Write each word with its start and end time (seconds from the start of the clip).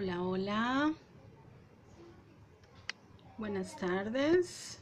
Hola, 0.00 0.22
hola. 0.22 0.94
Buenas 3.36 3.76
tardes. 3.76 4.79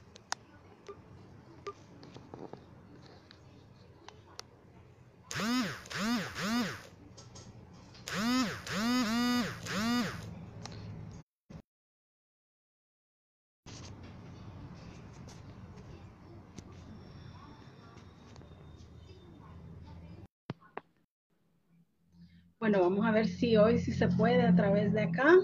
Bueno, 22.79 22.91
vamos 22.95 23.07
a 23.07 23.11
ver 23.11 23.27
si 23.27 23.57
hoy 23.57 23.81
sí 23.81 23.91
se 23.91 24.07
puede 24.07 24.41
a 24.47 24.55
través 24.55 24.93
de 24.93 25.03
acá. 25.03 25.35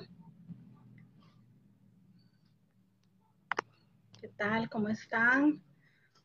¿Qué 4.20 4.28
tal? 4.36 4.70
¿Cómo 4.70 4.88
están? 4.88 5.60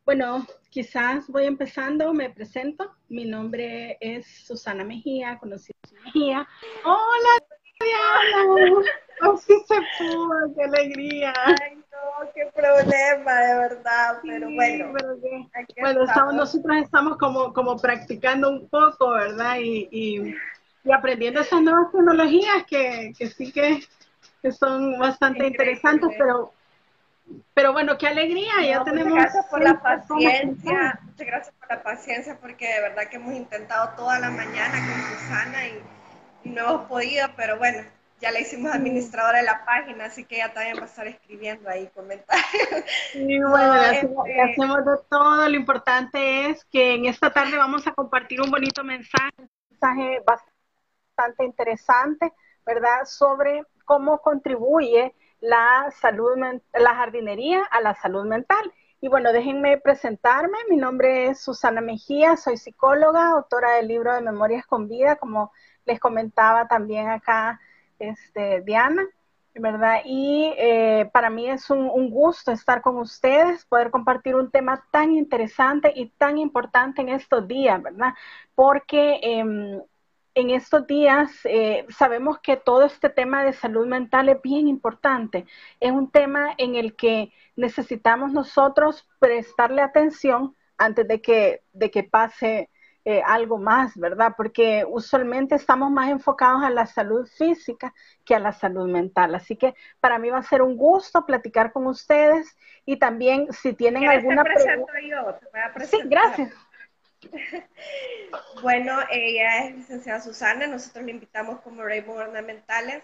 Bueno, 0.04 0.46
quizás 0.70 1.26
voy 1.26 1.46
empezando, 1.46 2.14
me 2.14 2.30
presento. 2.30 2.94
Mi 3.08 3.24
nombre 3.24 3.98
es 4.00 4.24
Susana 4.46 4.84
Mejía, 4.84 5.36
conocida 5.40 5.74
como 5.88 6.00
Mejía. 6.04 6.48
Hola, 6.84 7.44
Diana. 7.80 8.92
Así 9.32 9.54
se 9.66 9.80
pudo, 9.98 10.54
qué 10.54 10.62
alegría. 10.62 11.32
Ay, 11.44 11.74
no, 11.74 12.30
qué 12.32 12.48
problema, 12.54 13.34
de 13.40 13.54
verdad, 13.56 14.20
pero 14.22 14.48
bueno. 14.48 14.92
pero 14.96 15.20
que- 15.20 15.48
aquí 15.60 15.74
bueno, 15.80 16.04
estamos, 16.04 16.08
estamos. 16.08 16.34
nosotros 16.36 16.76
estamos 16.84 17.18
como, 17.18 17.52
como 17.52 17.76
practicando 17.78 18.48
un 18.48 18.68
poco, 18.68 19.10
¿verdad? 19.10 19.56
Y, 19.60 19.88
y, 19.90 20.34
y 20.84 20.92
aprendiendo 20.92 21.40
esas 21.40 21.62
nuevas 21.62 21.92
tecnologías 21.92 22.64
que, 22.66 23.12
que 23.18 23.26
sí 23.28 23.52
que, 23.52 23.80
que 24.42 24.52
son 24.52 24.98
bastante 24.98 25.46
Increíble. 25.46 25.72
interesantes, 25.72 26.10
pero, 26.18 26.52
pero 27.54 27.72
bueno, 27.72 27.96
qué 27.98 28.06
alegría, 28.08 28.52
ya 28.66 28.78
No, 28.78 28.84
tenemos... 28.84 29.12
muchas 29.12 29.24
gracias 29.32 29.46
por 29.46 29.62
la 29.62 29.82
paciencia, 29.82 31.00
muchas 31.04 31.26
gracias 31.26 31.54
por 31.58 31.68
la 31.70 31.82
paciencia, 31.82 32.38
porque 32.40 32.66
de 32.66 32.80
verdad 32.80 33.08
que 33.08 33.16
hemos 33.16 33.34
intentado 33.34 33.90
toda 33.96 34.18
la 34.18 34.30
mañana 34.30 34.72
con 34.72 35.18
Susana 35.18 35.66
y, 35.68 35.82
y 36.44 36.50
no 36.50 36.62
hemos 36.62 36.88
podido, 36.88 37.28
pero 37.36 37.58
bueno, 37.58 37.84
ya 38.20 38.30
la 38.32 38.40
hicimos 38.40 38.72
administradora 38.72 39.38
de 39.38 39.44
la 39.44 39.64
página, 39.64 40.06
así 40.06 40.24
que 40.24 40.36
ella 40.36 40.52
también 40.52 40.78
va 40.78 40.82
a 40.82 40.86
estar 40.86 41.06
escribiendo 41.06 41.68
ahí 41.70 41.86
comentarios. 41.88 42.84
No, 43.12 43.50
bueno, 43.50 43.74
le 43.78 43.86
hacemos, 43.86 44.26
este- 44.28 44.40
hacemos 44.40 44.78
de 44.84 44.92
todo. 45.08 45.48
Lo 45.48 45.56
importante 45.56 46.46
es 46.50 46.64
que 46.66 46.94
en 46.94 47.06
esta 47.06 47.32
tarde 47.32 47.56
vamos 47.56 47.86
a 47.86 47.92
compartir 47.94 48.40
un 48.40 48.50
bonito 48.50 48.84
mensaje, 48.84 49.30
un 49.38 49.48
mensaje 49.70 50.20
bastante 50.24 50.59
interesante, 51.38 52.32
¿verdad? 52.64 53.04
Sobre 53.04 53.64
cómo 53.84 54.18
contribuye 54.18 55.14
la 55.40 55.90
salud, 56.00 56.36
la 56.74 56.94
jardinería 56.94 57.64
a 57.70 57.80
la 57.80 57.94
salud 57.94 58.24
mental. 58.24 58.72
Y 59.00 59.08
bueno, 59.08 59.32
déjenme 59.32 59.78
presentarme. 59.78 60.58
Mi 60.68 60.76
nombre 60.76 61.26
es 61.26 61.40
Susana 61.40 61.80
Mejía, 61.80 62.36
soy 62.36 62.56
psicóloga, 62.56 63.30
autora 63.30 63.72
del 63.72 63.88
libro 63.88 64.12
de 64.14 64.20
Memorias 64.20 64.66
con 64.66 64.88
Vida, 64.88 65.16
como 65.16 65.52
les 65.86 65.98
comentaba 65.98 66.68
también 66.68 67.08
acá 67.08 67.60
este, 67.98 68.60
Diana. 68.60 69.06
¿verdad? 69.54 70.02
Y 70.04 70.54
eh, 70.56 71.10
para 71.12 71.28
mí 71.28 71.48
es 71.50 71.70
un, 71.70 71.90
un, 71.90 72.10
gusto 72.10 72.52
estar 72.52 72.82
con 72.82 72.98
ustedes, 72.98 73.64
poder 73.64 73.90
compartir 73.90 74.36
un 74.36 74.50
tema 74.50 74.86
tan 74.92 75.12
interesante 75.12 75.92
y 75.94 76.10
tan 76.10 76.38
importante 76.38 77.02
en 77.02 77.08
estos 77.08 77.48
días, 77.48 77.82
¿verdad? 77.82 78.14
Porque 78.54 79.18
eh, 79.22 79.82
en 80.40 80.50
estos 80.50 80.86
días 80.86 81.30
eh, 81.44 81.86
sabemos 81.90 82.38
que 82.40 82.56
todo 82.56 82.84
este 82.84 83.08
tema 83.08 83.44
de 83.44 83.52
salud 83.52 83.86
mental 83.86 84.28
es 84.28 84.40
bien 84.42 84.68
importante. 84.68 85.46
Es 85.80 85.92
un 85.92 86.10
tema 86.10 86.54
en 86.58 86.74
el 86.74 86.96
que 86.96 87.32
necesitamos 87.56 88.32
nosotros 88.32 89.08
prestarle 89.18 89.82
atención 89.82 90.56
antes 90.78 91.06
de 91.06 91.20
que, 91.20 91.62
de 91.72 91.90
que 91.90 92.04
pase 92.04 92.70
eh, 93.04 93.22
algo 93.24 93.58
más, 93.58 93.96
¿verdad? 93.96 94.34
Porque 94.36 94.84
usualmente 94.86 95.54
estamos 95.54 95.90
más 95.90 96.10
enfocados 96.10 96.62
a 96.62 96.70
la 96.70 96.86
salud 96.86 97.26
física 97.26 97.94
que 98.24 98.34
a 98.34 98.38
la 98.38 98.52
salud 98.52 98.88
mental. 98.88 99.34
Así 99.34 99.56
que 99.56 99.74
para 100.00 100.18
mí 100.18 100.28
va 100.30 100.38
a 100.38 100.42
ser 100.42 100.62
un 100.62 100.76
gusto 100.76 101.24
platicar 101.24 101.72
con 101.72 101.86
ustedes 101.86 102.56
y 102.84 102.98
también 102.98 103.50
si 103.52 103.72
tienen 103.72 104.06
alguna 104.08 104.44
pregunta. 104.44 104.92
Sí, 105.86 105.98
gracias. 106.04 106.52
bueno, 108.62 108.98
ella 109.10 109.66
es 109.66 109.76
licenciada 109.76 110.20
Susana, 110.20 110.66
nosotros 110.66 111.04
le 111.04 111.12
invitamos 111.12 111.60
como 111.60 111.82
Rainbow 111.82 112.16
Ornamentales, 112.16 113.02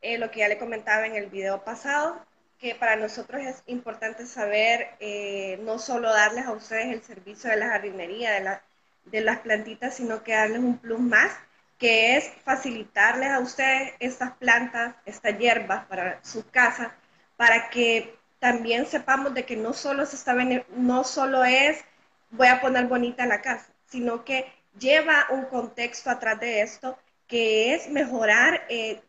eh, 0.00 0.18
lo 0.18 0.30
que 0.30 0.40
ya 0.40 0.48
le 0.48 0.58
comentaba 0.58 1.06
en 1.06 1.16
el 1.16 1.26
video 1.26 1.64
pasado, 1.64 2.24
que 2.58 2.74
para 2.74 2.96
nosotros 2.96 3.42
es 3.42 3.62
importante 3.66 4.26
saber 4.26 4.88
eh, 5.00 5.58
no 5.62 5.78
solo 5.78 6.12
darles 6.12 6.46
a 6.46 6.52
ustedes 6.52 6.86
el 6.86 7.02
servicio 7.02 7.50
de 7.50 7.56
la 7.56 7.68
jardinería, 7.68 8.32
de 8.32 8.40
la 8.40 8.62
de 9.10 9.20
las 9.20 9.40
plantitas, 9.40 9.94
sino 9.94 10.22
que 10.22 10.32
darles 10.32 10.60
un 10.60 10.78
plus 10.78 11.00
más, 11.00 11.32
que 11.78 12.16
es 12.16 12.30
facilitarles 12.44 13.30
a 13.30 13.40
ustedes 13.40 13.92
estas 14.00 14.32
plantas, 14.36 14.94
estas 15.06 15.38
hierbas 15.38 15.86
para 15.86 16.22
su 16.24 16.48
casa, 16.50 16.94
para 17.36 17.70
que 17.70 18.16
también 18.40 18.86
sepamos 18.86 19.34
de 19.34 19.44
que 19.44 19.56
no 19.56 19.72
solo, 19.72 20.04
se 20.06 20.16
está, 20.16 20.34
no 20.76 21.04
solo 21.04 21.44
es 21.44 21.84
voy 22.30 22.48
a 22.48 22.60
poner 22.60 22.86
bonita 22.86 23.26
la 23.26 23.40
casa, 23.40 23.66
sino 23.86 24.24
que 24.24 24.46
lleva 24.78 25.26
un 25.30 25.46
contexto 25.46 26.10
atrás 26.10 26.40
de 26.40 26.62
esto, 26.62 26.98
que 27.26 27.74
es 27.74 27.88
mejorar, 27.90 28.64
eh, 28.68 29.00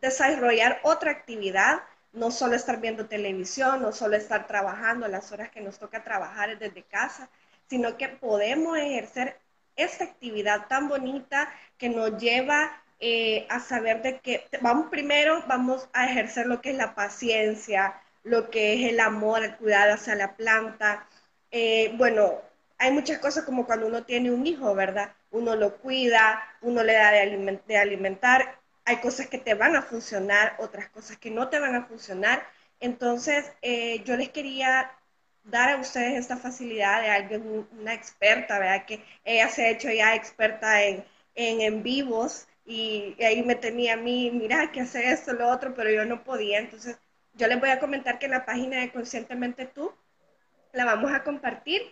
desarrollar 0.00 0.80
otra 0.82 1.10
actividad, 1.10 1.80
no 2.12 2.30
solo 2.30 2.54
estar 2.54 2.80
viendo 2.80 3.06
televisión, 3.06 3.82
no 3.82 3.92
solo 3.92 4.16
estar 4.16 4.46
trabajando 4.46 5.08
las 5.08 5.32
horas 5.32 5.50
que 5.50 5.60
nos 5.60 5.78
toca 5.78 6.02
trabajar 6.04 6.58
desde 6.58 6.82
casa, 6.82 7.28
sino 7.68 7.96
que 7.96 8.08
podemos 8.08 8.78
ejercer 8.78 9.38
esta 9.76 10.04
actividad 10.04 10.66
tan 10.68 10.88
bonita 10.88 11.52
que 11.78 11.88
nos 11.88 12.16
lleva 12.18 12.82
eh, 12.98 13.46
a 13.50 13.60
saber 13.60 14.00
de 14.02 14.20
que 14.20 14.46
vamos 14.62 14.88
primero, 14.88 15.44
vamos 15.46 15.88
a 15.92 16.06
ejercer 16.06 16.46
lo 16.46 16.62
que 16.62 16.70
es 16.70 16.76
la 16.76 16.94
paciencia, 16.94 18.00
lo 18.24 18.50
que 18.50 18.74
es 18.74 18.90
el 18.90 19.00
amor, 19.00 19.44
el 19.44 19.56
cuidado 19.56 19.94
hacia 19.94 20.14
la 20.14 20.34
planta. 20.36 21.06
Eh, 21.50 21.92
bueno, 21.96 22.40
hay 22.78 22.92
muchas 22.92 23.18
cosas 23.18 23.44
como 23.44 23.66
cuando 23.66 23.86
uno 23.86 24.04
tiene 24.04 24.30
un 24.30 24.46
hijo, 24.46 24.74
¿verdad? 24.74 25.14
Uno 25.30 25.56
lo 25.56 25.76
cuida, 25.78 26.42
uno 26.60 26.82
le 26.82 26.94
da 26.94 27.10
de, 27.10 27.20
aliment 27.20 27.64
de 27.66 27.78
alimentar, 27.78 28.58
hay 28.84 28.98
cosas 28.98 29.28
que 29.28 29.38
te 29.38 29.54
van 29.54 29.76
a 29.76 29.82
funcionar, 29.82 30.56
otras 30.58 30.88
cosas 30.90 31.16
que 31.18 31.30
no 31.30 31.48
te 31.48 31.58
van 31.58 31.74
a 31.74 31.86
funcionar. 31.86 32.42
Entonces, 32.80 33.52
eh, 33.62 34.02
yo 34.04 34.16
les 34.16 34.28
quería 34.30 34.92
dar 35.44 35.70
a 35.70 35.76
ustedes 35.78 36.18
esta 36.18 36.36
facilidad 36.36 37.02
de 37.02 37.10
alguien, 37.10 37.66
una 37.80 37.94
experta, 37.94 38.58
¿verdad? 38.58 38.84
Que 38.86 39.02
ella 39.24 39.48
se 39.48 39.64
ha 39.66 39.70
hecho 39.70 39.90
ya 39.90 40.14
experta 40.14 40.82
en, 40.84 41.04
en, 41.34 41.82
vivos 41.82 42.46
y, 42.64 43.16
ahí 43.24 43.42
me 43.42 43.54
tenía 43.54 43.94
a 43.94 43.96
mí, 43.96 44.30
mira, 44.32 44.72
que 44.72 44.80
hacer 44.80 45.04
esto, 45.06 45.32
lo 45.32 45.48
otro, 45.48 45.74
pero 45.74 45.90
yo 45.90 46.04
no 46.04 46.24
podía. 46.24 46.58
Entonces, 46.58 46.98
yo 47.34 47.46
les 47.48 47.60
voy 47.60 47.70
a 47.70 47.80
comentar 47.80 48.18
que 48.18 48.28
la 48.28 48.44
página 48.44 48.80
de 48.80 48.92
Conscientemente 48.92 49.66
Tú 49.66 49.92
la 50.72 50.84
vamos 50.84 51.12
a 51.12 51.22
compartir 51.24 51.82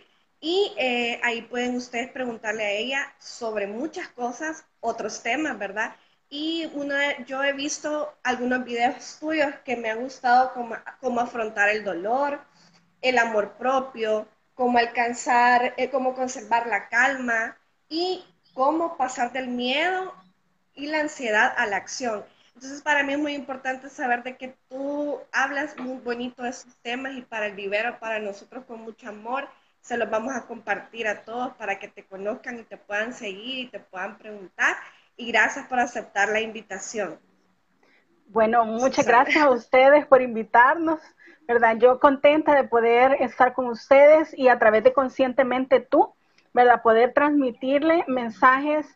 y 0.45 0.71
eh, 0.77 1.19
ahí 1.23 1.41
pueden 1.41 1.75
ustedes 1.75 2.11
preguntarle 2.11 2.63
a 2.63 2.71
ella 2.71 3.15
sobre 3.17 3.65
muchas 3.65 4.09
cosas, 4.09 4.63
otros 4.79 5.23
temas, 5.23 5.57
¿verdad? 5.57 5.95
Y 6.29 6.69
una, 6.75 7.25
yo 7.25 7.43
he 7.43 7.51
visto 7.51 8.13
algunos 8.21 8.63
videos 8.63 9.17
tuyos 9.19 9.55
que 9.65 9.75
me 9.75 9.89
han 9.89 10.01
gustado 10.01 10.53
cómo, 10.53 10.75
cómo 11.01 11.19
afrontar 11.19 11.69
el 11.69 11.83
dolor, 11.83 12.39
el 13.01 13.17
amor 13.17 13.53
propio, 13.53 14.27
cómo 14.53 14.77
alcanzar, 14.77 15.73
eh, 15.77 15.89
cómo 15.89 16.13
conservar 16.13 16.67
la 16.67 16.89
calma 16.89 17.57
y 17.89 18.23
cómo 18.53 18.97
pasar 18.97 19.31
del 19.31 19.47
miedo 19.47 20.13
y 20.75 20.85
la 20.85 20.99
ansiedad 20.99 21.55
a 21.57 21.65
la 21.65 21.77
acción. 21.77 22.23
Entonces, 22.53 22.83
para 22.83 23.01
mí 23.01 23.13
es 23.13 23.19
muy 23.19 23.33
importante 23.33 23.89
saber 23.89 24.21
de 24.21 24.37
que 24.37 24.55
tú 24.69 25.19
hablas 25.31 25.75
muy 25.79 25.97
bonito 26.01 26.43
de 26.43 26.49
esos 26.49 26.75
temas 26.83 27.13
y 27.15 27.23
para 27.23 27.47
el 27.47 27.55
vivero, 27.55 27.99
para 27.99 28.19
nosotros 28.19 28.63
con 28.65 28.81
mucho 28.81 29.09
amor, 29.09 29.49
se 29.85 29.97
los 29.97 30.09
vamos 30.09 30.33
a 30.35 30.47
compartir 30.47 31.07
a 31.07 31.21
todos 31.21 31.53
para 31.57 31.77
que 31.77 31.87
te 31.87 32.03
conozcan 32.03 32.57
y 32.57 32.63
te 32.63 32.75
puedan 32.75 33.13
seguir 33.13 33.67
y 33.67 33.69
te 33.69 33.79
puedan 33.79 34.17
preguntar. 34.17 34.75
Y 35.15 35.31
gracias 35.31 35.67
por 35.67 35.79
aceptar 35.79 36.29
la 36.29 36.41
invitación. 36.41 37.19
Bueno, 38.29 38.65
muchas 38.65 39.05
gracias 39.05 39.43
a 39.43 39.51
ustedes 39.51 40.07
por 40.07 40.23
invitarnos. 40.23 40.99
¿verdad? 41.47 41.77
Yo 41.77 41.99
contenta 41.99 42.55
de 42.55 42.63
poder 42.63 43.17
estar 43.19 43.53
con 43.53 43.67
ustedes 43.67 44.35
y 44.35 44.47
a 44.47 44.57
través 44.57 44.83
de 44.83 44.91
Conscientemente 44.91 45.79
Tú, 45.79 46.15
¿verdad? 46.51 46.81
Poder 46.81 47.13
transmitirle 47.13 48.03
mensajes 48.07 48.87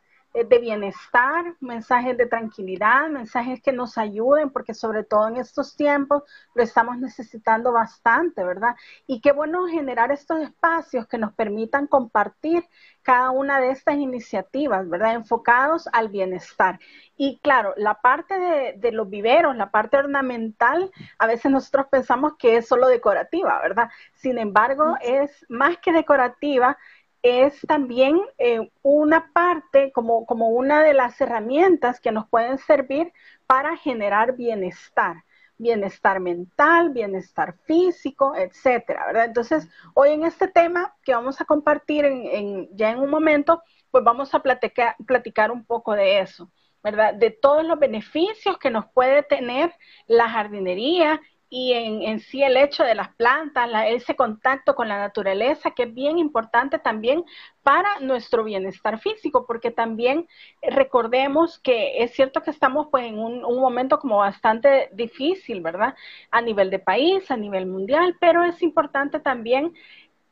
de 0.47 0.59
bienestar, 0.59 1.55
mensajes 1.59 2.17
de 2.17 2.25
tranquilidad, 2.25 3.09
mensajes 3.09 3.61
que 3.61 3.71
nos 3.71 3.97
ayuden, 3.97 4.49
porque 4.49 4.73
sobre 4.73 5.03
todo 5.03 5.27
en 5.27 5.37
estos 5.37 5.75
tiempos 5.75 6.23
lo 6.53 6.63
estamos 6.63 6.97
necesitando 6.97 7.71
bastante, 7.71 8.43
¿verdad? 8.43 8.75
Y 9.07 9.21
qué 9.21 9.31
bueno 9.31 9.67
generar 9.67 10.11
estos 10.11 10.41
espacios 10.41 11.07
que 11.07 11.17
nos 11.17 11.33
permitan 11.33 11.87
compartir 11.87 12.65
cada 13.01 13.31
una 13.31 13.59
de 13.59 13.71
estas 13.71 13.95
iniciativas, 13.95 14.87
¿verdad? 14.87 15.15
Enfocados 15.15 15.87
al 15.91 16.09
bienestar. 16.09 16.79
Y 17.17 17.39
claro, 17.39 17.73
la 17.75 17.95
parte 18.01 18.37
de, 18.37 18.73
de, 18.77 18.91
los 18.91 19.09
viveros, 19.09 19.55
la 19.55 19.71
parte 19.71 19.97
ornamental, 19.97 20.91
a 21.17 21.27
veces 21.27 21.51
nosotros 21.51 21.87
pensamos 21.89 22.33
que 22.37 22.57
es 22.57 22.67
solo 22.67 22.87
decorativa, 22.87 23.59
¿verdad? 23.61 23.89
Sin 24.13 24.37
embargo, 24.37 24.95
es 25.01 25.45
más 25.49 25.77
que 25.79 25.91
decorativa, 25.91 26.77
es 27.21 27.59
también 27.67 28.19
eh, 28.37 28.71
una 28.81 29.31
parte, 29.33 29.91
como, 29.91 30.25
como 30.25 30.49
una 30.49 30.83
de 30.83 30.93
las 30.93 31.19
herramientas 31.21 31.99
que 31.99 32.11
nos 32.11 32.27
pueden 32.29 32.57
servir 32.57 33.11
para 33.47 33.77
generar 33.77 34.35
bienestar 34.35 35.23
bienestar 35.59 36.19
mental, 36.21 36.89
bienestar 36.89 37.55
físico, 37.65 38.33
etcétera, 38.35 39.05
¿verdad? 39.07 39.25
Entonces, 39.25 39.67
hoy 39.93 40.11
en 40.11 40.23
este 40.23 40.47
tema 40.47 40.95
que 41.03 41.13
vamos 41.13 41.39
a 41.41 41.45
compartir 41.45 42.05
en, 42.05 42.69
ya 42.75 42.91
en 42.91 42.99
un 42.99 43.09
momento, 43.09 43.61
pues 43.91 44.03
vamos 44.03 44.33
a 44.33 44.39
platicar, 44.39 44.95
platicar 45.05 45.51
un 45.51 45.65
poco 45.65 45.93
de 45.93 46.21
eso, 46.21 46.49
¿verdad? 46.81 47.13
De 47.13 47.29
todos 47.29 47.65
los 47.65 47.77
beneficios 47.77 48.57
que 48.57 48.71
nos 48.71 48.85
puede 48.93 49.21
tener 49.21 49.73
la 50.07 50.29
jardinería 50.29 51.21
y 51.49 51.73
en, 51.73 52.19
sí 52.19 52.43
el 52.43 52.57
hecho 52.57 52.83
de 52.83 52.93
las 52.93 53.09
plantas, 53.15 53.69
ese 53.87 54.15
contacto 54.15 54.75
con 54.75 54.87
la 54.87 54.99
naturaleza, 54.99 55.71
que 55.71 55.83
es 55.83 55.93
bien 55.93 56.19
importante 56.19 56.77
también 56.77 57.23
para 57.63 57.99
nuestro 58.01 58.43
bienestar 58.43 58.99
físico, 58.99 59.45
porque 59.47 59.71
también 59.71 60.27
recordemos 60.61 61.57
que 61.59 62.03
es 62.03 62.11
cierto 62.13 62.41
que 62.41 62.51
estamos 62.51 62.87
pues 62.91 63.05
en 63.05 63.17
un, 63.17 63.43
un, 63.43 63.59
momento 63.59 63.99
como 63.99 64.17
bastante 64.17 64.89
difícil, 64.93 65.61
¿verdad? 65.61 65.95
A 66.29 66.41
nivel 66.41 66.69
de 66.69 66.79
país, 66.79 67.29
a 67.31 67.37
nivel 67.37 67.65
mundial, 67.65 68.15
pero 68.19 68.43
es 68.43 68.61
importante 68.61 69.19
también 69.19 69.73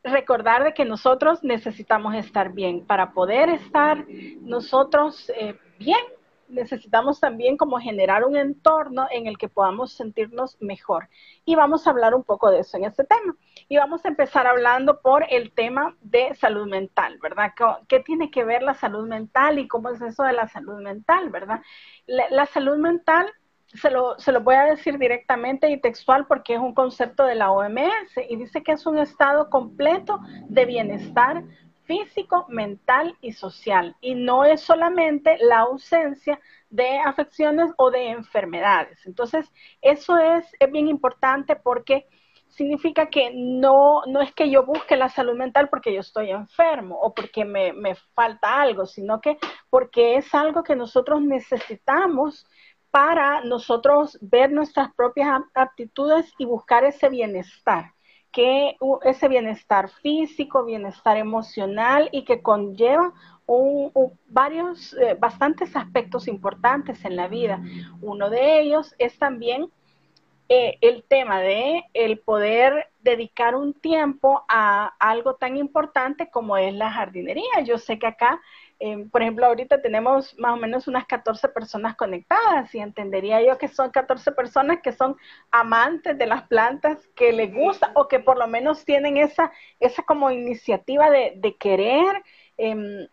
recordar 0.04 0.64
de 0.64 0.74
que 0.74 0.86
nosotros 0.86 1.44
necesitamos 1.44 2.16
estar 2.16 2.54
bien 2.54 2.86
para 2.86 3.12
poder 3.12 3.50
estar 3.50 4.06
nosotros 4.42 5.32
eh, 5.36 5.56
bien 5.80 5.98
necesitamos 6.50 7.20
también 7.20 7.58
como 7.58 7.80
generar 7.80 8.24
un 8.26 8.38
entorno 8.38 9.08
en 9.12 9.28
el 9.28 9.38
que 9.38 9.50
podamos 9.50 9.94
sentirnos 9.94 10.58
mejor. 10.62 11.10
Y 11.46 11.56
vamos 11.56 11.86
a 11.86 11.92
hablar 11.92 12.16
un 12.16 12.24
poco 12.24 12.52
de 12.52 12.60
eso 12.60 12.78
en 12.78 12.86
este 12.86 13.04
tema. 13.04 13.36
Y 13.70 13.78
vamos 13.78 14.04
a 14.06 14.08
empezar 14.08 14.48
hablando 14.48 15.02
por 15.02 15.26
el 15.30 15.52
tema 15.52 15.96
de 16.02 16.36
salud 16.36 16.68
mental, 16.68 17.20
¿verdad? 17.22 17.54
¿Qué, 17.88 18.00
tiene 18.00 18.32
que 18.32 18.44
ver 18.44 18.64
la 18.64 18.74
salud 18.74 19.08
mental 19.08 19.60
y 19.60 19.68
cómo 19.68 19.90
es 19.90 20.02
eso 20.02 20.24
de 20.24 20.34
la 20.34 20.48
salud 20.48 20.82
mental, 20.82 21.30
¿verdad? 21.30 21.62
La, 22.06 22.46
salud 22.46 22.78
mental, 22.78 23.32
se 23.68 23.92
lo, 23.92 24.18
se 24.18 24.32
lo 24.32 24.42
voy 24.42 24.56
a 24.56 24.64
decir 24.64 24.98
directamente 24.98 25.70
y 25.70 25.82
textual 25.82 26.26
porque 26.28 26.54
es 26.54 26.60
un 26.60 26.74
concepto 26.74 27.26
de 27.26 27.36
la 27.36 27.52
OMS 27.52 28.18
y 28.30 28.38
dice 28.38 28.64
que 28.64 28.72
es 28.72 28.86
un 28.86 28.98
estado 28.98 29.50
completo 29.50 30.20
de 30.48 30.66
bienestar 30.66 31.44
físico, 31.88 32.46
mental 32.50 33.18
y 33.22 33.32
social. 33.32 33.96
Y 34.02 34.14
no 34.14 34.46
es 34.46 34.62
solamente 34.62 35.38
la 35.40 35.60
ausencia 35.60 36.40
de 36.70 37.00
afecciones 37.00 37.72
o 37.78 37.90
de 37.90 38.10
enfermedades. 38.10 39.06
Entonces, 39.06 39.52
eso 39.82 40.18
es, 40.18 40.46
bien 40.72 40.88
importante 40.90 41.56
porque 41.56 42.08
significa 42.50 43.08
que 43.08 43.32
no, 43.34 44.04
no 44.08 44.22
es 44.22 44.34
que 44.34 44.50
yo 44.50 44.66
busque 44.66 44.96
la 44.96 45.10
salud 45.10 45.36
mental 45.36 45.70
porque 45.70 45.94
yo 45.94 46.02
estoy 46.02 46.32
enfermo 46.32 47.00
o 47.00 47.14
porque 47.14 47.46
me, 47.46 47.74
me 47.74 47.96
falta 48.14 48.62
algo, 48.62 48.86
sino 48.86 49.22
que 49.22 49.38
porque 49.70 50.18
es 50.18 50.34
algo 50.36 50.64
que 50.64 50.76
nosotros 50.76 51.22
necesitamos 51.22 52.46
para 52.92 53.42
nosotros 53.42 54.18
ver 54.22 54.52
nuestras 54.52 54.94
propias 54.94 55.42
aptitudes 55.54 56.34
y 56.38 56.46
buscar 56.46 56.84
ese 56.84 57.10
bienestar 57.10 57.94
que 58.32 58.78
ese 59.04 59.28
bienestar 59.28 59.90
físico, 59.90 60.66
bienestar 60.66 61.18
emocional 61.18 62.10
y 62.12 62.24
que 62.26 62.42
conlleva 62.42 63.14
varios, 64.28 64.94
eh, 64.94 65.16
bastantes 65.20 65.76
aspectos 65.76 66.28
importantes 66.28 67.04
en 67.06 67.16
la 67.16 67.28
vida. 67.28 67.62
Uno 68.02 68.30
de 68.30 68.60
ellos 68.60 68.94
es 69.00 69.18
también 69.18 69.72
eh, 70.50 70.78
el 70.82 71.04
tema 71.04 71.42
de 71.42 71.84
el 71.94 72.20
poder 72.20 72.88
dedicar 73.02 73.56
un 73.56 73.74
tiempo 73.74 74.46
a 74.48 74.94
algo 75.00 75.36
tan 75.36 75.58
importante 75.58 76.30
como 76.30 76.58
es 76.58 76.74
la 76.74 76.92
jardinería. 76.92 77.62
Yo 77.66 77.78
sé 77.78 78.00
que 78.00 78.08
acá 78.08 78.42
Em, 78.80 79.10
por 79.10 79.24
ejemplo, 79.24 79.46
ahorita 79.46 79.82
tenemos 79.82 80.38
más 80.38 80.54
o 80.54 80.58
menos 80.58 80.88
unas 80.88 81.06
14 81.08 81.50
personas 81.50 81.96
conectadas 81.96 82.74
y 82.76 82.80
entendería 82.80 83.42
yo 83.42 83.58
que 83.58 83.68
son 83.68 83.90
14 83.90 84.32
personas 84.34 84.82
que 84.84 84.92
son 84.92 85.16
amantes 85.50 86.16
de 86.18 86.28
las 86.28 86.44
plantas, 86.48 87.08
que 87.16 87.34
les 87.34 87.52
gusta 87.52 87.92
o 87.96 88.08
que 88.08 88.20
por 88.20 88.38
lo 88.38 88.48
menos 88.48 88.86
tienen 88.86 89.18
esa, 89.18 89.52
esa 89.80 90.04
como 90.04 90.30
iniciativa 90.30 91.10
de, 91.10 91.56
querer, 91.60 92.24
em, 92.58 93.08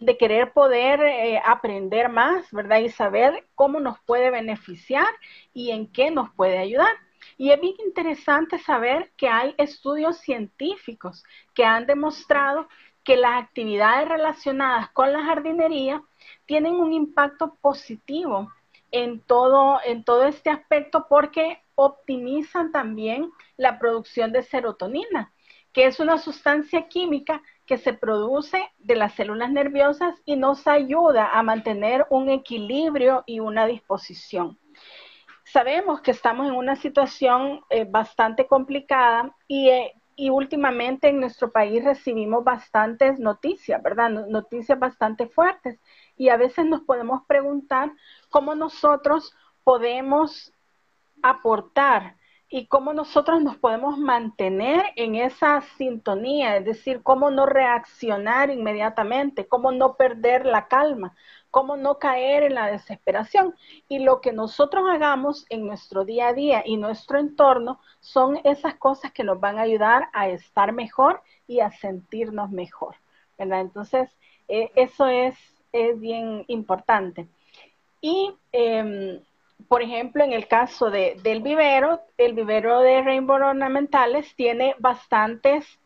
de 0.00 0.16
querer 0.16 0.52
poder 0.52 1.00
eh, 1.00 1.40
aprender 1.44 2.08
más, 2.08 2.50
¿verdad? 2.50 2.78
Y 2.78 2.88
saber 2.90 3.46
cómo 3.54 3.78
nos 3.78 4.00
puede 4.00 4.30
beneficiar 4.30 5.08
y 5.54 5.70
en 5.70 5.86
qué 5.92 6.10
nos 6.10 6.34
puede 6.34 6.58
ayudar. 6.58 6.96
Y 7.36 7.52
es 7.52 7.60
bien 7.60 7.74
interesante 7.84 8.58
saber 8.58 9.12
que 9.16 9.28
hay 9.28 9.54
estudios 9.58 10.18
científicos 10.18 11.22
que 11.54 11.64
han 11.64 11.86
demostrado 11.86 12.68
que 13.04 13.16
las 13.16 13.42
actividades 13.42 14.08
relacionadas 14.08 14.90
con 14.90 15.12
la 15.12 15.24
jardinería 15.24 16.02
tienen 16.46 16.74
un 16.74 16.92
impacto 16.92 17.56
positivo 17.60 18.52
en 18.90 19.20
todo, 19.20 19.80
en 19.84 20.04
todo 20.04 20.24
este 20.24 20.50
aspecto 20.50 21.06
porque 21.08 21.62
optimizan 21.74 22.72
también 22.72 23.30
la 23.56 23.78
producción 23.78 24.32
de 24.32 24.42
serotonina, 24.42 25.32
que 25.72 25.86
es 25.86 26.00
una 26.00 26.18
sustancia 26.18 26.88
química 26.88 27.42
que 27.66 27.78
se 27.78 27.92
produce 27.92 28.68
de 28.78 28.96
las 28.96 29.14
células 29.14 29.50
nerviosas 29.50 30.14
y 30.24 30.36
nos 30.36 30.66
ayuda 30.66 31.30
a 31.32 31.42
mantener 31.42 32.06
un 32.10 32.28
equilibrio 32.28 33.22
y 33.26 33.40
una 33.40 33.66
disposición. 33.66 34.58
Sabemos 35.44 36.00
que 36.00 36.10
estamos 36.10 36.48
en 36.48 36.54
una 36.54 36.76
situación 36.76 37.60
eh, 37.70 37.84
bastante 37.88 38.46
complicada 38.46 39.34
y 39.48 39.68
eh, 39.68 39.99
y 40.20 40.28
últimamente 40.28 41.08
en 41.08 41.18
nuestro 41.18 41.50
país 41.50 41.82
recibimos 41.82 42.44
bastantes 42.44 43.18
noticias, 43.18 43.82
¿verdad? 43.82 44.10
Noticias 44.10 44.78
bastante 44.78 45.26
fuertes. 45.26 45.80
Y 46.14 46.28
a 46.28 46.36
veces 46.36 46.66
nos 46.66 46.82
podemos 46.82 47.22
preguntar 47.26 47.90
cómo 48.28 48.54
nosotros 48.54 49.34
podemos 49.64 50.52
aportar 51.22 52.16
y 52.52 52.66
cómo 52.66 52.92
nosotros 52.92 53.40
nos 53.40 53.56
podemos 53.56 53.96
mantener 53.96 54.82
en 54.96 55.14
esa 55.14 55.60
sintonía, 55.78 56.56
es 56.56 56.64
decir, 56.64 57.00
cómo 57.04 57.30
no 57.30 57.46
reaccionar 57.46 58.50
inmediatamente, 58.50 59.46
cómo 59.46 59.70
no 59.70 59.94
perder 59.94 60.46
la 60.46 60.66
calma, 60.66 61.14
cómo 61.52 61.76
no 61.76 62.00
caer 62.00 62.42
en 62.42 62.54
la 62.56 62.66
desesperación. 62.66 63.54
Y 63.88 64.00
lo 64.00 64.20
que 64.20 64.32
nosotros 64.32 64.84
hagamos 64.90 65.46
en 65.48 65.64
nuestro 65.64 66.04
día 66.04 66.28
a 66.28 66.34
día 66.34 66.62
y 66.66 66.76
nuestro 66.76 67.20
entorno 67.20 67.78
son 68.00 68.40
esas 68.42 68.74
cosas 68.74 69.12
que 69.12 69.22
nos 69.22 69.38
van 69.38 69.58
a 69.58 69.62
ayudar 69.62 70.08
a 70.12 70.28
estar 70.28 70.72
mejor 70.72 71.22
y 71.46 71.60
a 71.60 71.70
sentirnos 71.70 72.50
mejor, 72.50 72.96
¿verdad? 73.38 73.60
Entonces, 73.60 74.10
eh, 74.48 74.72
eso 74.74 75.06
es, 75.06 75.36
es, 75.70 76.00
bien 76.00 76.44
importante. 76.48 77.28
Y, 78.00 78.34
em, 78.50 79.20
por 79.68 79.82
ejemplo, 79.82 80.24
en 80.24 80.32
el 80.32 80.46
caso 80.48 80.90
de, 80.90 81.16
del 81.22 81.42
vivero, 81.42 82.00
el 82.16 82.34
vivero 82.34 82.80
de 82.80 83.02
Rainbow 83.02 83.36
Ornamentales 83.36 84.34
tiene 84.36 84.74
bastantes 84.78 85.80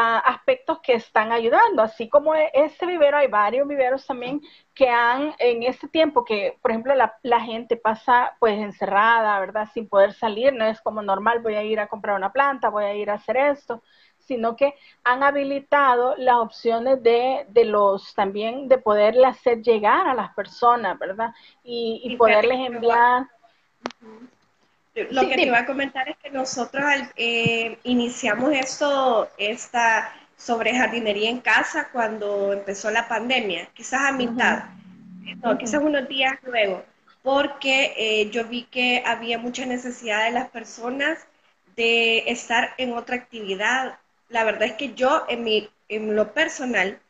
aspectos 0.00 0.78
que 0.80 0.94
están 0.94 1.32
ayudando, 1.32 1.82
así 1.82 2.08
como 2.08 2.34
e, 2.34 2.50
este 2.54 2.86
vivero, 2.86 3.16
hay 3.16 3.26
varios 3.26 3.66
viveros 3.66 4.06
también 4.06 4.40
que 4.74 4.88
han, 4.88 5.34
en 5.38 5.64
este 5.64 5.88
tiempo 5.88 6.24
que, 6.24 6.56
por 6.62 6.70
ejemplo, 6.70 6.94
la, 6.94 7.18
la, 7.22 7.40
gente 7.40 7.76
pasa 7.76 8.36
pues 8.38 8.58
encerrada, 8.58 9.40
¿verdad? 9.40 9.68
Sin 9.74 9.88
poder 9.88 10.12
salir, 10.12 10.52
no 10.52 10.64
es 10.66 10.80
como 10.80 11.02
normal, 11.02 11.40
voy 11.40 11.54
a 11.54 11.64
ir 11.64 11.80
a 11.80 11.88
comprar 11.88 12.16
una 12.16 12.32
planta, 12.32 12.68
voy 12.68 12.84
a 12.84 12.94
ir 12.94 13.10
a 13.10 13.14
hacer 13.14 13.36
esto, 13.36 13.82
sino 14.28 14.54
que 14.54 14.74
han 15.02 15.22
habilitado 15.24 16.14
las 16.18 16.36
opciones 16.36 17.02
de, 17.02 17.46
de 17.48 17.64
los 17.64 18.14
también 18.14 18.68
de 18.68 18.78
poderle 18.78 19.26
hacer 19.26 19.62
llegar 19.62 20.06
a 20.06 20.14
las 20.14 20.32
personas, 20.34 20.96
¿verdad? 20.98 21.30
Y, 21.64 22.02
y 22.04 22.16
poderles 22.16 22.58
enviar. 22.68 23.26
Lo 25.10 25.28
que 25.28 25.34
te 25.36 25.46
iba 25.46 25.58
a 25.58 25.66
comentar 25.66 26.08
es 26.08 26.16
que 26.18 26.30
nosotros 26.30 26.84
eh, 27.16 27.78
iniciamos 27.84 28.52
esto, 28.52 29.28
esta 29.38 30.12
sobre 30.36 30.74
jardinería 30.74 31.30
en 31.30 31.40
casa 31.40 31.88
cuando 31.92 32.52
empezó 32.52 32.90
la 32.90 33.08
pandemia, 33.08 33.68
quizás 33.74 34.02
a 34.02 34.12
mitad, 34.12 34.64
no, 35.42 35.58
quizás 35.58 35.82
unos 35.82 36.08
días 36.08 36.38
luego, 36.42 36.84
porque 37.22 37.94
eh, 37.96 38.30
yo 38.30 38.44
vi 38.44 38.64
que 38.64 39.02
había 39.04 39.38
mucha 39.38 39.66
necesidad 39.66 40.24
de 40.24 40.32
las 40.32 40.48
personas 40.50 41.26
de 41.76 42.30
estar 42.30 42.74
en 42.78 42.92
otra 42.92 43.16
actividad. 43.16 43.98
La 44.28 44.44
verdad 44.44 44.64
es 44.64 44.74
que 44.74 44.94
yo, 44.94 45.24
en, 45.28 45.44
mi, 45.44 45.68
en 45.88 46.14
lo 46.16 46.32
personal, 46.34 47.00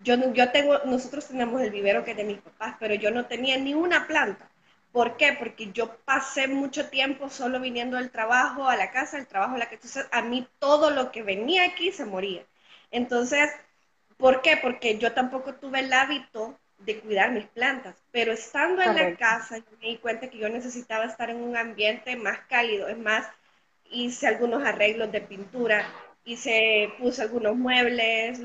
yo, 0.00 0.32
yo 0.32 0.50
tengo, 0.52 0.78
nosotros 0.86 1.26
tenemos 1.28 1.60
el 1.60 1.70
vivero 1.70 2.04
que 2.04 2.12
es 2.12 2.16
de 2.16 2.24
mis 2.24 2.38
papás, 2.40 2.76
pero 2.80 2.94
yo 2.94 3.10
no 3.10 3.26
tenía 3.26 3.56
ni 3.58 3.74
una 3.74 4.06
planta. 4.06 4.50
¿Por 4.92 5.16
qué? 5.16 5.36
Porque 5.38 5.70
yo 5.72 5.96
pasé 6.04 6.48
mucho 6.48 6.88
tiempo 6.90 7.30
solo 7.30 7.60
viniendo 7.60 7.96
del 7.96 8.10
trabajo 8.10 8.68
a 8.68 8.76
la 8.76 8.90
casa, 8.90 9.16
del 9.18 9.26
trabajo 9.26 9.54
a 9.54 9.58
la 9.58 9.68
que 9.68 9.76
entonces 9.76 10.06
a 10.10 10.22
mí 10.22 10.48
todo 10.58 10.90
lo 10.90 11.12
que 11.12 11.22
venía 11.22 11.64
aquí 11.64 11.92
se 11.92 12.04
moría. 12.04 12.44
Entonces, 12.90 13.50
¿por 14.16 14.42
qué? 14.42 14.56
Porque 14.56 14.98
yo 14.98 15.12
tampoco 15.12 15.54
tuve 15.54 15.80
el 15.80 15.92
hábito 15.92 16.58
de 16.78 16.98
cuidar 17.00 17.32
mis 17.32 17.46
plantas, 17.46 17.94
pero 18.10 18.32
estando 18.32 18.82
en 18.82 18.94
la 18.96 19.16
casa 19.16 19.56
me 19.80 19.88
di 19.88 19.98
cuenta 19.98 20.30
que 20.30 20.38
yo 20.38 20.48
necesitaba 20.48 21.04
estar 21.04 21.30
en 21.30 21.36
un 21.42 21.56
ambiente 21.56 22.16
más 22.16 22.40
cálido, 22.48 22.88
es 22.88 22.98
más, 22.98 23.28
hice 23.90 24.26
algunos 24.26 24.64
arreglos 24.64 25.12
de 25.12 25.20
pintura, 25.20 25.86
hice, 26.24 26.92
puse 26.98 27.22
algunos 27.22 27.56
muebles, 27.56 28.40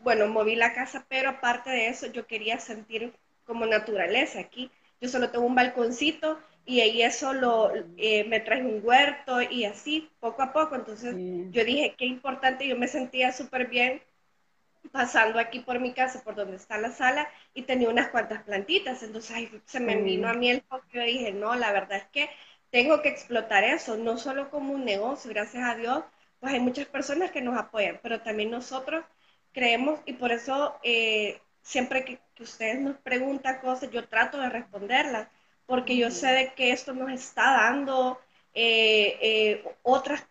bueno, 0.00 0.28
moví 0.28 0.56
la 0.56 0.74
casa, 0.74 1.06
pero 1.08 1.30
aparte 1.30 1.70
de 1.70 1.88
eso 1.88 2.06
yo 2.06 2.26
quería 2.26 2.58
sentir 2.58 3.12
como 3.44 3.66
naturaleza 3.66 4.40
aquí 4.40 4.70
yo 5.02 5.08
solo 5.08 5.30
tengo 5.30 5.44
un 5.44 5.56
balconcito 5.56 6.38
y 6.64 6.80
ahí 6.80 7.02
eso 7.02 7.34
lo, 7.34 7.72
eh, 7.96 8.22
me 8.28 8.38
traje 8.38 8.62
un 8.62 8.80
huerto 8.84 9.42
y 9.42 9.64
así, 9.64 10.08
poco 10.20 10.42
a 10.42 10.52
poco. 10.52 10.76
Entonces 10.76 11.16
yo 11.50 11.64
dije, 11.64 11.96
qué 11.98 12.06
importante, 12.06 12.68
yo 12.68 12.78
me 12.78 12.86
sentía 12.86 13.32
súper 13.32 13.66
bien 13.66 14.00
pasando 14.92 15.40
aquí 15.40 15.58
por 15.58 15.80
mi 15.80 15.92
casa, 15.92 16.22
por 16.22 16.36
donde 16.36 16.56
está 16.56 16.78
la 16.78 16.92
sala, 16.92 17.28
y 17.52 17.62
tenía 17.62 17.88
unas 17.88 18.08
cuantas 18.10 18.44
plantitas. 18.44 19.02
Entonces 19.02 19.48
se 19.66 19.80
me 19.80 20.00
vino 20.00 20.28
a 20.28 20.34
mí 20.34 20.48
el 20.48 20.62
foco 20.62 20.84
y 20.94 21.00
dije, 21.00 21.32
no, 21.32 21.56
la 21.56 21.72
verdad 21.72 21.98
es 21.98 22.06
que 22.12 22.30
tengo 22.70 23.02
que 23.02 23.08
explotar 23.08 23.64
eso, 23.64 23.96
no 23.96 24.18
solo 24.18 24.50
como 24.50 24.72
un 24.72 24.84
negocio, 24.84 25.30
gracias 25.30 25.64
a 25.68 25.74
Dios, 25.74 26.04
pues 26.42 26.54
hay 26.54 26.60
muchas 26.60 26.86
personas 26.86 27.30
que 27.30 27.40
nos 27.40 27.56
apoyan, 27.56 28.00
pero 28.02 28.20
también 28.20 28.50
nosotros 28.50 29.04
creemos 29.52 30.00
y 30.06 30.14
por 30.14 30.32
eso 30.32 30.76
eh, 30.82 31.40
siempre 31.62 32.04
que, 32.04 32.18
ustedes 32.40 32.80
nos 32.80 32.96
preguntan 32.96 33.60
cosas, 33.60 33.92
yo 33.92 34.08
trato 34.08 34.40
de 34.40 34.48
responderlas, 34.48 35.28
porque 35.66 35.96
yo 35.96 36.10
sé 36.10 36.26
de 36.32 36.52
que 36.54 36.72
esto 36.72 36.94
nos 36.94 37.12
está 37.12 37.52
dando 37.52 38.18
eh, 38.54 39.16
eh, 39.22 39.64
otras 39.84 40.26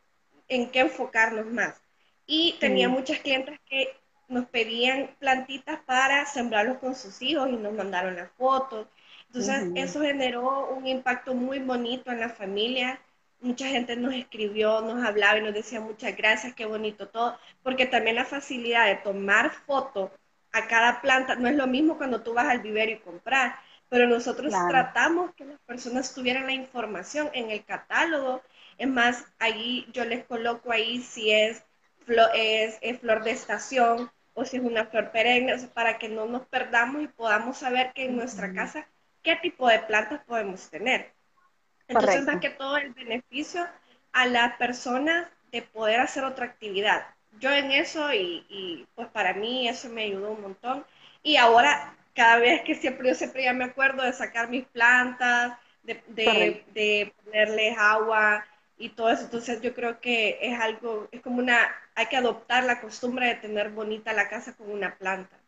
en 0.49 0.69
qué 0.69 0.81
enfocarnos 0.81 1.45
más. 1.45 1.81
Y 2.27 2.57
tenía 2.59 2.89
muchas 2.89 3.19
clientes 3.19 3.57
que 3.65 3.95
nos 4.27 4.47
pedían 4.47 5.15
plantitas 5.17 5.79
para 5.85 6.25
sembrarlos 6.25 6.79
con 6.79 6.93
sus 6.93 7.21
hijos 7.21 7.47
y 7.49 7.55
nos 7.55 7.71
mandaron 7.71 8.17
las 8.17 8.29
fotos. 8.31 8.85
Entonces, 9.27 9.71
eso 9.75 10.01
generó 10.01 10.71
un 10.71 10.85
impacto 10.85 11.33
muy 11.33 11.59
bonito 11.59 12.11
en 12.11 12.19
la 12.19 12.27
familia. 12.27 12.99
Mucha 13.41 13.67
gente 13.67 13.95
nos 13.95 14.13
escribió, 14.13 14.81
nos 14.81 15.03
hablaba 15.03 15.39
y 15.39 15.41
nos 15.41 15.53
decía 15.53 15.81
muchas 15.81 16.15
gracias, 16.15 16.53
qué 16.53 16.65
bonito 16.65 17.09
todo, 17.09 17.37
porque 17.63 17.87
también 17.87 18.15
la 18.15 18.25
facilidad 18.25 18.85
de 18.85 18.95
tomar 18.97 19.51
fotos 19.51 20.11
a 20.51 20.67
cada 20.67 21.01
planta. 21.01 21.35
No 21.35 21.47
es 21.47 21.55
lo 21.55 21.67
mismo 21.67 21.97
cuando 21.97 22.21
tú 22.21 22.33
vas 22.33 22.47
al 22.47 22.59
vivero 22.59 22.91
y 22.91 22.99
comprar, 22.99 23.55
pero 23.89 24.07
nosotros 24.07 24.53
tratamos 24.67 25.33
que 25.35 25.45
las 25.45 25.59
personas 25.61 26.13
tuvieran 26.13 26.45
la 26.45 26.53
información 26.53 27.29
en 27.33 27.51
el 27.51 27.65
catálogo. 27.65 28.41
Es 28.77 28.87
más, 28.87 29.25
ahí 29.39 29.87
yo 29.91 30.05
les 30.05 30.23
coloco 30.25 30.71
ahí 30.71 31.01
si 31.01 31.31
es, 31.31 31.63
es, 32.35 32.99
flor 32.99 33.23
de 33.23 33.31
estación 33.31 34.11
o 34.33 34.45
si 34.45 34.57
es 34.57 34.63
una 34.63 34.85
flor 34.85 35.11
perenne, 35.11 35.57
para 35.73 35.97
que 35.97 36.09
no 36.09 36.25
nos 36.25 36.45
perdamos 36.47 37.03
y 37.03 37.07
podamos 37.07 37.57
saber 37.57 37.91
que 37.93 38.05
en 38.05 38.15
nuestra 38.15 38.53
casa 38.53 38.87
qué 39.23 39.35
tipo 39.35 39.67
de 39.67 39.79
plantas 39.79 40.23
podemos 40.25 40.69
tener. 40.69 41.11
Entonces, 41.91 42.23
más 42.25 42.39
que 42.39 42.49
todo 42.49 42.77
el 42.77 42.93
beneficio 42.93 43.67
a 44.13 44.25
las 44.25 44.55
personas 44.57 45.27
de 45.51 45.61
poder 45.61 45.99
hacer 45.99 46.23
otra 46.23 46.45
actividad 46.45 47.05
yo 47.39 47.51
en 47.51 47.71
eso 47.71 48.13
y, 48.13 48.87
pues 48.95 49.07
para 49.09 49.33
mí 49.33 49.67
eso 49.67 49.89
me 49.89 50.03
ayudó 50.03 50.31
un 50.31 50.41
montón. 50.41 50.85
Y 51.23 51.37
ahora, 51.37 51.95
cada 52.13 52.37
vez 52.37 52.61
que 52.63 52.75
siempre, 52.75 53.09
yo 53.09 53.15
siempre 53.15 53.43
ya 53.43 53.53
me 53.53 53.65
acuerdo 53.65 54.03
de 54.03 54.13
sacar 54.13 54.49
mis 54.49 54.65
plantas, 54.65 55.57
de, 55.83 56.01
de, 56.73 57.13
ponerles 57.23 57.77
agua 57.77 58.45
y 58.77 58.89
todo 58.89 59.09
eso. 59.09 59.23
Entonces 59.23 59.61
yo 59.61 59.73
creo 59.73 59.99
que 59.99 60.37
es 60.41 60.59
algo, 60.59 61.07
es 61.11 61.21
como 61.21 61.39
una, 61.39 61.57
hay 61.95 62.07
que 62.07 62.17
adoptar 62.17 62.63
la 62.63 62.81
costumbre 62.81 63.27
de 63.27 63.35
tener 63.35 63.71
bonita 63.71 64.13
la 64.13 64.29
casa 64.29 64.55
con 64.55 64.71
una 64.71 64.95
planta. 64.95 65.40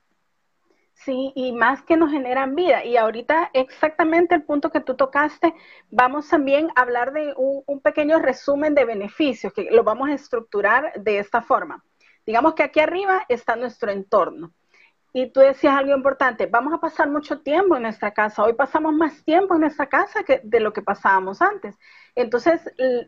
Sí, 0.93 1.33
y 1.35 1.51
más 1.51 1.81
que 1.83 1.97
nos 1.97 2.11
generan 2.11 2.55
vida. 2.55 2.85
Y 2.85 2.97
ahorita 2.97 3.49
exactamente 3.53 4.35
el 4.35 4.43
punto 4.43 4.71
que 4.71 4.79
tú 4.79 4.95
tocaste, 4.95 5.53
vamos 5.89 6.29
también 6.29 6.69
a 6.75 6.81
hablar 6.81 7.11
de 7.13 7.33
un, 7.35 7.81
pequeño 7.81 8.19
resumen 8.19 8.73
de 8.75 8.85
beneficios, 8.85 9.51
que 9.53 9.69
lo 9.71 9.83
vamos 9.83 10.09
a 10.09 10.13
estructurar 10.13 10.93
de 11.01 11.19
esta 11.19 11.41
forma. 11.41 11.83
Digamos 12.25 12.53
que 12.53 12.63
aquí 12.63 12.79
arriba 12.79 13.25
está 13.27 13.55
nuestro 13.55 13.91
entorno. 13.91 14.53
Y 15.15 15.27
tú 15.29 15.41
decías 15.41 15.75
algo 15.75 15.95
importante, 15.95 16.47
vamos 16.47 16.73
a 16.73 16.79
pasar 16.79 17.07
mucho 17.07 17.39
tiempo 17.41 17.75
en 17.75 17.83
nuestra 17.83 18.11
casa. 18.15 18.43
Hoy 18.43 18.53
pasamos 18.53 18.95
más 18.95 19.23
tiempo 19.23 19.53
en 19.53 19.61
nuestra 19.61 19.85
casa 19.85 20.23
que 20.23 20.41
de 20.43 20.59
lo 20.59 20.73
que 20.73 20.81
pasábamos 20.81 21.39
antes. 21.39 21.77
Entonces, 22.15 22.61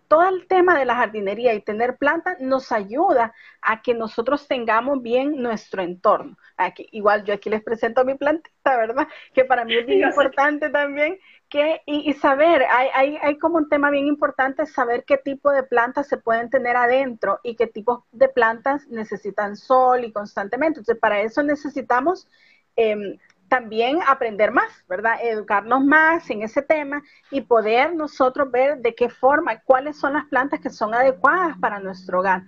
todo 0.08 0.30
el 0.30 0.48
tema 0.48 0.78
de 0.78 0.86
la 0.86 0.96
jardinería 0.96 1.56
y 1.56 1.62
tener 1.62 1.98
plantas 1.98 2.40
nos 2.40 2.72
ayuda 2.72 3.34
a 3.60 3.82
que 3.82 3.96
nosotros 3.96 4.48
tengamos 4.48 5.02
bien 5.02 5.42
nuestro 5.42 5.82
entorno. 5.82 6.38
Aquí, 6.58 6.88
igual 6.92 7.24
yo 7.24 7.34
aquí 7.34 7.50
les 7.50 7.64
presento 7.64 8.06
mi 8.06 8.14
plantita, 8.14 8.78
¿verdad? 8.78 9.08
Que 9.34 9.44
para 9.44 9.66
mí 9.66 9.76
es 9.76 9.86
bien 9.88 10.08
importante 10.08 10.70
también 10.70 11.18
que, 11.50 11.82
y, 11.86 12.12
saber, 12.14 12.64
hay, 12.72 12.90
hay, 12.94 13.18
hay, 13.22 13.38
como 13.38 13.58
un 13.58 13.70
tema 13.70 13.90
bien 13.90 14.08
importante 14.08 14.66
saber 14.66 15.06
qué 15.06 15.18
tipo 15.18 15.52
de 15.52 15.64
plantas 15.64 16.08
se 16.08 16.18
pueden 16.18 16.50
tener 16.50 16.76
adentro 16.76 17.40
y 17.44 17.56
qué 17.56 17.68
tipos 17.68 18.04
de 18.12 18.30
plantas 18.30 18.88
necesitan 18.88 19.56
sol 19.56 20.04
y 20.04 20.12
constantemente. 20.12 20.80
Entonces, 20.80 21.00
para 21.00 21.22
eso 21.22 21.44
necesitamos 21.44 22.28
em, 22.76 23.18
también 23.48 24.00
aprender 24.08 24.52
más, 24.52 24.84
¿verdad? 24.88 25.18
Educarnos 25.22 25.84
más 25.84 26.30
en 26.30 26.42
ese 26.42 26.62
tema 26.62 27.04
y 27.32 27.42
poder 27.42 27.96
nosotros 27.96 28.52
ver 28.52 28.80
de 28.80 28.96
qué 28.96 29.10
forma, 29.10 29.62
cuáles 29.62 29.98
son 29.98 30.14
las 30.14 30.26
plantas 30.26 30.60
que 30.60 30.70
son 30.70 30.94
adecuadas 30.94 31.58
para 31.60 31.80
nuestro 31.80 32.20
hogar. 32.20 32.44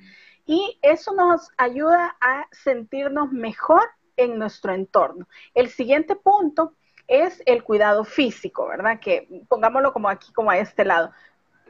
Y 0.45 0.79
eso 0.81 1.13
nos 1.13 1.49
ayuda 1.57 2.15
a 2.21 2.47
sentirnos 2.51 3.31
mejor 3.31 3.83
en 4.15 4.39
nuestro 4.39 4.73
entorno. 4.73 5.27
El 5.53 5.69
siguiente 5.69 6.15
punto 6.15 6.73
es 7.07 7.41
el 7.45 7.63
cuidado 7.63 8.03
físico, 8.03 8.67
¿verdad? 8.67 8.99
Que 8.99 9.27
pongámoslo 9.47 9.93
como 9.93 10.09
aquí, 10.09 10.31
como 10.33 10.51
a 10.51 10.57
este 10.57 10.85
lado. 10.85 11.11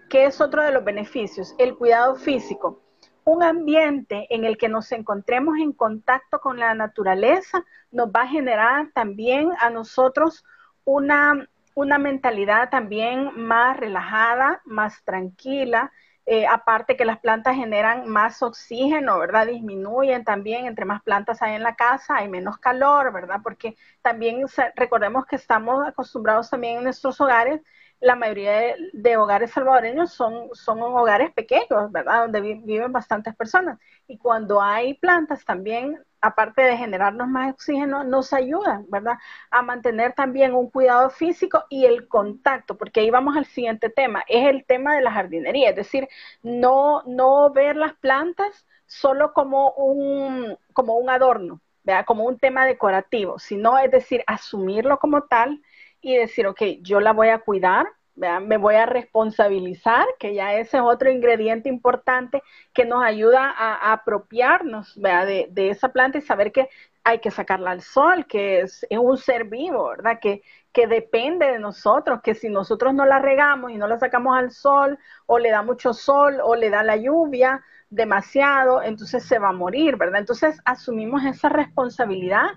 ¿Qué 0.09 0.25
es 0.25 0.41
otro 0.41 0.63
de 0.63 0.71
los 0.71 0.83
beneficios? 0.83 1.53
El 1.57 1.75
cuidado 1.75 2.15
físico. 2.15 2.81
Un 3.23 3.43
ambiente 3.43 4.25
en 4.29 4.45
el 4.45 4.57
que 4.57 4.69
nos 4.69 4.91
encontremos 4.91 5.57
en 5.59 5.73
contacto 5.73 6.39
con 6.39 6.59
la 6.59 6.73
naturaleza 6.73 7.63
nos 7.91 8.07
va 8.09 8.21
a 8.21 8.27
generar 8.27 8.89
también 8.93 9.51
a 9.59 9.69
nosotros 9.69 10.45
una, 10.85 11.47
una 11.75 11.97
mentalidad 11.97 12.69
también 12.69 13.31
más 13.35 13.77
relajada, 13.77 14.61
más 14.63 15.03
tranquila, 15.03 15.91
eh, 16.27 16.45
aparte 16.47 16.97
que 16.97 17.05
las 17.05 17.19
plantas 17.19 17.55
generan 17.55 18.07
más 18.09 18.43
oxígeno, 18.43 19.17
¿verdad? 19.19 19.47
Disminuyen 19.47 20.25
también, 20.25 20.65
entre 20.67 20.85
más 20.85 21.01
plantas 21.03 21.41
hay 21.41 21.55
en 21.55 21.63
la 21.63 21.75
casa, 21.75 22.17
hay 22.17 22.29
menos 22.29 22.59
calor, 22.59 23.13
¿verdad? 23.13 23.39
Porque 23.43 23.77
también 24.03 24.45
recordemos 24.75 25.25
que 25.25 25.37
estamos 25.37 25.87
acostumbrados 25.87 26.49
también 26.49 26.79
en 26.79 26.83
nuestros 26.85 27.21
hogares, 27.21 27.61
la 27.99 28.15
mayoría 28.15 28.75
de, 28.93 29.17
hogares 29.17 29.51
salvadoreños 29.51 30.13
son, 30.13 30.49
son 30.53 30.81
hogares 30.81 31.31
pequeños, 31.33 31.91
¿verdad? 31.91 32.21
Donde 32.21 32.41
viven 32.41 32.91
bastantes 32.91 33.35
personas. 33.35 33.79
Y 34.07 34.17
cuando 34.17 34.61
hay 34.61 34.93
plantas 34.95 35.43
también 35.45 35.99
aparte 36.21 36.61
de 36.61 36.77
generarnos 36.77 37.27
más 37.27 37.53
oxígeno, 37.53 38.03
nos 38.03 38.33
ayudan, 38.33 38.85
¿verdad? 38.89 39.17
A 39.51 39.61
mantener 39.61 40.13
también 40.13 40.53
un 40.55 40.69
cuidado 40.69 41.09
físico 41.09 41.63
y 41.69 41.85
el 41.85 42.07
contacto, 42.07 42.77
porque 42.77 43.01
ahí 43.01 43.09
vamos 43.09 43.37
al 43.37 43.45
siguiente 43.45 43.89
tema, 43.89 44.23
es 44.27 44.47
el 44.47 44.65
tema 44.65 44.95
de 44.95 45.01
la 45.01 45.11
jardinería, 45.11 45.69
es 45.69 45.75
decir, 45.75 46.07
no, 46.41 47.03
no 47.05 47.51
ver 47.51 47.75
las 47.75 47.93
plantas 47.95 48.65
solo 48.85 49.33
como 49.33 49.71
un, 49.71 50.57
como 50.73 50.97
un 50.97 51.09
adorno, 51.09 51.61
¿verdad? 51.83 52.05
Como 52.05 52.25
un 52.25 52.37
tema 52.39 52.65
decorativo, 52.65 53.39
sino 53.39 53.77
es 53.77 53.91
decir, 53.91 54.23
asumirlo 54.27 54.99
como 54.99 55.23
tal 55.23 55.61
y 56.01 56.15
decir, 56.15 56.47
ok, 56.47 56.61
yo 56.81 56.99
la 56.99 57.13
voy 57.13 57.29
a 57.29 57.39
cuidar, 57.39 57.87
me 58.17 58.57
voy 58.57 58.75
a 58.75 58.85
responsabilizar, 58.85 60.05
que 60.19 60.33
ya 60.33 60.55
ese 60.55 60.77
es 60.77 60.83
otro 60.83 61.11
ingrediente 61.11 61.69
importante 61.69 62.41
que 62.73 62.83
nos 62.83 63.03
ayuda 63.03 63.53
a, 63.55 63.93
apropiarnos 63.93 64.99
de, 64.99 65.69
esa 65.69 65.89
planta 65.89 66.17
y 66.17 66.21
saber 66.21 66.51
que 66.51 66.67
hay 67.03 67.19
que 67.19 67.31
sacarla 67.31 67.71
al 67.71 67.81
sol, 67.81 68.25
que 68.25 68.61
es, 68.61 68.85
un 68.89 69.17
ser 69.17 69.45
vivo, 69.45 69.89
¿verdad? 69.89 70.19
Que, 70.19 70.41
que 70.73 70.87
depende 70.87 71.45
de 71.45 71.59
nosotros, 71.59 72.21
que 72.23 72.33
si 72.33 72.49
nosotros 72.49 72.93
no 72.93 73.05
la 73.05 73.19
regamos 73.19 73.71
y 73.71 73.77
no 73.77 73.87
la 73.87 73.97
sacamos 73.97 74.37
al 74.37 74.51
sol, 74.51 74.97
o 75.25 75.37
le 75.37 75.51
da 75.51 75.61
mucho 75.61 75.93
sol, 75.93 76.39
o 76.43 76.55
le 76.55 76.69
da 76.69 76.83
la 76.83 76.97
lluvia 76.97 77.63
demasiado, 77.89 78.81
entonces 78.81 79.23
se 79.23 79.39
va 79.39 79.49
a 79.49 79.53
morir, 79.53 79.95
¿verdad? 79.95 80.19
Entonces 80.19 80.59
asumimos 80.65 81.23
esa 81.23 81.49
responsabilidad 81.49 82.47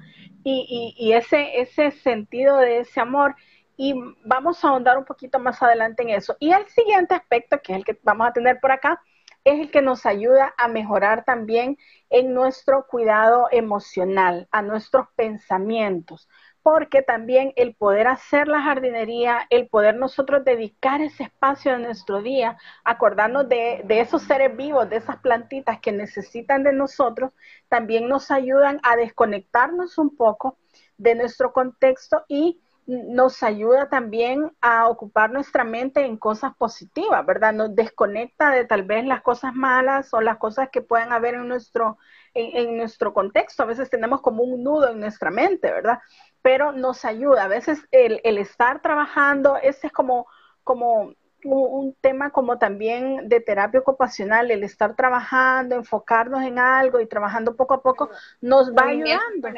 y, 0.44 0.94
y, 0.98 1.08
y 1.08 1.12
ese, 1.12 1.60
ese 1.60 1.90
sentido 1.92 2.56
de 2.58 2.80
ese 2.80 3.00
amor 3.00 3.36
y 3.76 3.94
vamos 4.24 4.64
a 4.64 4.68
ahondar 4.68 4.98
un 4.98 5.04
poquito 5.04 5.38
más 5.38 5.62
adelante 5.62 6.02
en 6.02 6.10
eso. 6.10 6.36
Y 6.40 6.52
el 6.52 6.66
siguiente 6.68 7.14
aspecto, 7.14 7.60
que 7.62 7.72
es 7.72 7.78
el 7.78 7.84
que 7.84 7.98
vamos 8.02 8.28
a 8.28 8.32
tener 8.32 8.60
por 8.60 8.72
acá, 8.72 9.00
es 9.44 9.58
el 9.60 9.70
que 9.70 9.80
nos 9.82 10.04
ayuda 10.06 10.54
a 10.58 10.68
mejorar 10.68 11.24
también 11.24 11.78
en 12.10 12.34
nuestro 12.34 12.86
cuidado 12.86 13.48
emocional, 13.50 14.48
a 14.50 14.60
nuestros 14.62 15.06
pensamientos 15.16 16.28
porque 16.62 17.02
también 17.02 17.52
el 17.56 17.74
poder 17.74 18.06
hacer 18.06 18.46
la 18.48 18.62
jardinería, 18.62 19.46
el 19.50 19.68
poder 19.68 19.96
nosotros 19.96 20.44
dedicar 20.44 21.00
ese 21.00 21.24
espacio 21.24 21.72
de 21.72 21.78
nuestro 21.78 22.22
día, 22.22 22.58
acordarnos 22.84 23.48
de, 23.48 23.82
esos 23.88 24.22
seres 24.22 24.56
vivos, 24.56 24.88
de 24.90 24.96
esas 24.96 25.16
plantitas 25.18 25.80
que 25.80 25.92
necesitan 25.92 26.62
de 26.62 26.72
nosotros, 26.72 27.32
también 27.68 28.08
nos 28.08 28.30
ayudan 28.30 28.80
a 28.82 28.96
desconectarnos 28.96 29.96
un 29.98 30.16
poco 30.16 30.58
de 30.98 31.14
nuestro 31.14 31.52
contexto 31.52 32.24
y 32.28 32.60
nos 32.86 33.42
ayuda 33.42 33.88
también 33.88 34.50
a 34.60 34.88
ocupar 34.88 35.30
nuestra 35.30 35.62
mente 35.62 36.04
en 36.04 36.16
cosas 36.16 36.56
positivas, 36.56 37.24
¿verdad? 37.24 37.52
Nos 37.52 37.74
desconecta 37.74 38.50
de 38.50 38.64
tal 38.64 38.82
vez 38.82 39.04
las 39.04 39.22
cosas 39.22 39.54
malas 39.54 40.12
o 40.12 40.20
las 40.20 40.38
cosas 40.38 40.70
que 40.72 40.82
puedan 40.82 41.12
haber 41.12 41.34
en 41.34 41.46
nuestro, 41.46 41.98
en 42.34 42.76
nuestro 42.76 43.14
contexto. 43.14 43.62
A 43.62 43.66
veces 43.66 43.90
tenemos 43.90 44.22
como 44.22 44.42
un 44.42 44.64
nudo 44.64 44.90
en 44.90 44.98
nuestra 44.98 45.30
mente, 45.30 45.70
¿verdad? 45.70 46.00
Pero 46.42 46.72
nos 46.72 47.04
ayuda. 47.04 47.44
A 47.44 47.48
veces 47.48 47.80
el, 47.90 48.20
estar 48.38 48.82
trabajando, 48.82 49.56
ese 49.56 49.88
es 49.88 49.92
como, 49.92 50.26
como 50.64 51.14
un 51.42 51.94
tema 52.00 52.30
como 52.30 52.58
también 52.58 53.28
de 53.28 53.40
terapia 53.40 53.80
ocupacional, 53.80 54.50
el 54.50 54.62
estar 54.62 54.94
trabajando, 54.94 55.74
enfocarnos 55.74 56.42
en 56.42 56.58
algo 56.58 57.00
y 57.00 57.06
trabajando 57.06 57.56
poco 57.56 57.74
a 57.74 57.82
poco, 57.82 58.10
nos 58.40 58.72
va 58.72 58.88
ayudando. 58.88 59.48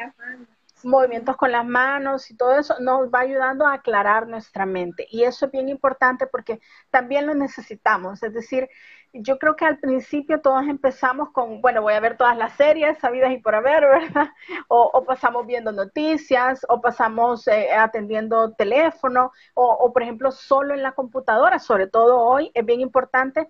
Movimientos 0.85 1.37
con 1.37 1.53
las 1.53 1.65
manos 1.65 2.31
y 2.31 2.37
todo 2.37 2.59
eso 2.59 2.75
nos 2.81 3.09
va 3.09 3.21
ayudando 3.21 3.67
a 3.67 3.75
aclarar 3.75 4.27
nuestra 4.29 4.67
mente. 4.67 5.07
Y 5.11 5.25
eso 5.25 5.47
es 5.47 5.53
bien 5.53 5.69
importante 5.69 6.27
porque 6.27 6.61
también 6.91 7.27
lo 7.27 7.35
necesitamos. 7.35 8.23
Es 8.23 8.35
decir, 8.35 8.69
yo 9.13 9.39
creo 9.39 9.57
que 9.57 9.65
al 9.65 9.79
principio 9.79 10.41
todos 10.41 10.67
empezamos 10.69 11.31
con, 11.33 11.61
bueno, 11.61 11.83
voy 11.83 11.95
a 11.95 12.01
ver 12.01 12.17
todas 12.17 12.37
las 12.37 12.55
series 12.55 12.99
sabidas 12.99 13.33
y 13.33 13.39
por 13.39 13.55
haber, 13.55 13.83
¿verdad? 13.87 14.31
O, 14.69 15.05
pasamos 15.05 15.47
viendo 15.47 15.73
noticias, 15.73 16.65
o 16.69 16.81
pasamos 16.81 17.47
eh, 17.49 17.73
atendiendo 17.73 18.55
teléfono, 18.55 19.33
o, 19.55 19.67
o 19.71 19.93
por 19.93 20.03
ejemplo 20.03 20.31
solo 20.31 20.75
en 20.75 20.83
la 20.83 20.93
computadora, 20.93 21.59
sobre 21.59 21.87
todo 21.89 22.21
hoy, 22.21 22.51
es 22.55 22.65
bien 22.65 22.81
importante 22.81 23.49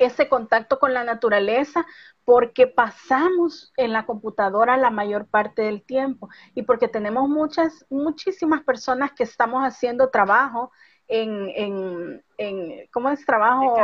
ese 0.00 0.28
contacto 0.28 0.78
con 0.78 0.94
la 0.94 1.04
naturaleza 1.04 1.86
porque 2.24 2.66
pasamos 2.66 3.72
en 3.76 3.92
la 3.92 4.06
computadora 4.06 4.76
la 4.76 4.90
mayor 4.90 5.26
parte 5.26 5.62
del 5.62 5.82
tiempo 5.82 6.28
y 6.54 6.62
porque 6.62 6.88
tenemos 6.88 7.28
muchas, 7.28 7.86
muchísimas 7.90 8.62
personas 8.62 9.12
que 9.12 9.22
estamos 9.24 9.62
haciendo 9.62 10.10
trabajo 10.10 10.72
en, 11.06 12.22
en, 12.38 12.88
¿cómo 12.92 13.10
es 13.10 13.26
trabajo? 13.26 13.76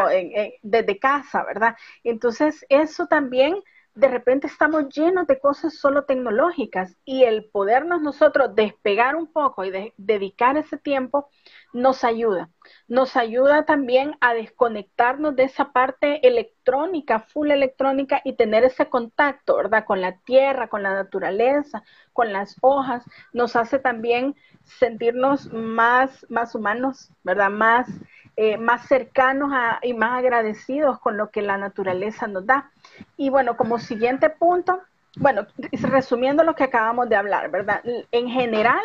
desde 0.62 0.98
casa, 0.98 1.44
¿verdad? 1.44 1.76
Entonces, 2.04 2.64
eso 2.68 3.06
también 3.06 3.56
de 3.96 4.08
repente 4.08 4.46
estamos 4.46 4.90
llenos 4.90 5.26
de 5.26 5.40
cosas 5.40 5.74
solo 5.74 6.04
tecnológicas 6.04 6.94
y 7.06 7.24
el 7.24 7.46
podernos 7.46 8.02
nosotros 8.02 8.54
despegar 8.54 9.16
un 9.16 9.26
poco 9.32 9.64
y 9.64 9.92
dedicar 9.96 10.58
ese 10.58 10.76
tiempo 10.76 11.30
nos 11.72 12.04
ayuda. 12.04 12.50
Nos 12.88 13.16
ayuda 13.16 13.64
también 13.64 14.16
a 14.20 14.34
desconectarnos 14.34 15.34
de 15.34 15.44
esa 15.44 15.72
parte 15.72 16.26
electrónica, 16.28 17.20
full 17.20 17.50
electrónica 17.50 18.20
y 18.22 18.34
tener 18.34 18.64
ese 18.64 18.90
contacto, 18.90 19.56
¿verdad? 19.56 19.86
Con 19.86 20.02
la 20.02 20.18
tierra, 20.20 20.68
con 20.68 20.82
la 20.82 20.92
naturaleza, 20.92 21.82
con 22.12 22.34
las 22.34 22.56
hojas. 22.60 23.02
Nos 23.32 23.56
hace 23.56 23.78
también 23.78 24.36
sentirnos 24.64 25.50
más, 25.54 26.26
más 26.28 26.54
humanos, 26.54 27.10
¿verdad? 27.24 27.50
Más, 27.50 27.88
eh, 28.36 28.58
más 28.58 28.86
cercanos 28.86 29.50
y 29.82 29.94
más 29.94 30.18
agradecidos 30.18 31.00
con 31.00 31.16
lo 31.16 31.30
que 31.30 31.42
la 31.42 31.56
naturaleza 31.56 32.26
nos 32.26 32.44
da. 32.44 32.70
Y 33.16 33.30
bueno, 33.30 33.56
como 33.56 33.78
siguiente 33.78 34.28
punto, 34.30 34.80
bueno, 35.16 35.46
resumiendo 35.72 36.44
lo 36.44 36.54
que 36.54 36.64
acabamos 36.64 37.08
de 37.08 37.16
hablar, 37.16 37.50
¿verdad? 37.50 37.82
En 38.12 38.28
general, 38.28 38.82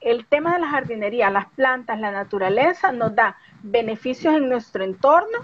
el 0.00 0.26
tema 0.26 0.54
de 0.54 0.60
la 0.60 0.68
jardinería, 0.68 1.30
las 1.30 1.46
plantas, 1.46 1.98
la 1.98 2.12
naturaleza 2.12 2.92
nos 2.92 3.14
da 3.14 3.36
beneficios 3.62 4.34
en 4.34 4.48
nuestro 4.48 4.84
entorno, 4.84 5.38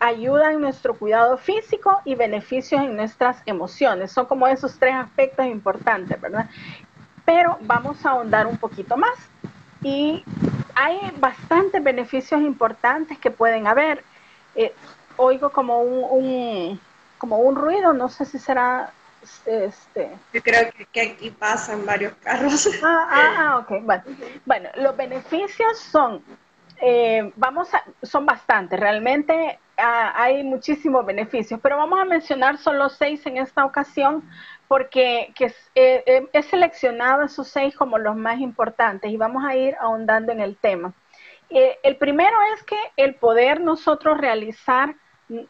ayuda 0.00 0.52
en 0.52 0.60
nuestro 0.60 0.94
cuidado 0.94 1.38
físico 1.38 2.00
y 2.04 2.14
beneficios 2.16 2.82
en 2.82 2.96
nuestras 2.96 3.42
emociones. 3.46 4.12
Son 4.12 4.26
como 4.26 4.46
esos 4.46 4.78
tres 4.78 4.94
aspectos 4.94 5.46
importantes, 5.46 6.20
¿verdad? 6.20 6.50
Pero 7.24 7.56
vamos 7.62 8.04
a 8.04 8.10
ahondar 8.10 8.46
un 8.46 8.58
poquito 8.58 8.96
más. 8.96 9.16
Y 9.82 10.24
hay 10.78 11.12
bastantes 11.18 11.82
beneficios 11.82 12.40
importantes 12.40 13.18
que 13.18 13.32
pueden 13.32 13.66
haber. 13.66 14.04
Eh, 14.54 14.72
oigo 15.16 15.50
como 15.50 15.82
un, 15.82 16.80
como 17.18 17.38
un 17.38 17.56
ruido, 17.56 17.92
no 17.92 18.08
sé 18.08 18.24
si 18.24 18.38
será 18.38 18.92
este... 19.44 20.10
Yo 20.32 20.40
creo 20.40 20.70
que, 20.92 21.00
aquí 21.00 21.30
pasan 21.30 21.84
varios 21.84 22.12
carros. 22.22 22.68
Ah, 22.82 23.08
ah, 23.10 23.34
ah 23.38 23.58
ok. 23.58 23.82
Bueno, 23.82 24.04
bueno 24.46 24.68
los 24.76 24.96
beneficios 24.96 25.80
son, 25.80 26.22
eh, 26.80 27.32
vamos 27.34 27.74
a, 27.74 27.82
son 28.04 28.24
bastantes, 28.24 28.78
realmente 28.78 29.58
ah, 29.76 30.12
hay 30.14 30.44
muchísimos 30.44 31.04
beneficios, 31.04 31.58
pero 31.60 31.76
vamos 31.76 31.98
a 32.00 32.04
mencionar 32.04 32.56
solo 32.56 32.88
seis 32.88 33.26
en 33.26 33.38
esta 33.38 33.64
ocasión 33.64 34.22
porque 34.68 35.32
que, 35.34 35.46
eh, 35.46 36.02
eh, 36.06 36.28
he 36.32 36.42
seleccionado 36.42 37.22
esos 37.22 37.48
seis 37.48 37.74
como 37.74 37.98
los 37.98 38.16
más 38.16 38.38
importantes 38.38 39.10
y 39.10 39.16
vamos 39.16 39.44
a 39.44 39.56
ir 39.56 39.74
ahondando 39.80 40.32
en 40.32 40.40
el 40.40 40.56
tema. 40.56 40.92
el 41.50 41.96
primero 41.96 42.36
es 42.54 42.62
que 42.64 42.76
el 42.96 43.14
poder 43.14 43.60
nosotros 43.60 44.18
realizar 44.18 44.94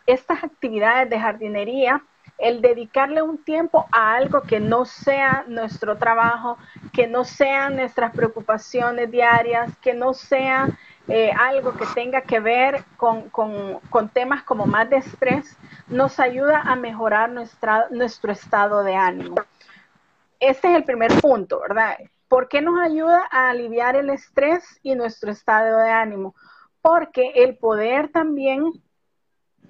estas 0.07 0.45
actividades 0.45 1.11
de 1.11 1.19
jardinería, 1.19 2.03
el 2.39 2.63
dedicarle 2.63 3.21
un 3.21 3.43
tiempo 3.43 3.87
a 3.91 4.15
algo 4.15 4.43
que 4.43 4.61
no 4.61 4.85
sea 4.85 5.45
nuestro 5.49 5.97
trabajo, 5.99 6.57
que 6.93 7.09
no 7.09 7.25
sean 7.25 7.75
nuestras 7.77 8.13
preocupaciones 8.13 9.11
diarias, 9.11 9.77
que 9.79 9.93
no 9.93 10.15
sea 10.15 10.69
eh, 11.09 11.33
algo 11.33 11.73
que 11.73 11.87
tenga 11.95 12.21
que 12.21 12.39
ver 12.39 12.85
con, 12.99 13.31
temas 14.13 14.43
como 14.43 14.67
más 14.67 14.91
de 14.91 14.99
estrés, 14.99 15.57
nos 15.89 16.21
ayuda 16.21 16.61
a 16.61 16.77
mejorar 16.77 17.31
nuestra, 17.31 17.87
nuestro 17.91 18.31
estado 18.31 18.83
de 18.85 18.95
ánimo. 18.95 19.37
Este 20.39 20.69
es 20.69 20.77
el 20.77 20.85
primer 20.85 21.11
punto, 21.21 21.61
¿verdad? 21.61 21.97
¿Por 22.29 22.49
qué 22.49 22.61
nos 22.61 22.79
ayuda 22.79 23.27
a 23.31 23.49
aliviar 23.49 23.97
el 23.97 24.11
estrés 24.11 24.79
y 24.83 24.95
nuestro 24.95 25.31
estado 25.31 25.79
de 25.79 25.91
ánimo? 25.91 26.35
Porque 26.83 27.33
el 27.37 27.57
poder 27.57 28.11
también 28.11 28.71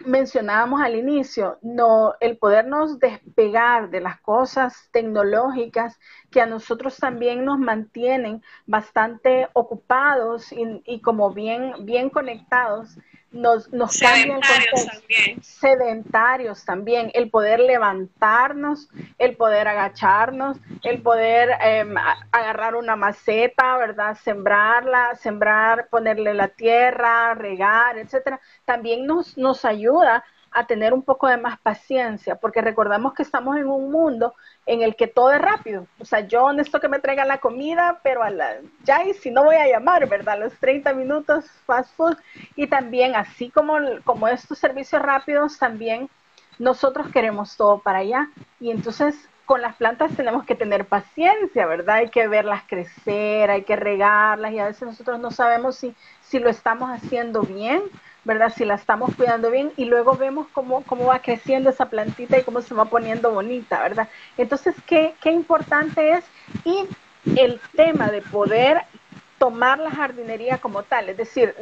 mencionábamos 0.07 0.81
al 0.81 0.97
inicio, 0.97 1.59
no, 1.63 2.15
el 2.21 2.39
podernos 2.39 2.99
despegar 2.99 3.91
de 3.91 4.01
las 4.01 4.21
cosas 4.21 4.89
tecnológicas 4.93 5.99
que 6.31 6.41
a 6.41 6.47
nosotros 6.47 6.97
también 6.99 7.45
nos 7.45 7.59
mantienen 7.59 8.43
bastante 8.67 9.49
ocupados 9.55 10.53
y, 10.53 10.83
y 10.85 11.01
como 11.01 11.33
bien, 11.33 11.73
bien 11.85 12.11
conectados, 12.11 12.97
nos, 13.31 13.73
nos 13.73 13.93
sedentarios 13.93 14.87
también. 14.87 15.43
sedentarios 15.43 16.65
también, 16.65 17.11
el 17.15 17.31
poder 17.31 17.61
levantarnos, 17.61 18.89
el 19.19 19.37
poder 19.37 19.69
agacharnos, 19.69 20.59
el 20.83 21.03
poder 21.03 21.51
em, 21.61 21.95
agarrar 22.33 22.75
una 22.75 22.97
maceta, 22.97 23.77
¿verdad? 23.77 24.17
Sembrarla, 24.23 25.15
sembrar, 25.17 25.89
ponerle 25.89 26.35
la 26.35 26.49
tierra, 26.49 27.35
regar, 27.35 27.99
etcétera, 27.99 28.41
también 28.65 29.07
nos, 29.07 29.37
nos 29.37 29.65
ayuda 29.65 30.25
a 30.59 30.67
tener 30.67 30.93
un 30.93 31.03
poco 31.03 31.29
de 31.29 31.37
más 31.37 31.59
paciencia, 31.61 32.35
porque 32.37 32.61
recordamos 32.61 33.15
que 33.15 33.23
estamos 33.23 33.57
en 33.57 33.69
un 33.69 33.91
mundo 33.91 34.35
en 34.67 34.83
el 34.83 34.97
que 34.97 35.07
todo 35.07 35.33
es 35.33 35.41
rápido. 35.41 35.87
O 36.01 36.05
sea, 36.05 36.21
yo 36.21 36.53
necesito 36.53 36.81
que 36.81 36.89
me 36.89 36.99
traigan 36.99 37.29
la 37.29 37.39
comida, 37.39 38.01
pero 38.03 38.23
ya 38.85 39.05
y 39.05 39.15
si 39.15 39.31
no 39.31 39.45
voy 39.45 39.57
a 39.57 39.69
llamar, 39.69 40.09
¿verdad? 40.09 40.39
Los 40.39 40.53
30 40.59 40.93
minutos 40.95 41.45
fast 41.67 41.95
food. 41.97 42.17
Y 42.57 42.67
también, 42.67 43.15
así 43.15 43.51
como, 43.51 43.77
como 44.05 44.29
estos 44.29 44.59
servicios 44.59 45.01
rápidos, 45.01 45.59
también 45.59 46.09
nosotros 46.59 47.09
queremos 47.13 47.57
todo 47.57 47.79
para 47.79 47.99
allá. 47.99 48.29
Y 48.61 48.71
entonces 48.71 49.29
con 49.47 49.63
las 49.63 49.77
plantas 49.77 50.15
tenemos 50.15 50.45
que 50.45 50.55
tener 50.55 50.85
paciencia, 50.85 51.65
¿verdad? 51.67 51.97
Hay 51.97 52.11
que 52.11 52.29
verlas 52.29 52.65
crecer, 52.69 53.51
hay 53.51 53.63
que 53.63 53.77
regarlas 53.77 54.53
y 54.53 54.59
a 54.59 54.67
veces 54.67 54.83
nosotros 54.83 55.19
no 55.21 55.31
sabemos 55.31 55.77
si, 55.77 55.95
si 56.21 56.39
lo 56.39 56.51
estamos 56.51 56.91
haciendo 56.91 57.41
bien 57.41 57.81
¿verdad? 58.29 58.53
Si 58.55 58.67
la 58.67 58.75
estamos 58.75 59.17
cuidando 59.17 59.51
bien 59.51 59.73
y 59.79 59.87
luego 59.87 60.15
vemos 60.15 60.49
cómo, 60.53 60.85
cómo 60.85 61.07
va 61.07 61.21
creciendo 61.21 61.71
esa 61.71 61.87
plantita 61.87 62.39
y 62.39 62.43
cómo 62.43 62.61
se 62.61 62.75
va 62.75 62.85
poniendo 62.85 63.31
bonita, 63.33 63.81
¿verdad? 63.81 64.07
Entonces, 64.37 64.75
¿qué, 64.87 65.15
qué 65.23 65.33
importante 65.33 66.11
es? 66.11 66.25
Y 66.63 66.87
el 67.37 67.59
tema 67.75 68.09
de 68.09 68.21
poder 68.21 68.83
tomar 69.39 69.79
la 69.79 69.91
jardinería 69.91 70.59
como 70.59 70.83
tal, 70.83 71.09
es 71.09 71.17
decir, 71.17 71.55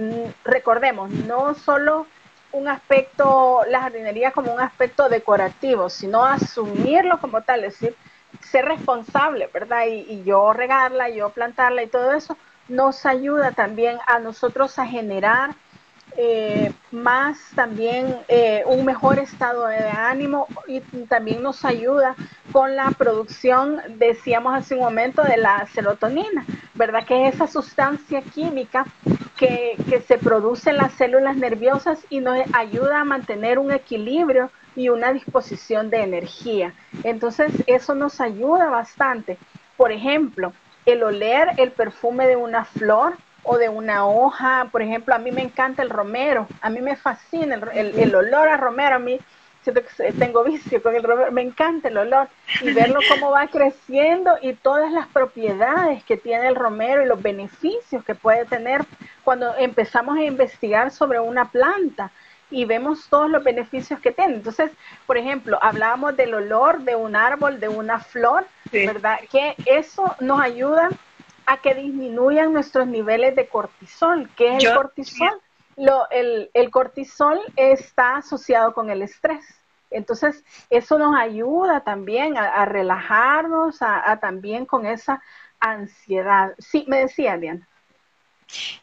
recordemos, 0.45 1.09
no 1.11 1.55
solo 1.55 2.09
un 2.51 2.67
aspecto, 2.67 3.61
la 3.71 3.83
jardinería 3.83 4.33
como 4.33 4.53
un 4.53 4.61
aspecto 4.61 5.09
decorativo, 5.09 5.89
sino 5.89 6.25
asumirlo 6.25 7.21
como 7.21 7.43
tal, 7.43 7.63
es 7.63 7.79
decir, 7.79 7.95
ser 8.41 8.65
responsable, 8.65 9.49
¿verdad? 9.55 9.87
Y, 9.87 10.01
y 10.01 10.25
yo 10.25 10.53
regarla, 10.53 11.11
yo 11.11 11.29
plantarla 11.31 11.85
y 11.85 11.87
todo 11.87 12.13
eso, 12.13 12.37
nos 12.67 13.07
ayuda 13.07 13.53
también 13.53 13.99
a 14.09 14.19
nosotros 14.19 14.81
a 14.81 14.87
generar 14.87 15.55
eh, 16.17 16.73
más 16.91 17.39
también 17.55 18.17
eh, 18.29 18.63
un 18.67 18.85
mejor 18.85 19.19
estado 19.19 19.67
de 19.67 19.89
ánimo 19.89 20.47
y 20.67 20.81
también 21.09 21.43
nos 21.43 21.65
ayuda 21.65 22.17
con 22.53 22.75
la 22.75 22.91
producción, 22.93 23.81
decíamos 23.99 24.55
hace 24.55 24.75
un 24.75 24.81
momento, 24.81 25.23
de 25.23 25.37
la 25.37 25.67
serotonina, 25.75 26.47
¿verdad? 26.75 27.05
Que 27.07 27.29
es 27.29 27.35
esa 27.35 27.47
sustancia 27.47 28.23
química 28.23 28.87
que, 29.37 29.77
que 29.89 30.01
se 30.01 30.19
produce 30.19 30.71
en 30.71 30.79
las 30.79 30.93
células 30.95 31.37
nerviosas 31.37 31.99
y 32.09 32.21
nos 32.21 32.39
ayuda 32.53 33.01
a 33.01 33.05
mantener 33.05 33.59
un 33.59 33.73
equilibrio 33.73 34.51
y 34.75 34.89
una 34.89 35.13
disposición 35.13 35.91
de 35.91 36.03
energía. 36.03 36.75
Entonces, 37.03 37.53
eso 37.67 37.95
nos 37.95 38.21
ayuda 38.21 38.71
bastante. 38.71 39.39
Por 39.77 39.93
ejemplo, 39.93 40.53
el 40.87 41.03
oler 41.03 41.51
el 41.57 41.73
perfume 41.73 42.27
de 42.27 42.37
una 42.37 42.65
flor 42.65 43.17
o 43.47 43.59
de 43.59 43.69
una 43.69 44.07
hoja, 44.07 44.69
por 44.73 44.83
ejemplo, 44.83 45.15
a 45.15 45.19
mí 45.19 45.31
me 45.31 45.43
encanta 45.43 45.83
el 45.83 45.91
romero, 45.91 46.49
a 46.61 46.69
mí 46.69 46.81
me 46.81 46.97
fascina 46.97 47.55
el, 47.73 47.99
el, 47.99 48.15
olor 48.15 48.49
a 48.49 48.57
romero, 48.57 48.97
a 48.97 48.99
mí 48.99 49.19
siento 49.63 49.83
que 49.83 50.13
tengo 50.13 50.45
vicio 50.45 50.83
con 50.83 50.95
el 50.95 51.03
romero, 51.03 51.31
me 51.33 51.43
encanta 51.43 51.89
el 51.89 51.97
olor 51.97 52.29
y 52.61 52.73
verlo 52.73 53.01
cómo 53.09 53.31
va 53.31 53.47
creciendo 53.47 54.33
y 54.43 54.55
todas 54.55 54.93
las 54.93 55.07
propiedades 55.09 56.03
que 56.05 56.17
tiene 56.17 56.49
el 56.49 56.57
romero 56.57 57.03
y 57.03 57.07
los 57.07 57.23
beneficios 57.23 58.05
que 58.05 58.15
puede 58.15 58.45
tener 58.47 58.85
cuando 59.25 59.55
empezamos 59.57 60.19
a 60.19 60.25
investigar 60.25 60.91
sobre 60.91 61.21
una 61.21 61.51
planta 61.51 62.11
y 62.51 62.65
vemos 62.65 63.09
todos 63.09 63.29
los 63.31 63.43
beneficios 63.43 63.99
que 64.01 64.13
tiene. 64.13 64.35
Entonces, 64.35 64.71
por 65.07 65.19
ejemplo, 65.19 65.59
hablábamos 65.61 66.17
del 66.17 66.35
olor 66.35 66.81
de 66.83 66.95
un 66.95 67.17
árbol, 67.17 67.59
de 67.59 67.69
una 67.69 67.99
flor, 68.01 68.47
¿verdad? 68.73 69.19
Que 69.31 69.55
eso 69.67 70.15
nos 70.21 70.41
ayuda 70.41 70.91
a 71.47 71.59
que 71.59 71.75
disminuyan 71.75 72.53
nuestros 72.53 72.87
niveles 72.87 73.37
de 73.37 73.49
cortisol. 73.49 74.29
¿Qué 74.37 74.57
es 74.57 74.65
el 74.65 74.75
cortisol? 74.75 75.41
Lo, 75.77 76.09
el, 76.11 76.51
el, 76.55 76.71
cortisol 76.71 77.41
está 77.55 78.17
asociado 78.17 78.75
con 78.75 78.91
el 78.91 79.03
estrés. 79.03 79.45
Entonces, 79.91 80.43
eso 80.69 80.99
nos 80.99 81.15
ayuda 81.17 81.85
también 81.85 82.37
a, 82.37 82.65
relajarnos, 82.65 83.83
a, 83.83 84.11
a, 84.11 84.19
también 84.19 84.67
con 84.67 84.87
esa 84.87 85.23
ansiedad. 85.61 86.55
Sí, 86.59 86.85
me 86.89 86.99
decía 86.99 87.37
Diana. 87.37 87.69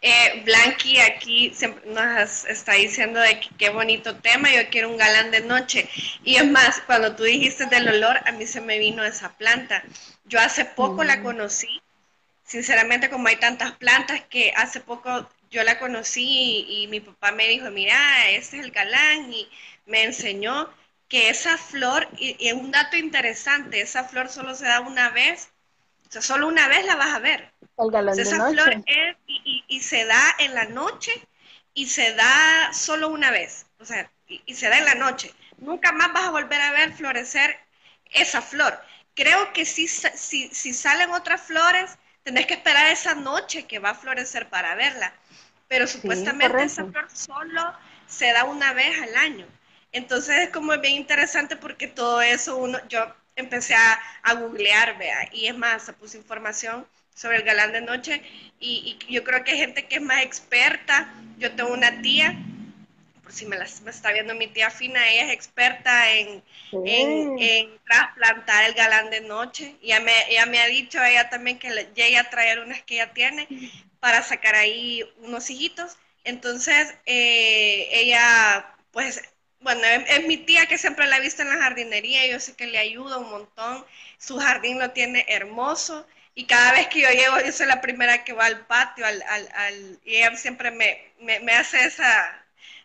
Eh, 0.02 0.43
Blanqui 0.43 0.99
aquí 0.99 1.54
nos 1.86 2.45
está 2.45 2.73
diciendo 2.73 3.19
de 3.19 3.39
que 3.39 3.49
qué 3.58 3.69
bonito 3.69 4.17
tema, 4.17 4.52
yo 4.52 4.69
quiero 4.69 4.89
un 4.89 4.97
galán 4.97 5.32
de 5.32 5.41
noche. 5.41 5.89
Y 6.23 6.36
es 6.36 6.45
más, 6.45 6.82
cuando 6.82 7.15
tú 7.15 7.23
dijiste 7.23 7.65
del 7.67 7.88
olor, 7.88 8.19
a 8.26 8.32
mí 8.34 8.45
se 8.45 8.62
me 8.62 8.78
vino 8.80 9.04
esa 9.04 9.30
planta. 9.38 9.84
Yo 10.26 10.39
hace 10.39 10.65
poco 10.65 11.04
la 11.04 11.17
mm. 11.17 11.23
conocí, 11.23 11.82
sinceramente 12.53 13.09
como 13.09 13.27
hay 13.29 13.37
tantas 13.37 13.71
plantas 13.71 14.21
que 14.29 14.53
hace 14.55 14.79
poco 14.79 15.27
yo 15.49 15.63
la 15.63 15.79
conocí 15.79 16.65
y, 16.69 16.87
mi 16.87 16.99
papá 16.99 17.31
me 17.31 17.47
dijo, 17.47 17.71
mira, 17.71 18.29
este 18.29 18.59
es 18.59 18.65
el 18.65 18.71
galán 18.71 19.33
y 19.33 19.49
me 19.87 20.03
enseñó 20.03 20.69
que 21.07 21.29
esa 21.29 21.57
flor, 21.57 22.07
y, 22.17 22.35
y 22.39 22.51
un 22.51 22.69
dato 22.69 22.95
interesante, 22.95 23.81
esa 23.81 24.03
flor 24.03 24.29
solo 24.29 24.53
se 24.53 24.65
da 24.65 24.81
una 24.81 25.09
vez, 25.09 25.49
o 26.07 26.11
sea, 26.11 26.21
solo 26.21 26.47
una 26.47 26.67
vez 26.67 26.85
la 26.85 26.95
vas 26.95 27.15
a 27.15 27.19
ver 27.19 27.51
esa 28.15 28.49
flor 28.49 28.83
es 28.85 29.17
y, 29.25 29.79
se 29.81 30.05
da 30.05 30.35
en 30.37 30.53
la 30.53 30.65
noche 30.65 31.11
y 31.73 31.87
se 31.87 32.13
da 32.13 32.71
solo 32.71 33.09
una 33.09 33.31
vez, 33.31 33.65
o 33.79 33.85
sea, 33.85 34.11
y, 34.27 34.53
se 34.53 34.69
da 34.69 34.77
en 34.77 34.85
la 34.85 34.95
noche. 34.95 35.33
Nunca 35.57 35.91
más 35.91 36.13
vas 36.13 36.25
a 36.25 36.31
volver 36.31 36.61
a 36.61 36.71
ver 36.71 36.93
florecer 36.93 37.57
esa 38.11 38.43
flor. 38.43 38.79
Creo 39.15 39.53
que 39.53 39.65
si, 39.65 39.87
si, 39.87 40.49
si 40.49 40.73
salen 40.73 41.09
otras 41.11 41.41
flores, 41.41 41.97
tenés 42.23 42.45
que 42.45 42.55
esperar 42.55 42.88
esa 42.91 43.15
noche 43.15 43.65
que 43.65 43.79
va 43.79 43.91
a 43.91 43.95
florecer 43.95 44.49
para 44.49 44.75
verla. 44.75 45.13
Pero 45.67 45.88
supuestamente 45.88 46.63
esa 46.63 46.86
flor 46.86 47.07
solo 47.12 47.73
se 48.07 48.31
da 48.31 48.45
una 48.45 48.73
vez 48.73 49.01
al 49.01 49.15
año. 49.15 49.47
Entonces 49.91 50.36
es 50.39 50.49
como 50.49 50.77
bien 50.79 50.95
interesante 50.95 51.55
porque 51.55 51.88
todo 51.88 52.21
eso 52.21 52.57
uno, 52.57 52.79
yo 52.89 53.13
empecé 53.36 53.75
a, 53.75 53.99
a 54.23 54.33
googlear, 54.36 54.97
vea, 54.97 55.29
y 55.31 55.47
es 55.47 55.57
más, 55.57 55.83
se 55.83 55.93
puse 55.93 56.17
información 56.17 56.86
sobre 57.15 57.38
el 57.38 57.43
galán 57.43 57.71
de 57.73 57.81
noche 57.81 58.21
y, 58.59 58.97
yo 59.09 59.23
creo 59.23 59.43
que 59.43 59.51
hay 59.51 59.57
gente 59.57 59.86
que 59.86 59.95
es 59.95 60.01
más 60.01 60.23
experta. 60.23 61.13
Yo 61.38 61.51
tengo 61.55 61.73
una 61.73 62.01
tía, 62.01 62.36
por 63.23 63.31
si 63.31 63.45
me, 63.45 63.57
la, 63.57 63.63
está 63.63 64.12
viendo 64.12 64.36
mi 64.36 64.47
tía 64.47 64.69
Fina, 64.69 65.09
ella 65.09 65.25
es 65.25 65.31
experta 65.31 66.12
en, 66.12 66.43
en, 66.86 67.79
trasplantar 67.86 68.65
el 68.65 68.73
galán 68.73 69.09
de 69.09 69.21
noche. 69.21 69.75
Y 69.81 69.88
ella 69.88 70.01
me, 70.01 70.13
ella 70.29 70.45
me 70.45 70.59
ha 70.59 70.67
dicho 70.67 71.03
ella 71.03 71.29
también 71.29 71.57
que 71.57 71.69
llegue 71.95 72.17
a 72.17 72.29
traer 72.29 72.59
unas 72.59 72.81
que 72.83 72.95
ella 72.95 73.13
tiene 73.13 73.47
para 73.99 74.21
sacar 74.21 74.55
ahí 74.55 75.03
unos 75.19 75.49
hijitos. 75.49 75.97
Entonces, 76.25 76.93
eh, 77.05 77.88
ella, 77.91 78.75
pues, 78.91 79.21
bueno, 79.62 79.81
es, 79.86 80.25
mi 80.27 80.38
tía 80.38 80.65
que 80.67 80.77
siempre 80.77 81.07
la 81.07 81.17
he 81.17 81.21
visto 81.21 81.41
en 81.41 81.49
la 81.49 81.57
jardinería, 81.57 82.27
yo 82.27 82.39
sé 82.39 82.55
que 82.55 82.67
le 82.67 82.77
ayuda 82.77 83.17
un 83.17 83.29
montón, 83.29 83.86
su 84.17 84.38
jardín 84.38 84.79
lo 84.79 84.91
tiene 84.91 85.25
hermoso, 85.29 86.05
y 86.36 86.45
cada 86.45 86.73
vez 86.73 86.88
que 86.88 87.01
yo 87.01 87.09
llego, 87.09 87.39
yo 87.39 87.51
soy 87.51 87.67
la 87.67 87.81
primera 87.81 88.23
que 88.23 88.33
va 88.33 88.45
al 88.45 88.65
patio, 88.65 89.05
al, 89.05 89.21
al, 89.23 89.49
al 89.53 89.99
y 90.03 90.15
ella 90.17 90.36
siempre 90.36 90.71
me, 90.71 91.13
me, 91.19 91.53
hace 91.53 91.86
esa, 91.86 92.42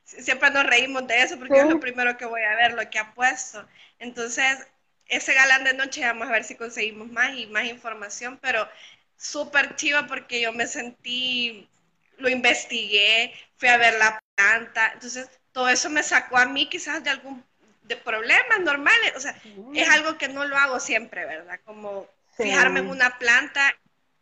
siempre 0.08 0.50
nos 0.50 0.64
reímos 0.64 1.06
de 1.06 1.22
eso 1.22 1.38
porque 1.38 1.60
es 1.60 1.66
lo 1.66 1.78
primero 1.80 2.16
que 2.16 2.24
voy 2.24 2.42
a 2.42 2.56
ver, 2.56 2.72
lo 2.72 2.88
que 2.88 2.98
ha 2.98 3.12
puesto. 3.14 3.66
Entonces, 3.98 4.66
ese 5.06 5.34
galán 5.34 5.64
de 5.64 5.74
noche 5.74 6.04
vamos 6.04 6.28
a 6.28 6.32
ver 6.32 6.44
si 6.44 6.54
conseguimos 6.54 7.10
más 7.10 7.34
y 7.36 7.46
más 7.46 7.64
información, 7.66 8.38
pero 8.40 8.68
súper 9.16 9.76
chiva 9.76 10.06
porque 10.06 10.40
yo 10.40 10.52
me 10.52 10.66
sentí, 10.66 11.68
lo 12.16 12.28
investigué, 12.28 13.34
fui 13.56 13.68
a 13.68 13.76
ver 13.76 13.98
la 13.98 14.22
planta, 14.34 14.92
entonces 14.94 15.28
todo 15.52 15.68
eso 15.68 15.90
me 15.90 16.02
sacó 16.02 16.38
a 16.38 16.46
mí 16.46 16.68
quizás 16.68 17.02
de 17.04 17.10
algún 17.10 17.44
de 17.82 17.96
problemas 17.96 18.60
normales, 18.60 19.14
o 19.16 19.20
sea, 19.20 19.34
es 19.74 19.88
algo 19.88 20.18
que 20.18 20.28
no 20.28 20.44
lo 20.44 20.56
hago 20.58 20.78
siempre, 20.78 21.24
¿verdad? 21.24 21.58
Como 21.64 22.06
fijarme 22.36 22.80
en 22.80 22.88
una 22.88 23.18
planta 23.18 23.74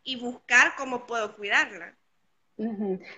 y 0.05 0.16
buscar 0.16 0.77
cómo 0.77 1.05
puedo 1.07 1.35
cuidarla. 1.35 1.92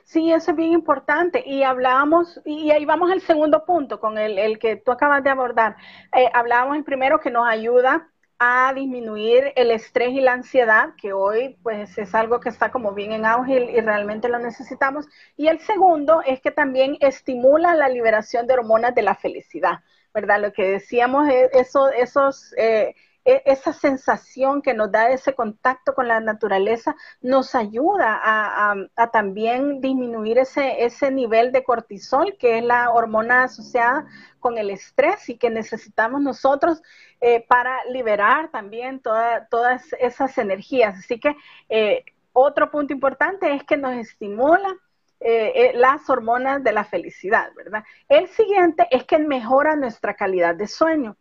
Sí, 0.05 0.33
eso 0.33 0.51
es 0.51 0.57
bien 0.57 0.72
importante. 0.72 1.42
Y 1.46 1.62
hablábamos, 1.62 2.40
y 2.44 2.70
ahí 2.70 2.85
vamos 2.85 3.11
al 3.11 3.20
segundo 3.20 3.64
punto 3.64 4.01
con 4.01 4.18
el, 4.18 4.38
el 4.38 4.59
que 4.59 4.77
tú 4.77 4.90
acabas 4.90 5.22
de 5.22 5.31
abordar. 5.31 5.77
Eh, 6.16 6.29
hablábamos 6.35 6.77
el 6.77 6.85
primero 6.85 7.20
que 7.20 7.31
nos 7.31 7.46
ayuda 7.48 8.09
a 8.40 8.72
disminuir 8.74 9.53
el 9.57 9.70
estrés 9.72 10.11
y 10.11 10.20
la 10.20 10.33
ansiedad, 10.33 10.94
que 10.96 11.12
hoy 11.12 11.57
pues 11.62 11.98
es 11.98 12.14
algo 12.14 12.38
que 12.40 12.48
está 12.48 12.70
como 12.70 12.92
bien 12.92 13.12
en 13.12 13.27
auge 13.27 13.72
y, 13.72 13.81
realmente 13.81 14.29
lo 14.29 14.38
necesitamos. 14.38 15.07
Y 15.37 15.48
el 15.48 15.61
segundo 15.61 16.22
es 16.24 16.40
que 16.40 16.51
también 16.51 16.96
estimula 17.01 17.74
la 17.74 17.88
liberación 17.88 18.46
de 18.46 18.55
hormonas 18.55 18.94
de 18.94 19.03
la 19.03 19.14
felicidad, 19.16 19.81
¿verdad? 20.14 20.40
Lo 20.40 20.53
que 20.53 20.64
decíamos 20.64 21.29
es 21.29 21.51
eso, 21.53 21.88
esos... 21.90 22.55
Eh, 22.59 22.94
esa 23.44 23.74
sensación 23.74 24.62
que 24.62 24.72
nos 24.72 24.90
da 24.90 25.10
ese 25.10 25.34
contacto 25.34 25.94
con 25.94 26.08
la 26.08 26.18
naturaleza 26.20 26.96
nos 27.20 27.54
ayuda 27.54 28.18
a, 28.22 29.10
también 29.12 29.80
disminuir 29.80 30.38
ese, 30.38 30.84
ese 30.84 31.10
nivel 31.10 31.52
de 31.52 31.62
cortisol, 31.62 32.36
que 32.38 32.58
es 32.58 32.64
la 32.64 32.90
hormona 32.90 33.44
asociada 33.44 34.06
con 34.40 34.56
el 34.56 34.70
estrés 34.70 35.28
y 35.28 35.36
que 35.36 35.50
necesitamos 35.50 36.22
nosotros 36.22 36.82
eh, 37.20 37.44
para 37.46 37.84
liberar 37.90 38.50
también 38.50 39.00
todas 39.00 39.92
esas 40.00 40.38
energías. 40.38 40.98
Así 40.98 41.20
que 41.20 41.36
eh, 41.68 42.04
otro 42.32 42.70
punto 42.70 42.94
importante 42.94 43.52
es 43.54 43.64
que 43.64 43.76
nos 43.76 43.94
estimula 43.94 44.74
eh, 45.20 45.72
las 45.74 46.08
hormonas 46.08 46.62
de 46.62 46.72
la 46.72 46.84
felicidad, 46.84 47.52
¿verdad? 47.54 47.84
El 48.08 48.28
siguiente 48.28 48.86
es 48.90 49.04
que 49.04 49.18
mejora 49.18 49.76
nuestra 49.76 50.14
calidad 50.14 50.54
de 50.54 50.68
sueño. 50.68 51.16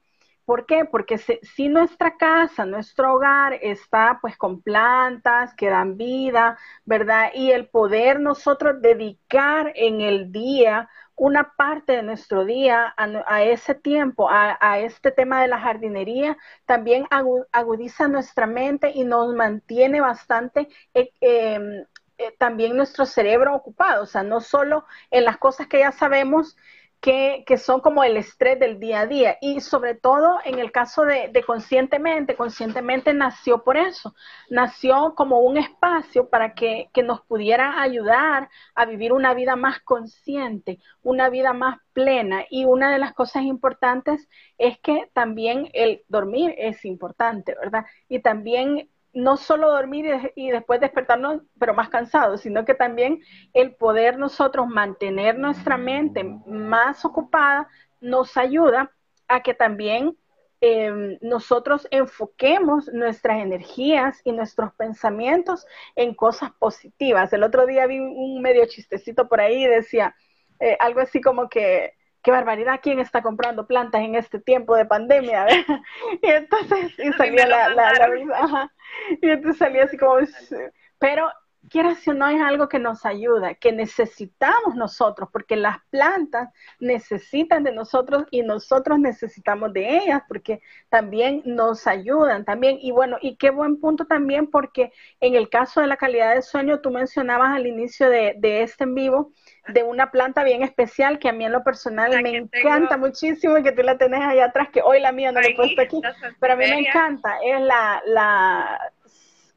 ¿Por 0.48 0.66
qué? 0.66 0.86
Porque 0.86 1.18
si, 1.18 1.68
nuestra 1.68 2.16
casa, 2.16 2.66
nuestro 2.66 3.16
hogar 3.16 3.56
está 3.62 4.20
pues 4.22 4.38
con 4.38 4.62
plantas 4.62 5.54
que 5.56 5.70
dan 5.70 5.98
vida, 5.98 6.58
¿verdad? 6.86 7.32
Y 7.34 7.52
el 7.52 7.68
poder 7.68 8.22
nosotros 8.22 8.82
dedicar 8.82 9.74
en 9.76 10.00
el 10.00 10.32
día 10.32 10.90
una 11.18 11.54
parte 11.58 11.98
de 11.98 12.04
nuestro 12.04 12.46
día 12.46 12.94
a, 12.96 13.44
ese 13.44 13.76
tiempo, 13.76 14.30
a, 14.32 14.80
este 14.80 15.12
tema 15.12 15.42
de 15.42 15.50
la 15.50 15.60
jardinería, 15.60 16.38
también 16.66 17.06
agudiza 17.52 18.08
nuestra 18.08 18.48
mente 18.48 18.92
y 18.96 19.04
nos 19.04 19.34
mantiene 19.34 20.00
bastante 20.00 20.70
eh, 20.94 21.12
em, 21.20 21.86
eh, 22.20 22.32
también 22.40 22.78
nuestro 22.78 23.06
cerebro 23.06 23.54
ocupado, 23.54 24.04
o 24.04 24.06
sea, 24.06 24.24
no 24.24 24.40
solo 24.40 24.86
en 25.12 25.26
las 25.26 25.38
cosas 25.38 25.68
que 25.68 25.80
ya 25.80 25.92
sabemos, 25.92 26.56
que, 27.02 27.46
son 27.58 27.80
como 27.82 28.04
el 28.04 28.18
estrés 28.18 28.60
del 28.60 28.80
día 28.80 29.02
a 29.02 29.08
día. 29.08 29.38
Y 29.42 29.62
sobre 29.62 29.96
todo 29.96 30.40
en 30.46 30.60
el 30.60 30.72
caso 30.72 31.04
de, 31.04 31.32
conscientemente, 31.46 32.36
conscientemente 32.36 33.14
nació 33.14 33.64
por 33.64 33.78
eso, 33.78 34.16
nació 34.50 35.14
como 35.16 35.40
un 35.40 35.58
espacio 35.58 36.30
para 36.30 36.54
que, 36.54 36.90
nos 37.04 37.22
pudiera 37.22 37.82
ayudar 37.82 38.50
a 38.76 38.86
vivir 38.86 39.14
una 39.14 39.34
vida 39.34 39.56
más 39.56 39.80
consciente, 39.82 40.80
una 41.04 41.30
vida 41.30 41.54
más 41.54 41.80
plena. 41.94 42.46
Y 42.50 42.66
una 42.66 42.92
de 42.92 43.00
las 43.00 43.14
cosas 43.14 43.44
importantes 43.44 44.28
es 44.58 44.80
que 44.80 45.10
también 45.14 45.70
el 45.74 46.04
dormir 46.10 46.54
es 46.58 46.84
importante, 46.86 47.56
¿verdad? 47.60 47.86
Y 48.10 48.20
también 48.20 48.90
no 49.14 49.38
solo 49.38 49.72
dormir 49.72 50.32
y, 50.36 50.52
después 50.52 50.80
despertarnos, 50.80 51.42
pero 51.60 51.74
más 51.74 51.90
cansados, 51.90 52.42
sino 52.42 52.66
que 52.66 52.74
también 52.74 53.22
el 53.54 53.76
poder 53.76 54.18
nosotros 54.18 54.68
mantener 54.68 55.40
nuestra 55.40 55.78
mente 55.78 56.24
más 56.46 57.04
ocupada 57.04 57.68
nos 58.00 58.38
ayuda 58.38 58.92
a 59.28 59.42
que 59.42 59.54
también 59.54 60.18
em, 60.62 61.18
nosotros 61.22 61.88
enfoquemos 61.92 62.88
nuestras 62.94 63.42
energías 63.42 64.22
y 64.24 64.32
nuestros 64.32 64.74
pensamientos 64.74 65.66
en 65.96 66.14
cosas 66.14 66.52
positivas. 66.60 67.34
El 67.34 67.44
otro 67.44 67.66
día 67.66 67.88
vi 67.88 68.00
un 68.00 68.42
medio 68.42 68.66
chistecito 68.68 69.28
por 69.28 69.42
ahí, 69.42 69.66
decía 69.66 70.16
eh, 70.60 70.78
algo 70.80 71.02
así 71.02 71.22
como 71.22 71.50
que 71.50 71.97
qué 72.28 72.32
barbaridad, 72.32 72.82
¿quién 72.84 73.00
está 73.00 73.22
comprando 73.22 73.68
plantas 73.68 74.02
en 74.02 74.16
este 74.16 74.38
tiempo 74.38 74.76
de 74.76 74.84
pandemia? 74.84 75.46
y 76.22 76.28
entonces 76.30 76.92
y 77.00 77.14
salía 77.14 77.48
la, 77.48 77.70
la, 77.70 78.70
y 79.22 79.30
entonces 79.30 79.58
salía 79.58 79.86
así 79.86 79.98
como, 79.98 80.16
pero 81.00 81.32
quieras 81.70 82.08
o 82.08 82.14
no 82.14 82.28
es 82.28 82.42
algo 82.42 82.70
que 82.70 82.80
nos 82.80 83.06
ayuda, 83.06 83.56
que 83.56 83.72
necesitamos 83.72 84.76
nosotros, 84.76 85.30
porque 85.32 85.56
las 85.56 85.78
plantas 85.90 86.50
necesitan 86.80 87.64
de 87.64 87.72
nosotros 87.72 88.26
y 88.32 88.42
nosotros 88.42 89.00
necesitamos 89.00 89.74
de 89.74 89.98
ellas, 89.98 90.22
porque 90.28 90.62
también 90.90 91.42
nos 91.46 91.88
ayudan 91.88 92.46
también. 92.46 92.78
Y 92.82 92.92
bueno, 92.92 93.18
y 93.22 93.36
qué 93.36 93.50
buen 93.50 93.80
punto 93.80 94.06
también, 94.06 94.48
porque 94.50 94.92
en 95.20 95.36
el 95.36 95.50
caso 95.50 95.82
de 95.82 95.88
la 95.88 95.98
calidad 95.98 96.34
del 96.34 96.44
sueño, 96.44 96.80
tú 96.80 96.92
mencionabas 96.92 97.56
al 97.56 97.68
inicio 97.68 98.10
de, 98.10 98.36
de 98.38 98.64
este 98.64 98.84
en 98.84 98.96
vivo, 98.96 99.34
de 99.68 99.84
una 99.84 100.12
planta 100.12 100.44
bien 100.44 100.64
especial 100.64 101.20
que 101.20 101.30
a 101.30 101.34
mí 101.34 101.46
en 101.46 101.52
lo 101.52 101.64
personal 101.64 102.22
me 102.22 102.38
encanta 102.38 102.98
muchísimo 102.98 103.58
y 103.58 103.64
que 103.64 103.72
tú 103.72 103.84
la 103.84 103.98
tenés 103.98 104.22
allá 104.22 104.46
atrás, 104.46 104.70
que 104.72 104.82
hoy 104.82 105.00
la 105.00 105.12
mía 105.12 105.32
no 105.32 105.42
la 105.42 105.48
he 105.48 105.56
puesto 105.56 105.82
aquí, 105.82 106.02
pero 106.40 106.54
a 106.54 106.56
mí 106.56 106.66
me 106.66 106.80
encanta, 106.80 107.38
es 107.44 107.62
la, 107.62 108.02
la 108.06 108.80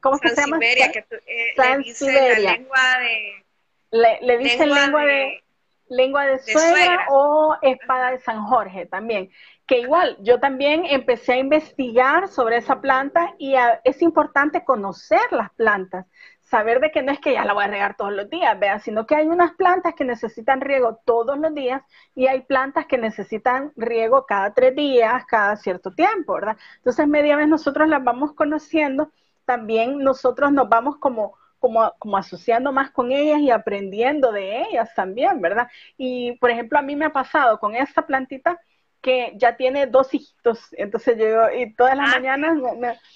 ¿cómo 0.01 0.17
se 0.17 0.35
llama? 0.35 0.59
que 0.59 1.05
eh, 1.27 1.53
le 1.57 1.77
dice 1.77 2.11
la 2.11 2.53
lengua 2.53 2.99
de... 2.99 3.45
Le, 3.91 4.37
dice 4.37 4.65
lengua, 4.65 5.05
de, 5.05 5.43
lengua 5.89 6.25
de, 6.25 6.39
suegra, 6.39 7.07
o 7.09 7.57
espada 7.61 8.11
de 8.11 8.19
San 8.19 8.45
Jorge 8.45 8.85
también. 8.85 9.29
Que 9.67 9.79
igual 9.79 10.17
yo 10.21 10.39
también 10.39 10.85
empecé 10.85 11.33
a 11.33 11.37
investigar 11.37 12.29
sobre 12.29 12.57
esa 12.57 12.81
planta 12.81 13.33
y 13.37 13.55
es 13.83 14.01
importante 14.01 14.63
conocer 14.63 15.21
las 15.31 15.51
plantas, 15.51 16.05
saber 16.51 16.81
de 16.81 16.91
que 16.91 17.01
no 17.01 17.13
es 17.13 17.19
que 17.19 17.33
ya 17.33 17.45
la 17.45 17.53
voy 17.53 17.63
a 17.63 17.67
regar 17.67 17.95
todos 17.95 18.11
los 18.11 18.29
días, 18.29 18.59
vea, 18.59 18.79
sino 18.79 19.05
que 19.05 19.15
hay 19.15 19.27
unas 19.27 19.53
plantas 19.53 19.93
que 19.95 20.03
necesitan 20.03 20.59
riego 20.59 20.99
todos 21.05 21.37
los 21.37 21.53
días 21.53 21.81
y 22.13 22.27
hay 22.27 22.41
plantas 22.41 22.85
que 22.87 22.97
necesitan 22.97 23.71
riego 23.77 24.25
cada 24.25 24.53
tres 24.53 24.75
días, 24.75 25.25
cada 25.25 25.55
cierto 25.55 25.91
tiempo, 25.91 26.33
¿verdad? 26.33 26.57
Entonces, 26.77 27.07
media 27.07 27.37
vez 27.37 27.47
nosotros 27.47 27.87
las 27.87 28.03
vamos 28.03 28.33
conociendo, 28.33 29.11
también 29.45 29.99
nosotros 29.99 30.51
nos 30.51 30.69
vamos 30.69 30.97
como 30.97 31.39
como, 31.61 31.93
como, 31.99 32.17
asociando 32.17 32.71
más 32.71 32.89
con 32.89 33.11
ellas 33.11 33.39
y 33.39 33.51
aprendiendo 33.51 34.31
de 34.31 34.63
ellas 34.63 34.89
también, 34.95 35.39
¿verdad? 35.41 35.69
Y, 35.95 36.31
por 36.37 36.49
ejemplo, 36.49 36.79
a 36.79 36.81
mí 36.81 36.95
me 36.95 37.05
ha 37.05 37.13
pasado 37.13 37.59
con 37.59 37.75
esta 37.75 38.07
plantita 38.07 38.59
que 38.99 39.33
ya 39.35 39.55
tiene 39.55 39.85
dos 39.85 40.11
hijitos, 40.13 40.59
entonces 40.73 41.17
yo, 41.19 41.51
y 41.51 41.73
todas 41.73 41.95
las 41.95 42.09
ah, 42.09 42.19
mañanas 42.19 42.57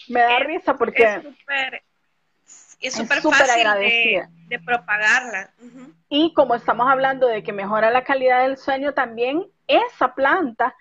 me, 0.08 0.20
da 0.20 0.40
risa 0.40 0.76
porque 0.76 1.22
es 2.80 2.94
súper 2.94 3.22
fácil 3.22 3.68
de, 4.48 4.60
propagarla. 4.64 5.50
Y 6.10 6.34
como 6.34 6.54
estamos 6.54 6.88
hablando 6.88 7.28
de 7.28 7.42
que 7.42 7.52
mejora 7.52 7.90
la 7.90 8.04
calidad 8.04 8.44
del 8.44 8.58
sueño, 8.58 8.94
también 8.94 9.44
esa 9.68 10.14
planta 10.14 10.76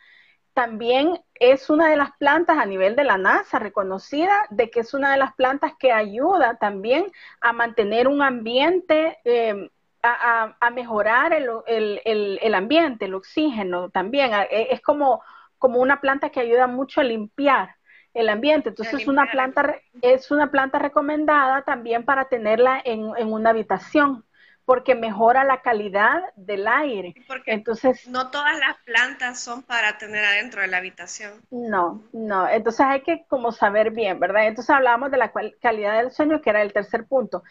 también 0.54 1.20
es 1.34 1.68
una 1.68 1.90
de 1.90 1.96
las 1.96 2.16
plantas 2.16 2.58
a 2.58 2.64
nivel 2.64 2.96
de 2.96 3.04
la 3.04 3.18
NASA 3.18 3.58
reconocida 3.58 4.46
de 4.50 4.70
que 4.70 4.80
es 4.80 4.94
una 4.94 5.12
de 5.12 5.18
las 5.18 5.34
plantas 5.34 5.72
que 5.78 5.92
ayuda 5.92 6.56
también 6.58 7.10
a 7.40 7.52
mantener 7.52 8.06
un 8.08 8.22
ambiente, 8.22 9.18
em, 9.24 9.68
a, 10.02 10.70
mejorar 10.70 11.32
el, 11.32 12.54
ambiente, 12.54 13.06
el 13.06 13.14
oxígeno 13.14 13.90
también. 13.90 14.32
E, 14.50 14.68
es 14.70 14.80
como, 14.80 15.22
como 15.58 15.80
una 15.80 16.00
planta 16.00 16.30
que 16.30 16.40
ayuda 16.40 16.66
mucho 16.66 17.00
a 17.00 17.04
limpiar 17.04 17.76
el 18.12 18.28
ambiente. 18.28 18.68
Entonces 18.68 19.02
es 19.02 19.08
una 19.08 19.26
planta, 19.30 19.76
es 20.02 20.30
una 20.30 20.50
planta 20.50 20.78
recomendada 20.78 21.62
también 21.62 22.04
para 22.04 22.28
tenerla 22.28 22.80
en, 22.84 23.02
una 23.02 23.50
habitación 23.50 24.24
porque 24.64 24.94
mejora 24.94 25.44
la 25.44 25.60
calidad 25.60 26.22
del 26.36 26.66
aire. 26.66 27.14
Porque 27.26 27.52
Entonces, 27.52 28.08
no 28.08 28.30
todas 28.30 28.58
las 28.58 28.78
plantas 28.84 29.40
son 29.40 29.62
para 29.62 29.98
tener 29.98 30.24
adentro 30.24 30.62
de 30.62 30.68
la 30.68 30.78
habitación. 30.78 31.32
No, 31.50 32.02
no. 32.12 32.48
Entonces 32.48 32.80
hay 32.86 33.02
que 33.02 33.24
como 33.28 33.52
saber 33.52 33.90
bien, 33.90 34.18
¿verdad? 34.18 34.46
Entonces 34.46 34.74
hablábamos 34.74 35.10
de 35.10 35.18
la 35.18 35.32
calidad 35.60 35.98
del 35.98 36.12
sueño, 36.12 36.40
que 36.40 36.50
era 36.50 36.62
el 36.62 36.72
tercer 36.72 37.06
punto. 37.06 37.42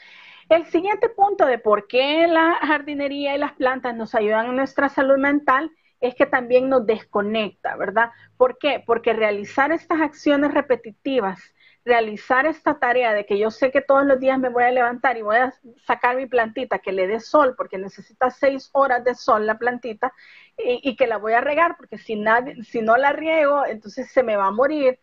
El 0.50 0.66
siguiente 0.66 1.10
punto 1.10 1.46
de 1.46 1.58
por 1.58 1.88
qué 1.88 2.28
la 2.28 2.56
jardinería 2.62 3.36
y 3.36 3.40
las 3.40 3.54
plantas 3.54 3.96
nos 3.96 4.14
ayudan 4.16 4.48
en 4.48 4.56
nuestra 4.56 4.90
salud 4.90 5.18
mental 5.18 5.72
es 6.02 6.16
que 6.16 6.26
también 6.26 6.68
nos 6.68 6.86
desconecta, 6.86 7.78
¿verdad? 7.78 8.10
¿Por 8.36 8.58
qué? 8.58 8.84
Porque 8.86 9.14
realizar 9.14 9.72
estas 9.72 10.02
acciones 10.02 10.54
repetitivas, 10.54 11.40
realizar 11.86 12.46
esta 12.46 12.80
tarea 12.80 13.14
de 13.14 13.26
que 13.26 13.38
yo 13.38 13.52
sé 13.52 13.72
que 13.72 13.82
todos 13.82 14.06
los 14.06 14.20
días 14.20 14.40
me 14.40 14.50
voy 14.50 14.64
a 14.64 14.72
levantar 14.72 15.18
y 15.18 15.22
voy 15.22 15.36
a 15.36 15.54
sacar 15.86 16.16
mi 16.16 16.26
plantita 16.26 16.80
que 16.80 16.92
le 16.92 17.08
dé 17.08 17.20
sol, 17.20 17.56
porque 17.58 17.78
necesita 17.78 18.30
seis 18.30 18.70
horas 18.74 19.04
de 19.04 19.16
sol 19.16 19.46
la 19.46 19.58
plantita, 19.58 20.14
y, 20.58 20.96
que 20.96 21.08
la 21.08 21.18
voy 21.18 21.34
a 21.34 21.42
regar, 21.42 21.76
porque 21.78 21.98
si, 21.98 22.16
nadie, 22.16 22.64
si 22.64 22.82
no 22.82 22.96
la 22.96 23.12
riego, 23.12 23.66
entonces 23.66 24.12
se 24.12 24.24
me 24.24 24.36
va 24.36 24.48
a 24.48 24.52
morir. 24.52 25.00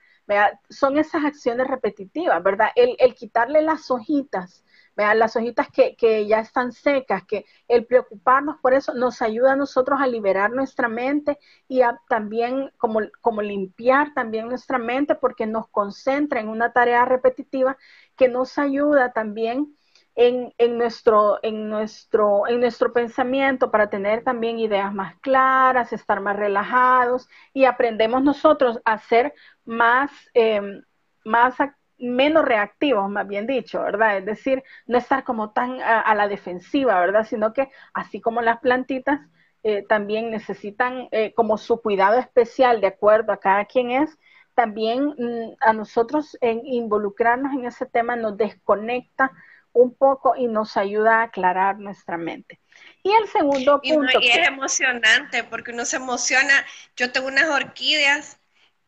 Son 0.68 0.96
esas 0.96 1.24
acciones 1.24 1.66
repetitivas, 1.66 2.40
¿verdad? 2.42 2.68
El, 2.76 2.94
el 3.00 3.14
quitarle 3.16 3.62
las 3.62 3.90
hojitas, 3.90 4.64
Vean, 4.96 5.18
las 5.18 5.36
hojitas 5.36 5.68
que, 5.70 5.96
que, 5.96 6.26
ya 6.26 6.40
están 6.40 6.72
secas, 6.72 7.24
que 7.24 7.46
el 7.68 7.86
preocuparnos 7.86 8.56
por 8.60 8.74
eso 8.74 8.92
nos 8.94 9.22
ayuda 9.22 9.52
a 9.52 9.56
nosotros 9.56 10.00
a 10.00 10.06
liberar 10.06 10.50
nuestra 10.50 10.88
mente 10.88 11.38
y 11.68 11.82
a 11.82 12.00
también 12.08 12.70
como, 12.76 13.00
como 13.20 13.40
limpiar 13.42 14.12
también 14.14 14.48
nuestra 14.48 14.78
mente 14.78 15.14
porque 15.14 15.46
nos 15.46 15.68
concentra 15.68 16.40
en 16.40 16.48
una 16.48 16.72
tarea 16.72 17.04
repetitiva 17.04 17.76
que 18.16 18.28
nos 18.28 18.58
ayuda 18.58 19.12
también 19.12 19.74
en, 20.14 20.52
en, 20.58 20.76
nuestro, 20.76 21.38
en, 21.42 21.68
nuestro, 21.68 22.46
en 22.46 22.60
nuestro 22.60 22.92
pensamiento 22.92 23.70
para 23.70 23.88
tener 23.90 24.24
también 24.24 24.58
ideas 24.58 24.92
más 24.92 25.14
claras, 25.20 25.92
estar 25.92 26.20
más 26.20 26.36
relajados 26.36 27.28
y 27.52 27.64
aprendemos 27.64 28.22
nosotros 28.22 28.80
a 28.84 28.98
ser 28.98 29.34
más, 29.64 30.10
eh, 30.34 30.82
más 31.24 31.54
menos 32.00 32.44
reactivos, 32.44 33.08
más 33.10 33.26
bien 33.26 33.46
dicho, 33.46 33.82
¿verdad? 33.82 34.18
Es 34.18 34.24
decir, 34.24 34.62
no 34.86 34.98
estar 34.98 35.24
como 35.24 35.52
tan 35.52 35.80
a, 35.80 36.14
la 36.14 36.28
defensiva, 36.28 36.98
¿verdad? 37.00 37.26
Sino 37.28 37.52
que 37.52 37.70
así 37.92 38.20
como 38.20 38.42
las 38.42 38.60
plantitas 38.60 39.20
eh, 39.62 39.84
también 39.88 40.30
necesitan 40.30 41.08
eh, 41.12 41.32
como 41.34 41.58
su 41.58 41.80
cuidado 41.80 42.18
especial 42.18 42.80
de 42.80 42.88
acuerdo 42.88 43.32
a 43.32 43.40
cada 43.40 43.66
quien 43.66 43.90
es, 43.90 44.18
también 44.54 45.14
mm, 45.16 45.56
a 45.60 45.72
nosotros 45.72 46.36
en 46.40 46.64
involucrarnos 46.64 47.52
en 47.52 47.66
ese 47.66 47.86
tema 47.86 48.16
nos 48.16 48.36
desconecta 48.36 49.32
un 49.72 49.94
poco 49.94 50.34
y 50.36 50.46
nos 50.48 50.76
ayuda 50.76 51.20
a 51.20 51.22
aclarar 51.24 51.78
nuestra 51.78 52.16
mente. 52.16 52.60
Y 53.02 53.12
el 53.12 53.28
segundo 53.28 53.80
punto. 53.80 54.20
Y, 54.20 54.28
es 54.28 54.48
emocionante 54.48 55.44
porque 55.44 55.72
uno 55.72 55.84
se 55.84 55.96
emociona. 55.96 56.66
Yo 56.96 57.12
tengo 57.12 57.28
unas 57.28 57.48
orquídeas 57.48 58.38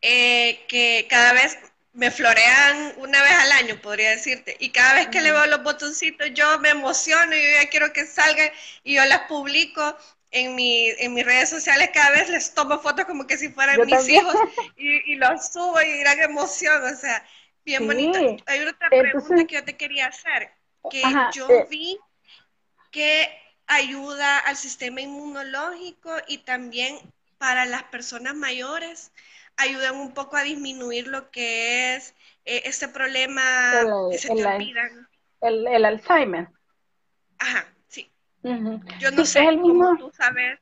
eh, 0.01 0.65
que 0.69 1.07
cada 1.09 1.33
vez 1.33 1.72
me 1.93 2.11
florean 2.11 2.95
una 2.97 3.23
vez 3.23 3.33
al 3.33 3.53
año, 3.53 3.81
podría 3.81 4.11
decirte. 4.11 4.57
Y 4.61 4.71
cada 4.71 4.95
vez 4.95 5.09
que 5.09 5.21
le 5.21 5.33
veo 5.33 5.47
los 5.47 5.63
botoncitos, 5.63 6.31
yo 6.33 6.59
me 6.59 6.71
emociono 6.71 7.35
y 7.35 7.43
yo 7.43 7.63
ya 7.63 7.69
quiero 7.69 7.93
que 7.93 8.07
salgan 8.07 8.51
y 8.83 8.95
yo 8.95 9.05
las 9.05 9.23
publico 9.23 9.97
en, 10.31 10.55
mi, 10.55 10.89
en 10.89 11.13
mis 11.13 11.25
redes 11.25 11.51
sociales. 11.51 11.91
Cada 11.93 12.11
vez 12.13 12.31
les 12.31 12.55
tomo 12.55 12.79
fotos 12.81 13.05
como 13.05 13.27
que 13.27 13.37
si 13.37 13.51
fueran 13.51 13.85
mis 13.85 14.09
hijos 14.09 14.35
y, 14.77 15.13
y, 15.13 15.17
los 15.17 15.53
subo 15.53 15.81
y 15.83 15.99
gran 15.99 16.21
emoción. 16.21 16.83
O 16.83 16.97
sea, 16.97 17.25
bien 17.65 17.87
bonito. 17.87 18.19
Hay 18.47 18.61
otra 18.61 18.89
pregunta 18.89 19.45
que 19.47 19.55
yo 19.57 19.65
te 19.65 19.77
quería 19.77 20.07
hacer, 20.07 20.51
que 20.91 21.03
yo 21.35 21.49
eh. 21.51 21.67
vi 21.69 21.99
que 22.91 23.29
ayuda 23.67 24.39
al 24.39 24.57
sistema 24.57 25.01
inmunológico 25.01 26.11
y 26.27 26.39
también 26.39 26.99
para 27.39 27.65
las 27.67 27.85
personas 27.85 28.35
mayores 28.35 29.13
ayudan 29.57 29.97
un 29.97 30.13
poco 30.13 30.37
a 30.37 30.43
disminuir 30.43 31.07
lo 31.07 31.31
que 31.31 31.95
es 31.95 32.15
eh, 32.45 32.63
este 32.65 32.89
problema 32.89 33.81
el, 33.81 34.19
se 34.19 34.33
el, 35.41 35.85
Alzheimer. 35.85 36.49
Ajá, 37.39 37.67
sí. 37.89 38.11
Yo 38.43 39.11
no 39.11 39.25
sé 39.25 39.45
el 39.45 39.59
mismo, 39.59 39.97
tú 39.99 40.11
sabes. 40.13 40.59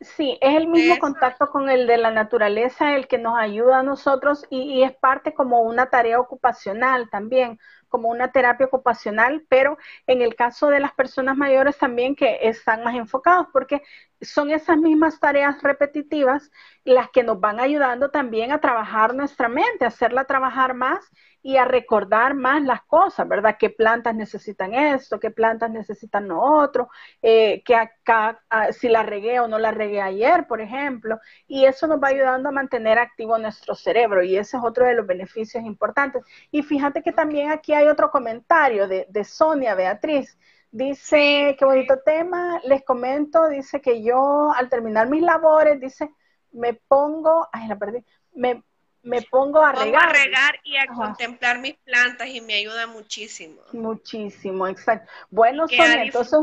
Sí, 0.00 0.36
es 0.42 0.56
el 0.56 0.66
mismo 0.66 0.98
contacto 0.98 1.48
con 1.48 1.70
el 1.70 1.86
de 1.86 1.96
la 1.96 2.10
naturaleza 2.10 2.94
el 2.94 3.06
que 3.06 3.16
nos 3.16 3.38
ayuda 3.38 3.78
a 3.78 3.82
nosotros 3.82 4.44
y, 4.50 4.60
y, 4.60 4.82
es 4.82 4.94
parte 4.94 5.32
como 5.32 5.62
una 5.62 5.86
tarea 5.86 6.20
ocupacional 6.20 7.08
también, 7.08 7.58
como 7.88 8.10
una 8.10 8.30
terapia 8.30 8.66
ocupacional, 8.66 9.46
pero 9.48 9.78
en 10.06 10.20
el 10.20 10.34
caso 10.34 10.68
de 10.68 10.80
las 10.80 10.92
personas 10.92 11.36
mayores 11.36 11.78
también 11.78 12.16
que 12.16 12.40
están 12.42 12.84
más 12.84 12.96
enfocados, 12.96 13.46
porque 13.52 13.82
son 14.20 14.50
esas 14.50 14.78
mismas 14.78 15.20
tareas 15.20 15.62
repetitivas 15.62 16.50
las 16.84 17.10
que 17.10 17.22
nos 17.22 17.40
van 17.40 17.60
ayudando 17.60 18.10
también 18.10 18.52
a 18.52 18.60
trabajar 18.60 19.14
nuestra 19.14 19.48
mente, 19.48 19.84
a 19.84 19.88
hacerla 19.88 20.24
trabajar 20.24 20.74
más 20.74 21.04
y 21.42 21.56
a 21.58 21.64
recordar 21.66 22.34
más 22.34 22.62
las 22.62 22.82
cosas, 22.84 23.28
¿verdad? 23.28 23.56
¿Qué 23.58 23.68
plantas 23.70 24.14
necesitan 24.14 24.72
esto? 24.74 25.20
¿Qué 25.20 25.30
plantas 25.30 25.70
necesitan 25.70 26.26
lo 26.28 26.40
otro? 26.40 26.88
Eh, 27.22 27.62
que 27.64 27.74
acá, 27.76 28.42
ah, 28.48 28.72
si 28.72 28.88
la 28.88 29.02
regué 29.02 29.40
o 29.40 29.48
no 29.48 29.58
la 29.58 29.70
regué 29.70 30.00
ayer, 30.00 30.46
por 30.46 30.60
ejemplo. 30.62 31.18
Y 31.46 31.66
eso 31.66 31.86
nos 31.86 32.02
va 32.02 32.08
ayudando 32.08 32.48
a 32.48 32.52
mantener 32.52 32.98
activo 32.98 33.36
nuestro 33.38 33.74
cerebro 33.74 34.22
y 34.22 34.36
ese 34.36 34.56
es 34.56 34.62
otro 34.64 34.86
de 34.86 34.94
los 34.94 35.06
beneficios 35.06 35.64
importantes. 35.64 36.22
Y 36.50 36.62
fíjate 36.62 37.02
que 37.02 37.12
también 37.12 37.50
aquí 37.50 37.74
hay 37.74 37.88
otro 37.88 38.10
comentario 38.10 38.88
de, 38.88 39.06
de 39.10 39.24
Sonia 39.24 39.74
Beatriz. 39.74 40.38
Dice, 40.74 41.54
qué 41.56 41.64
bonito 41.64 42.00
tema, 42.04 42.60
les 42.64 42.82
comento, 42.82 43.46
dice 43.48 43.80
que 43.80 44.02
yo 44.02 44.50
al 44.50 44.68
terminar 44.68 45.08
mis 45.08 45.22
labores, 45.22 45.80
dice, 45.80 46.10
me 46.50 46.74
pongo, 46.74 47.48
ay, 47.52 47.68
la 47.68 47.78
perdí, 47.78 48.04
me, 48.32 48.60
me 49.04 49.22
pongo 49.22 49.60
a 49.60 49.70
regar. 49.70 50.08
a 50.08 50.12
regar 50.12 50.60
y 50.64 50.76
a 50.76 50.88
contemplar 50.88 51.60
mis 51.60 51.74
plantas 51.84 52.26
y 52.26 52.40
me 52.40 52.54
ayuda 52.54 52.88
muchísimo. 52.88 53.62
Muchísimo, 53.70 54.66
exacto. 54.66 55.08
Bueno, 55.30 55.68
Sonia, 55.68 56.02
entonces. 56.02 56.40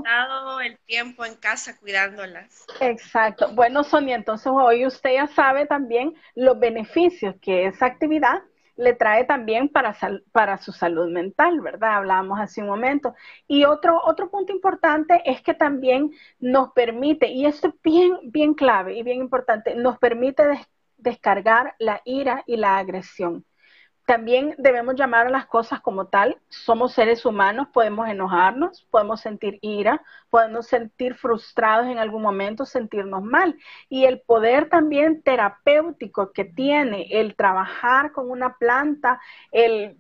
el 0.64 0.80
tiempo 0.86 1.26
en 1.26 1.36
casa 1.36 1.78
cuidándolas. 1.78 2.66
Exacto. 2.80 3.52
Bueno, 3.54 3.84
Sonia, 3.84 4.16
entonces 4.16 4.50
hoy 4.50 4.86
usted 4.86 5.14
ya 5.14 5.28
sabe 5.28 5.66
también 5.66 6.16
los 6.36 6.58
beneficios 6.58 7.36
que 7.42 7.66
esa 7.66 7.86
actividad 7.86 8.42
le 8.82 8.94
trae 8.94 9.24
también 9.26 9.70
para, 9.70 9.96
para 10.32 10.58
su 10.58 10.72
salud 10.74 11.10
mental, 11.12 11.62
¿verdad? 11.62 11.98
Hablábamos 11.98 12.40
hace 12.40 12.62
un 12.62 12.68
momento. 12.68 13.16
Y 13.48 13.66
otro, 13.66 14.00
otro 14.06 14.30
punto 14.30 14.52
importante 14.54 15.22
es 15.26 15.42
que 15.42 15.54
también 15.54 16.12
nos 16.40 16.72
permite, 16.74 17.28
y 17.30 17.46
esto 17.46 17.70
es 17.70 17.74
bien, 17.84 18.18
bien 18.24 18.54
clave 18.54 18.96
y 18.98 19.04
bien 19.04 19.20
importante, 19.22 19.76
nos 19.76 19.98
permite 20.00 20.44
descargar 20.98 21.76
la 21.80 22.02
ira 22.06 22.44
y 22.48 22.58
la 22.58 22.78
agresión. 22.78 23.46
También 24.12 24.56
debemos 24.58 24.96
llamar 24.96 25.28
a 25.28 25.30
las 25.30 25.46
cosas 25.46 25.80
como 25.80 26.08
tal. 26.08 26.38
Somos 26.50 26.92
seres 26.92 27.26
humanos, 27.26 27.70
podemos 27.72 28.10
enojarnos, 28.10 28.86
podemos 28.92 29.22
sentir 29.22 29.58
ira, 29.62 30.04
podemos 30.30 30.68
sentir 30.68 31.16
frustrados 31.16 31.88
en 31.88 31.98
algún 31.98 32.22
momento, 32.22 32.66
sentirnos 32.66 33.24
mal. 33.24 33.58
Y 33.88 34.04
el 34.04 34.20
poder 34.20 34.68
también 34.68 35.22
terapéutico 35.22 36.34
que 36.34 36.44
tiene 36.44 37.08
el 37.10 37.38
trabajar 37.38 38.12
con 38.12 38.30
una 38.30 38.58
planta, 38.58 39.22
el 39.50 39.98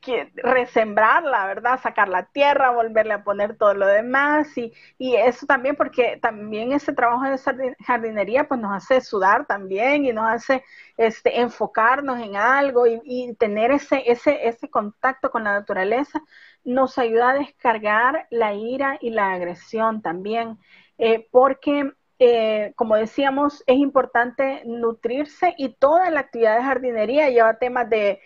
que 0.00 0.30
resembrarla, 0.36 1.46
¿verdad? 1.46 1.80
Sacar 1.80 2.08
la 2.08 2.24
tierra, 2.26 2.70
volverle 2.70 3.14
a 3.14 3.24
poner 3.24 3.56
todo 3.56 3.74
lo 3.74 3.86
demás 3.86 4.56
y, 4.56 4.72
y, 4.96 5.16
eso 5.16 5.46
también 5.46 5.76
porque 5.76 6.18
también 6.22 6.72
ese 6.72 6.92
trabajo 6.92 7.24
de 7.24 7.76
jardinería 7.84 8.46
pues 8.46 8.60
nos 8.60 8.72
hace 8.76 9.00
sudar 9.00 9.46
también 9.46 10.04
y 10.04 10.12
nos 10.12 10.30
hace 10.30 10.62
este, 10.96 11.40
enfocarnos 11.40 12.20
en 12.20 12.36
algo 12.36 12.86
y, 12.86 13.34
tener 13.38 13.72
ese, 13.72 14.02
ese, 14.06 14.46
ese 14.48 14.70
contacto 14.70 15.30
con 15.30 15.44
la 15.44 15.52
naturaleza 15.52 16.22
nos 16.64 16.98
ayuda 16.98 17.30
a 17.30 17.34
descargar 17.34 18.26
la 18.30 18.54
ira 18.54 18.98
y 19.00 19.10
la 19.10 19.32
agresión 19.32 20.02
también 20.02 20.58
eh, 20.98 21.28
porque 21.30 21.92
eh, 22.20 22.72
como 22.74 22.96
decíamos, 22.96 23.62
es 23.68 23.76
importante 23.76 24.62
nutrirse 24.64 25.54
y 25.56 25.74
toda 25.74 26.10
la 26.10 26.20
actividad 26.20 26.56
de 26.56 26.64
jardinería 26.64 27.30
lleva 27.30 27.58
temas 27.58 27.88
de 27.88 28.20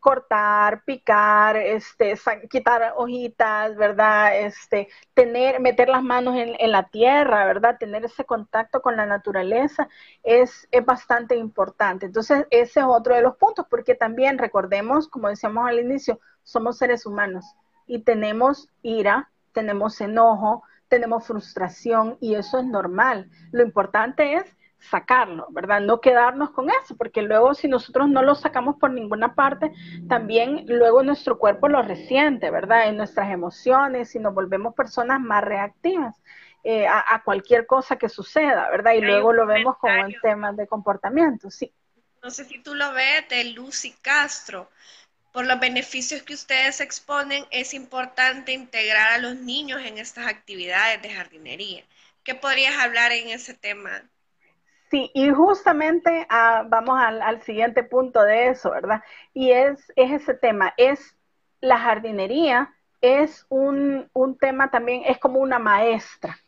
cortar, 0.00 0.84
picar, 0.84 1.56
este, 1.56 2.14
quitar 2.48 2.94
hojitas, 2.96 3.76
¿verdad? 3.76 4.38
Este, 4.38 4.88
tener, 5.14 5.60
meter 5.60 5.88
las 5.88 6.02
manos 6.02 6.36
en, 6.36 6.72
la 6.72 6.88
tierra, 6.88 7.44
¿verdad? 7.44 7.78
Tener 7.78 8.04
ese 8.04 8.24
contacto 8.24 8.80
con 8.80 8.96
la 8.96 9.06
naturaleza 9.06 9.88
es, 10.22 10.68
es, 10.70 10.84
bastante 10.84 11.36
importante. 11.36 12.06
Entonces, 12.06 12.46
ese 12.50 12.80
es 12.80 12.86
otro 12.86 13.14
de 13.14 13.22
los 13.22 13.36
puntos, 13.36 13.66
porque 13.68 13.94
también 13.94 14.38
recordemos, 14.38 15.08
como 15.08 15.28
decíamos 15.28 15.68
al 15.68 15.80
inicio, 15.80 16.20
somos 16.42 16.78
seres 16.78 17.04
humanos 17.04 17.44
y 17.86 18.00
tenemos 18.00 18.68
ira, 18.82 19.30
tenemos 19.52 20.00
enojo, 20.00 20.62
tenemos 20.88 21.26
frustración 21.26 22.16
y 22.20 22.34
eso 22.34 22.58
es 22.58 22.64
normal. 22.64 23.30
Lo 23.52 23.62
importante 23.62 24.34
es 24.34 24.56
sacarlo, 24.78 25.46
¿verdad? 25.50 25.80
No 25.80 26.00
quedarnos 26.00 26.50
con 26.50 26.70
eso, 26.70 26.96
porque 26.96 27.22
luego 27.22 27.54
si 27.54 27.68
nosotros 27.68 28.08
no 28.08 28.22
lo 28.22 28.34
sacamos 28.34 28.76
por 28.76 28.90
ninguna 28.90 29.34
parte, 29.34 29.72
también 30.08 30.64
luego 30.66 31.02
nuestro 31.02 31.38
cuerpo 31.38 31.68
lo 31.68 31.82
resiente, 31.82 32.50
¿verdad? 32.50 32.88
En 32.88 32.96
nuestras 32.96 33.30
emociones 33.30 34.14
y 34.14 34.18
nos 34.18 34.34
volvemos 34.34 34.74
personas 34.74 35.20
más 35.20 35.42
reactivas 35.42 36.14
eh, 36.64 36.86
a, 36.86 37.22
cualquier 37.24 37.66
cosa 37.66 37.96
que 37.96 38.08
suceda, 38.08 38.68
¿verdad? 38.70 38.92
Y 38.92 39.00
luego 39.00 39.32
lo 39.32 39.46
vemos 39.46 39.76
como 39.78 39.94
en 39.94 40.14
temas 40.20 40.56
de 40.56 40.66
comportamiento, 40.66 41.50
sí. 41.50 41.72
No 42.22 42.30
sé 42.30 42.44
si 42.44 42.58
tú 42.62 42.74
lo 42.74 42.92
ves 42.92 43.28
de 43.28 43.44
Lucy 43.44 43.92
Castro. 44.02 44.68
Por 45.32 45.46
los 45.46 45.60
beneficios 45.60 46.22
que 46.22 46.34
ustedes 46.34 46.80
exponen, 46.80 47.44
es 47.50 47.74
importante 47.74 48.52
integrar 48.52 49.12
a 49.12 49.18
los 49.18 49.36
niños 49.36 49.80
en 49.84 49.98
estas 49.98 50.26
actividades 50.26 51.00
de 51.02 51.10
jardinería. 51.10 51.84
¿Qué 52.24 52.34
podrías 52.34 52.76
hablar 52.76 53.12
en 53.12 53.28
ese 53.28 53.54
tema? 53.54 54.02
Sí, 54.90 55.10
y 55.14 55.30
justamente 55.30 56.26
ah, 56.30 56.64
vamos 56.66 56.98
al, 56.98 57.42
siguiente 57.42 57.82
punto 57.84 58.22
de 58.22 58.48
eso, 58.48 58.70
¿verdad? 58.70 59.02
Y 59.34 59.50
es, 59.50 59.92
es 59.96 60.12
ese 60.22 60.34
tema, 60.34 60.72
es 60.78 61.16
la 61.60 61.78
jardinería, 61.78 62.74
es 63.02 63.44
un, 63.50 64.08
un 64.14 64.38
tema 64.38 64.70
también, 64.70 65.02
es 65.04 65.18
como 65.18 65.40
una 65.40 65.58
maestra, 65.58 66.38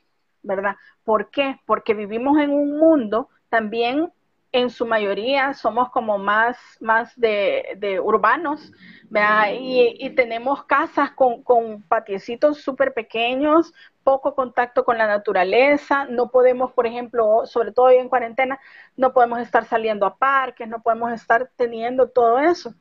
¿verdad? 0.43 0.77
¿Por 1.05 1.31
qué? 1.31 1.61
Porque 1.67 1.93
vivimos 1.95 2.39
en 2.39 2.51
un 2.51 2.79
mundo 2.79 3.29
también 3.51 4.11
en 4.53 4.71
su 4.71 4.85
mayoría 4.87 5.55
somos 5.55 5.91
como 5.91 6.19
más, 6.19 6.57
más 6.81 7.19
de, 7.19 7.77
de 7.79 8.01
urbanos, 8.01 8.73
¿verdad? 9.09 9.53
Y, 9.53 9.97
y, 9.99 10.11
tenemos 10.11 10.65
casas 10.65 11.13
con, 11.13 11.43
con 11.43 11.83
patiecitos 11.83 12.61
súper 12.61 12.93
pequeños, 12.93 13.73
poco 14.03 14.35
contacto 14.35 14.85
con 14.85 14.99
la 14.99 15.07
naturaleza, 15.07 16.07
no 16.07 16.31
podemos, 16.31 16.73
por 16.73 16.87
ejemplo, 16.87 17.43
sobre 17.47 17.73
todo 17.73 17.91
en 17.91 18.09
cuarentena, 18.09 18.59
no 18.97 19.13
podemos 19.13 19.41
estar 19.41 19.65
saliendo 19.65 20.07
a 20.07 20.17
parques, 20.17 20.69
no 20.69 20.83
podemos 20.83 21.13
estar 21.13 21.51
teniendo 21.57 22.09
todo 22.09 22.39
eso. 22.41 22.75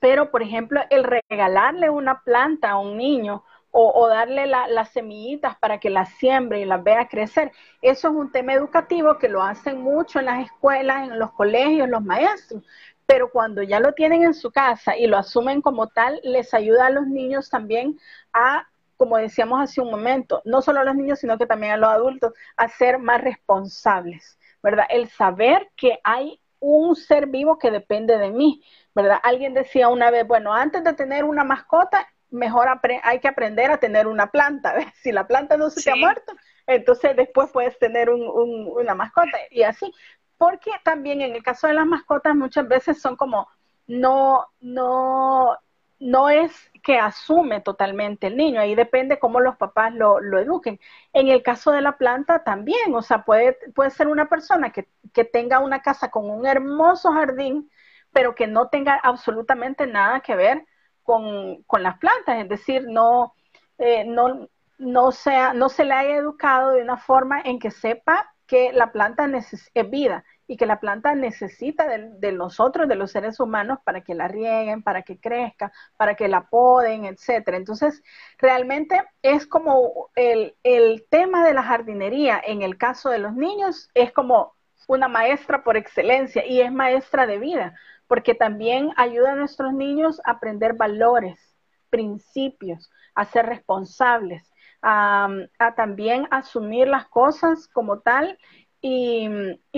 Pero, 0.00 0.30
por 0.30 0.42
ejemplo, 0.42 0.80
el 0.88 1.04
regalarle 1.04 1.90
una 1.90 2.22
planta 2.22 2.70
a 2.70 2.78
un 2.78 2.96
niño 2.96 3.44
o, 3.74 4.06
darle 4.06 4.46
las 4.46 4.90
semillitas 4.90 5.56
para 5.56 5.78
que 5.80 5.88
las 5.88 6.10
siembre 6.10 6.60
y 6.60 6.66
las 6.66 6.84
vea 6.84 7.08
crecer, 7.08 7.52
eso 7.80 8.08
es 8.08 8.14
un 8.14 8.30
tema 8.30 8.52
educativo 8.52 9.18
que 9.18 9.28
lo 9.28 9.42
hacen 9.42 9.80
mucho 9.80 10.18
en 10.18 10.26
las 10.26 10.44
escuelas, 10.44 11.08
en 11.08 11.18
los 11.18 11.32
colegios, 11.32 11.88
los 11.88 12.02
maestros. 12.04 12.62
Pero 13.06 13.30
cuando 13.30 13.62
ya 13.62 13.80
lo 13.80 13.94
tienen 13.94 14.22
en 14.22 14.34
su 14.34 14.50
casa 14.50 14.96
y 14.96 15.06
lo 15.06 15.16
asumen 15.16 15.62
como 15.62 15.88
tal, 15.88 16.20
les 16.22 16.52
ayuda 16.54 16.86
a 16.86 16.90
los 16.90 17.06
niños 17.06 17.48
también 17.48 17.98
a 18.32 18.68
como 19.02 19.16
decíamos 19.16 19.60
hace 19.60 19.80
un 19.80 19.90
momento, 19.90 20.42
no 20.44 20.62
solo 20.62 20.78
a 20.78 20.84
los 20.84 20.94
niños, 20.94 21.18
sino 21.18 21.36
que 21.36 21.44
también 21.44 21.72
a 21.72 21.76
los 21.76 21.90
adultos, 21.90 22.34
a 22.56 22.68
ser 22.68 23.00
más 23.00 23.20
responsables, 23.20 24.38
¿verdad? 24.62 24.86
El 24.90 25.08
saber 25.08 25.72
que 25.74 25.98
hay 26.04 26.40
un 26.60 26.94
ser 26.94 27.26
vivo 27.26 27.58
que 27.58 27.72
depende 27.72 28.16
de 28.16 28.30
mí, 28.30 28.62
¿verdad? 28.94 29.18
Alguien 29.24 29.54
decía 29.54 29.88
una 29.88 30.12
vez, 30.12 30.24
bueno, 30.24 30.54
antes 30.54 30.84
de 30.84 30.92
tener 30.92 31.24
una 31.24 31.42
mascota, 31.42 32.06
mejor 32.32 32.68
hay 33.04 33.20
que 33.20 33.28
aprender 33.28 33.70
a 33.70 33.78
tener 33.78 34.06
una 34.06 34.28
planta, 34.30 34.74
¿ves? 34.74 34.86
Si 35.02 35.12
la 35.12 35.26
planta 35.26 35.56
no 35.56 35.70
se 35.70 35.82
te 35.82 35.90
ha 35.90 35.96
muerto, 35.96 36.32
entonces 36.66 37.14
después 37.16 37.50
puedes 37.52 37.78
tener 37.78 38.10
una 38.10 38.94
mascota 38.94 39.38
y 39.50 39.62
así. 39.62 39.92
Porque 40.38 40.72
también 40.82 41.20
en 41.20 41.36
el 41.36 41.42
caso 41.42 41.68
de 41.68 41.74
las 41.74 41.86
mascotas 41.86 42.34
muchas 42.34 42.66
veces 42.66 43.00
son 43.00 43.16
como, 43.16 43.48
no, 43.86 44.46
no, 44.60 45.56
no 46.00 46.28
es 46.28 46.70
que 46.82 46.98
asume 46.98 47.60
totalmente 47.60 48.26
el 48.26 48.36
niño, 48.36 48.60
ahí 48.60 48.74
depende 48.74 49.20
cómo 49.20 49.38
los 49.38 49.56
papás 49.56 49.94
lo, 49.94 50.18
eduquen. 50.38 50.80
En 51.12 51.28
el 51.28 51.42
caso 51.42 51.70
de 51.70 51.80
la 51.80 51.96
planta 51.96 52.42
también, 52.42 52.92
o 52.94 53.02
sea, 53.02 53.24
puede, 53.24 53.56
puede 53.74 53.90
ser 53.90 54.08
una 54.08 54.28
persona 54.28 54.72
que, 54.72 54.88
tenga 55.24 55.60
una 55.60 55.80
casa 55.82 56.10
con 56.10 56.28
un 56.28 56.46
hermoso 56.46 57.12
jardín, 57.12 57.70
pero 58.12 58.34
que 58.34 58.46
no 58.46 58.68
tenga 58.68 58.94
absolutamente 58.94 59.86
nada 59.86 60.20
que 60.20 60.34
ver 60.34 60.66
con, 61.02 61.64
las 61.82 61.98
plantas, 61.98 62.38
es 62.38 62.48
decir, 62.48 62.84
no, 62.88 63.34
eh, 63.78 64.04
no, 64.04 64.48
no, 64.78 65.12
sea, 65.12 65.54
no 65.54 65.68
se 65.68 65.84
le 65.84 65.94
haya 65.94 66.16
educado 66.16 66.70
de 66.70 66.82
una 66.82 66.96
forma 66.96 67.40
en 67.40 67.58
que 67.58 67.70
sepa 67.70 68.32
que 68.46 68.72
la 68.72 68.92
planta 68.92 69.26
es 69.26 69.90
vida 69.90 70.24
y 70.46 70.58
que 70.58 70.66
la 70.66 70.78
planta 70.78 71.14
necesita 71.14 71.86
de, 71.88 72.32
nosotros, 72.32 72.86
de 72.86 72.96
los 72.96 73.10
seres 73.10 73.40
humanos, 73.40 73.78
para 73.84 74.02
que 74.02 74.14
la 74.14 74.28
rieguen, 74.28 74.82
para 74.82 75.02
que 75.02 75.18
crezca, 75.18 75.72
para 75.96 76.14
que 76.14 76.28
la 76.28 76.48
poden, 76.50 77.06
etcétera. 77.06 77.56
Entonces, 77.56 78.02
realmente 78.36 79.02
es 79.22 79.46
como 79.46 80.10
el, 80.14 80.54
el 80.62 81.06
tema 81.08 81.46
de 81.46 81.54
la 81.54 81.62
jardinería 81.62 82.42
en 82.44 82.60
el 82.60 82.76
caso 82.76 83.08
de 83.08 83.18
los 83.18 83.34
niños, 83.34 83.88
es 83.94 84.12
como 84.12 84.52
una 84.86 85.08
maestra 85.08 85.64
por 85.64 85.76
excelencia 85.76 86.44
y 86.46 86.60
es 86.60 86.72
maestra 86.72 87.26
de 87.26 87.38
vida, 87.38 87.74
porque 88.12 88.34
también 88.34 88.90
ayuda 88.98 89.32
a 89.32 89.36
nuestros 89.36 89.72
niños 89.72 90.20
a 90.26 90.32
aprender 90.32 90.74
valores, 90.74 91.40
principios, 91.88 92.90
a 93.14 93.24
ser 93.24 93.46
responsables, 93.46 94.52
a, 94.82 95.30
también 95.76 96.28
asumir 96.30 96.88
las 96.88 97.08
cosas 97.08 97.68
como 97.68 98.00
tal 98.00 98.38
y, 98.82 99.30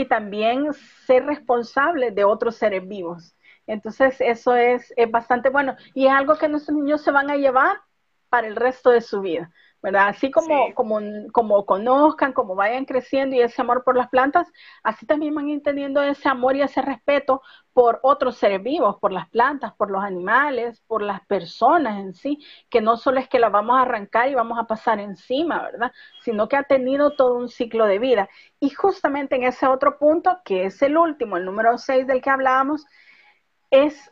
también 0.09 0.73
ser 1.07 1.27
responsable 1.27 2.11
de 2.11 2.25
otros 2.25 2.57
seres 2.57 2.89
vivos. 2.89 3.37
Entonces, 3.69 4.21
eso 4.21 4.57
es, 4.57 4.93
es 4.97 5.09
bastante 5.09 5.49
bueno 5.49 5.77
y 5.95 6.07
es 6.07 6.13
algo 6.13 6.37
que 6.37 6.49
nuestros 6.49 6.77
niños 6.77 7.05
se 7.05 7.13
van 7.13 7.31
a 7.31 7.37
llevar 7.37 7.83
para 8.31 8.49
el 8.49 8.57
resto 8.57 8.91
de 8.91 9.01
su 9.01 9.21
vida. 9.21 9.53
¿Verdad? 9.85 10.09
Así 10.09 10.31
como, 10.31 10.73
como, 10.73 10.99
como 11.31 11.67
conozcan, 11.67 12.33
como 12.33 12.55
vayan 12.55 12.87
creciendo 12.87 13.37
y 13.37 13.43
ese 13.43 13.61
amor 13.61 13.85
por 13.85 13.99
las 13.99 14.09
plantas, 14.09 14.51
así 14.83 15.05
también 15.05 15.35
van 15.35 15.51
entendiendo 15.51 16.03
ese 16.03 16.27
amor 16.27 16.57
y 16.57 16.63
ese 16.63 16.81
respeto 16.81 17.43
por 17.75 18.01
otros 18.03 18.39
seres 18.39 18.63
vivos, 18.63 18.97
por 18.99 19.13
las 19.13 19.29
plantas, 19.29 19.75
por 19.75 19.91
los 19.91 20.03
animales, 20.03 20.81
por 20.87 21.03
las 21.03 21.21
personas 21.27 22.01
en 22.01 22.15
sí, 22.15 22.43
que 22.71 22.81
no 22.81 22.97
solo 22.97 23.21
es 23.21 23.29
que 23.29 23.39
las 23.39 23.53
vamos 23.53 23.77
a 23.77 23.83
arrancar 23.83 24.31
y 24.31 24.35
vamos 24.35 24.59
a 24.59 24.67
pasar 24.67 25.01
encima, 25.01 25.63
¿verdad? 25.63 25.93
Sino 26.23 26.49
que 26.49 26.57
ha 26.57 26.63
tenido 26.63 27.11
todo 27.11 27.35
un 27.35 27.51
ciclo 27.51 27.85
de 27.85 27.99
vida. 27.99 28.31
Y 28.61 28.71
justamente 28.71 29.37
en 29.37 29.45
ese 29.45 29.67
otro 29.67 29.99
punto, 29.99 30.39
que 30.47 30.65
es 30.65 30.81
el 30.81 30.97
último, 30.97 31.37
el 31.37 31.45
número 31.45 31.77
6 31.77 32.07
del 32.07 32.23
que 32.23 32.31
hablábamos, 32.31 32.87
es 33.71 34.11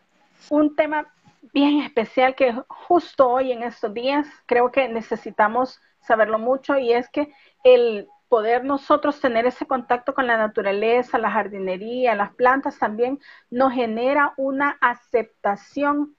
un 0.51 0.77
tema 0.77 1.11
bien 1.53 1.81
especial 1.81 2.35
que 2.35 2.55
justo 2.69 3.29
hoy 3.29 3.53
en 3.53 3.63
estos 3.63 3.93
días 3.93 4.27
creo 4.47 4.71
que 4.73 4.89
necesitamos 4.89 5.81
saberlo 6.01 6.39
mucho 6.39 6.79
y 6.79 6.93
es 6.93 7.09
que 7.11 7.33
el 7.63 8.09
poder 8.29 8.65
nosotros 8.65 9.21
tener 9.21 9.45
ese 9.45 9.67
contacto 9.67 10.15
con 10.15 10.27
la 10.27 10.39
naturaleza, 10.39 11.19
la 11.19 11.31
jardinería, 11.31 12.15
las 12.15 12.35
plantas 12.35 12.79
también 12.79 13.21
nos 13.51 13.75
genera 13.75 14.33
una 14.39 14.79
aceptación 14.81 16.17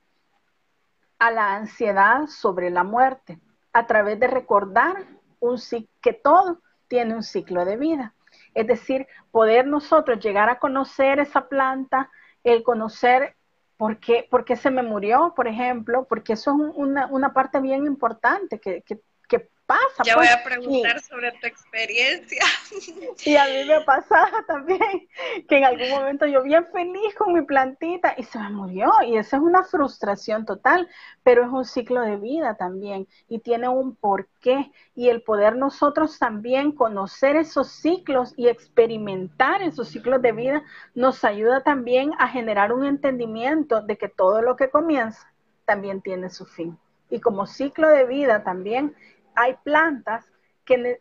a 1.18 1.32
la 1.32 1.56
ansiedad 1.56 2.28
sobre 2.28 2.70
la 2.70 2.84
muerte 2.84 3.40
a 3.74 3.88
través 3.88 4.20
de 4.20 4.28
recordar 4.28 5.08
un, 5.40 5.58
que 6.02 6.14
todo 6.14 6.62
tiene 6.88 7.16
un 7.16 7.24
ciclo 7.24 7.66
de 7.66 7.78
vida. 7.78 8.14
Es 8.54 8.68
decir, 8.68 9.08
poder 9.32 9.66
nosotros 9.66 10.20
llegar 10.20 10.50
a 10.50 10.60
conocer 10.60 11.20
esa 11.20 11.48
planta, 11.48 12.12
el 12.44 12.62
conocer 12.62 13.36
¿Por 13.84 14.46
qué, 14.46 14.56
se 14.56 14.72
me 14.72 14.82
murió, 14.82 15.34
por 15.36 15.46
ejemplo? 15.46 16.06
Porque 16.08 16.34
eso 16.34 16.52
es 16.52 16.74
una, 16.78 17.08
una 17.08 17.34
parte 17.34 17.60
bien 17.60 17.86
importante 17.86 18.60
que, 18.62 18.82
que, 18.84 19.02
pasa. 19.66 20.04
Ya 20.06 20.16
voy 20.16 20.26
pues. 20.28 20.36
a 20.36 20.44
preguntar 20.44 21.00
sobre 21.02 21.32
tu 21.34 21.48
experiencia. 21.48 22.44
Y 23.26 23.36
a 23.36 23.46
mí 23.46 23.66
me 23.66 23.82
pasaba 23.82 24.44
también 24.48 25.08
que 25.48 25.58
en 25.58 25.64
algún 25.64 25.90
momento 25.90 26.26
yo 26.26 26.44
bien 26.44 26.66
feliz 26.74 27.16
con 27.16 27.34
mi 27.34 27.42
plantita 27.44 28.14
y 28.18 28.24
se 28.24 28.40
me 28.40 28.50
murió. 28.50 28.92
Y 29.06 29.18
esa 29.18 29.38
es 29.38 29.44
una 29.44 29.64
frustración 29.64 30.46
total, 30.46 30.90
pero 31.24 31.44
es 31.44 31.50
un 31.50 31.64
ciclo 31.64 32.02
de 32.02 32.18
vida 32.18 32.56
también 32.56 33.08
y 33.30 33.40
tiene 33.40 33.70
un 33.70 33.96
porqué. 33.96 34.72
Y 34.96 35.10
el 35.10 35.22
poder 35.22 35.56
nosotros 35.56 36.20
también 36.20 36.74
conocer 36.74 37.36
esos 37.36 37.70
ciclos 37.70 38.34
y 38.36 38.48
experimentar 38.48 39.62
esos 39.62 39.88
ciclos 39.90 40.22
de 40.22 40.32
vida 40.32 40.64
nos 40.96 41.24
ayuda 41.24 41.64
también 41.64 42.12
a 42.20 42.28
generar 42.28 42.74
un 42.74 42.86
entendimiento 42.86 43.82
de 43.82 43.98
que 43.98 44.10
todo 44.10 44.42
lo 44.42 44.56
que 44.56 44.70
comienza 44.70 45.34
también 45.66 46.02
tiene 46.02 46.30
su 46.30 46.46
fin. 46.46 46.78
Y 47.10 47.20
como 47.20 47.46
ciclo 47.46 47.88
de 47.90 48.06
vida 48.06 48.44
también 48.44 48.96
hay 49.36 49.56
plantas 49.64 50.26
que, 50.66 51.00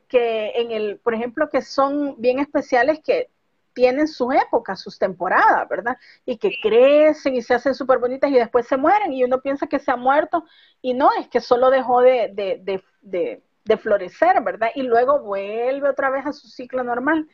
en 0.54 0.70
el, 0.72 0.98
por 0.98 1.14
ejemplo, 1.14 1.48
que 1.50 1.62
son 1.62 2.20
bien 2.20 2.38
especiales 2.38 3.00
que 3.04 3.30
tienen 3.74 4.06
su 4.06 4.30
época, 4.32 4.76
sus 4.76 4.98
temporadas, 4.98 5.66
¿verdad? 5.68 5.96
Y 6.26 6.36
que 6.36 6.52
crecen 6.60 7.36
y 7.36 7.42
se 7.42 7.54
hacen 7.54 7.74
súper 7.74 7.98
bonitas 7.98 8.30
y 8.30 8.34
después 8.34 8.66
se 8.66 8.76
mueren 8.76 9.12
y 9.12 9.24
uno 9.24 9.40
piensa 9.40 9.66
que 9.66 9.78
se 9.78 9.90
ha 9.90 9.96
muerto 9.96 10.44
y 10.82 10.92
no, 10.94 11.10
es 11.18 11.28
que 11.28 11.40
solo 11.40 11.70
dejó 11.70 12.02
de, 12.02 12.30
de, 12.34 13.76
florecer, 13.78 14.42
¿verdad? 14.42 14.68
Y 14.74 14.82
luego 14.82 15.20
vuelve 15.20 15.88
otra 15.88 16.10
vez 16.10 16.26
a 16.26 16.32
su 16.32 16.48
ciclo 16.48 16.84
normal. 16.84 17.26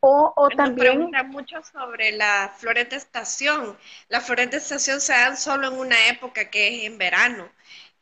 O, 0.00 0.32
o 0.34 0.48
también... 0.48 0.96
pregunta 0.96 1.22
mucho 1.24 1.62
sobre 1.62 2.12
la 2.12 2.52
flores 2.56 2.88
de 2.88 2.96
estación. 2.96 3.76
Las 4.08 4.24
flores 4.24 4.50
de 4.50 4.56
estación 4.56 5.00
se 5.00 5.12
dan 5.12 5.36
solo 5.36 5.68
en 5.68 5.78
una 5.78 6.08
época 6.08 6.50
que 6.50 6.68
es 6.68 6.84
en 6.84 6.98
verano. 6.98 7.48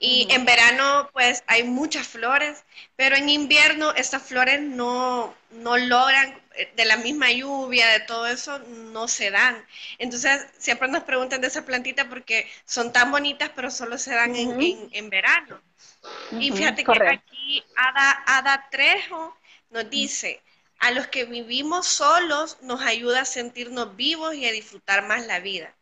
Y 0.03 0.27
en 0.31 0.47
verano, 0.47 1.11
pues 1.13 1.45
hay 1.47 1.63
muchas 1.63 2.09
flores, 2.09 2.65
pero 2.97 3.17
en 3.17 3.29
invierno 3.29 3.93
estas 3.93 4.23
flores 4.23 4.59
no, 4.63 5.35
no 5.51 5.77
logran, 5.77 6.41
eh, 6.55 6.73
de 6.75 6.87
la 6.87 6.97
misma 6.97 7.31
lluvia, 7.31 7.87
de 7.89 8.01
todo 8.01 8.27
eso, 8.27 8.59
no 8.61 9.09
se 9.09 9.31
dan. 9.31 9.63
Entonces, 9.99 10.47
siempre 10.57 10.89
nos 10.89 11.05
preguntan 11.05 11.43
de 11.43 11.49
esa 11.49 11.67
plantita 11.67 12.09
porque 12.09 12.51
son 12.65 12.95
tan 12.95 13.11
bonitas, 13.11 13.51
pero 13.55 13.71
solo 13.71 13.99
se 13.99 14.15
dan 14.15 14.35
en, 14.35 14.89
en, 14.91 15.11
verano. 15.11 15.61
Y 16.33 16.51
fíjate 16.51 16.83
que 16.83 17.07
aquí 17.07 17.63
Ada, 17.77 18.25
Ada 18.27 18.69
Trejo 18.71 19.37
nos 19.69 19.91
dice, 19.91 20.41
a 20.79 20.93
los 20.93 21.09
que 21.09 21.27
vivimos 21.27 21.87
solos 21.87 22.57
nos 22.63 22.81
ayuda 22.81 23.21
a 23.21 23.27
sentirnos 23.27 23.97
vivos 23.97 24.35
y 24.35 24.47
a 24.47 24.53
disfrutar 24.53 25.07
más 25.07 25.27
la 25.27 25.41
vida. 25.41 25.75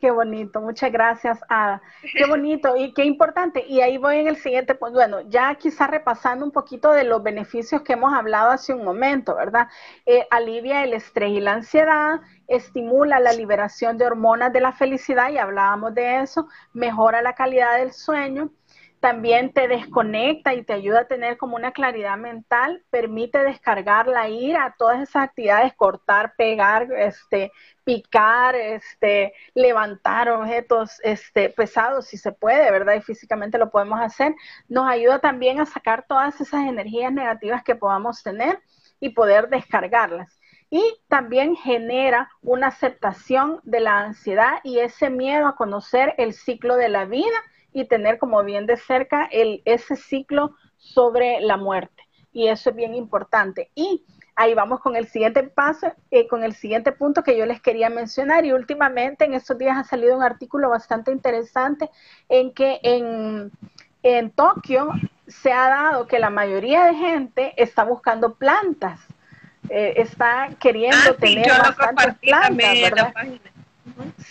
Qué 0.00 0.10
bonito, 0.10 0.62
muchas 0.62 0.90
gracias, 0.90 1.40
Ada. 1.46 1.82
Qué 2.00 2.24
bonito 2.24 2.74
y 2.74 2.94
qué 2.94 3.04
importante. 3.04 3.66
Y 3.66 3.82
ahí 3.82 3.98
voy 3.98 4.16
en 4.16 4.28
el 4.28 4.36
siguiente 4.36 4.74
punto. 4.74 4.94
Bueno, 4.94 5.20
ya 5.28 5.54
quizá 5.56 5.86
repasando 5.88 6.42
un 6.42 6.52
poquito 6.52 6.90
de 6.92 7.04
los 7.04 7.22
beneficios 7.22 7.82
que 7.82 7.92
hemos 7.92 8.14
hablado 8.14 8.50
hace 8.50 8.72
un 8.72 8.82
momento, 8.82 9.36
¿verdad? 9.36 9.68
Eh, 10.06 10.26
alivia 10.30 10.84
el 10.84 10.94
estrés 10.94 11.32
y 11.32 11.40
la 11.40 11.52
ansiedad, 11.52 12.20
estimula 12.48 13.20
la 13.20 13.34
liberación 13.34 13.98
de 13.98 14.06
hormonas 14.06 14.54
de 14.54 14.60
la 14.60 14.72
felicidad, 14.72 15.30
y 15.30 15.36
hablábamos 15.36 15.94
de 15.94 16.20
eso, 16.20 16.48
mejora 16.72 17.20
la 17.20 17.34
calidad 17.34 17.76
del 17.76 17.92
sueño, 17.92 18.50
también 19.00 19.52
te 19.52 19.66
desconecta 19.66 20.52
y 20.52 20.62
te 20.62 20.74
ayuda 20.74 21.00
a 21.00 21.08
tener 21.08 21.38
como 21.38 21.56
una 21.56 21.72
claridad 21.72 22.18
mental, 22.18 22.84
permite 22.90 23.38
descargar 23.38 24.06
la 24.06 24.28
ira, 24.28 24.74
todas 24.78 25.00
esas 25.00 25.24
actividades, 25.24 25.72
cortar, 25.74 26.34
pegar, 26.36 26.92
este, 26.92 27.50
picar, 27.82 28.54
este, 28.54 29.32
levantar 29.54 30.28
objetos 30.28 31.00
este, 31.02 31.48
pesados 31.48 32.06
si 32.06 32.18
se 32.18 32.32
puede, 32.32 32.70
¿verdad? 32.70 32.94
Y 32.94 33.00
físicamente 33.00 33.56
lo 33.56 33.70
podemos 33.70 33.98
hacer. 34.00 34.34
Nos 34.68 34.86
ayuda 34.86 35.18
también 35.18 35.60
a 35.60 35.66
sacar 35.66 36.04
todas 36.06 36.38
esas 36.40 36.66
energías 36.66 37.12
negativas 37.12 37.64
que 37.64 37.74
podamos 37.74 38.22
tener 38.22 38.60
y 39.00 39.10
poder 39.10 39.48
descargarlas. 39.48 40.38
Y 40.68 40.82
también 41.08 41.56
genera 41.56 42.30
una 42.42 42.68
aceptación 42.68 43.60
de 43.64 43.80
la 43.80 43.98
ansiedad 44.00 44.60
y 44.62 44.78
ese 44.78 45.10
miedo 45.10 45.48
a 45.48 45.56
conocer 45.56 46.14
el 46.18 46.34
ciclo 46.34 46.76
de 46.76 46.90
la 46.90 47.06
vida 47.06 47.38
y 47.72 47.84
tener 47.86 48.18
como 48.18 48.42
bien 48.44 48.66
de 48.66 48.76
cerca 48.76 49.28
el, 49.30 49.62
ese 49.64 49.96
ciclo 49.96 50.56
sobre 50.76 51.40
la 51.40 51.56
muerte. 51.56 52.02
Y 52.32 52.48
eso 52.48 52.70
es 52.70 52.76
bien 52.76 52.94
importante. 52.94 53.70
Y 53.74 54.04
ahí 54.36 54.54
vamos 54.54 54.80
con 54.80 54.96
el 54.96 55.08
siguiente 55.08 55.42
paso, 55.42 55.92
eh, 56.10 56.26
con 56.26 56.44
el 56.44 56.54
siguiente 56.54 56.92
punto 56.92 57.22
que 57.22 57.36
yo 57.36 57.46
les 57.46 57.60
quería 57.60 57.90
mencionar. 57.90 58.44
Y 58.44 58.52
últimamente 58.52 59.24
en 59.24 59.34
estos 59.34 59.58
días 59.58 59.76
ha 59.76 59.84
salido 59.84 60.16
un 60.16 60.22
artículo 60.22 60.70
bastante 60.70 61.12
interesante 61.12 61.90
en 62.28 62.52
que 62.54 62.80
en, 62.82 63.50
en 64.02 64.30
Tokio 64.30 64.90
se 65.26 65.52
ha 65.52 65.68
dado 65.68 66.06
que 66.06 66.18
la 66.18 66.30
mayoría 66.30 66.84
de 66.84 66.94
gente 66.94 67.54
está 67.56 67.84
buscando 67.84 68.34
plantas. 68.34 69.00
Eh, 69.68 69.94
está 70.00 70.48
queriendo 70.58 71.10
ah, 71.10 71.16
tener 71.20 71.48
bastantes 71.48 72.14
plantas, 72.18 72.80
¿verdad? 72.80 73.14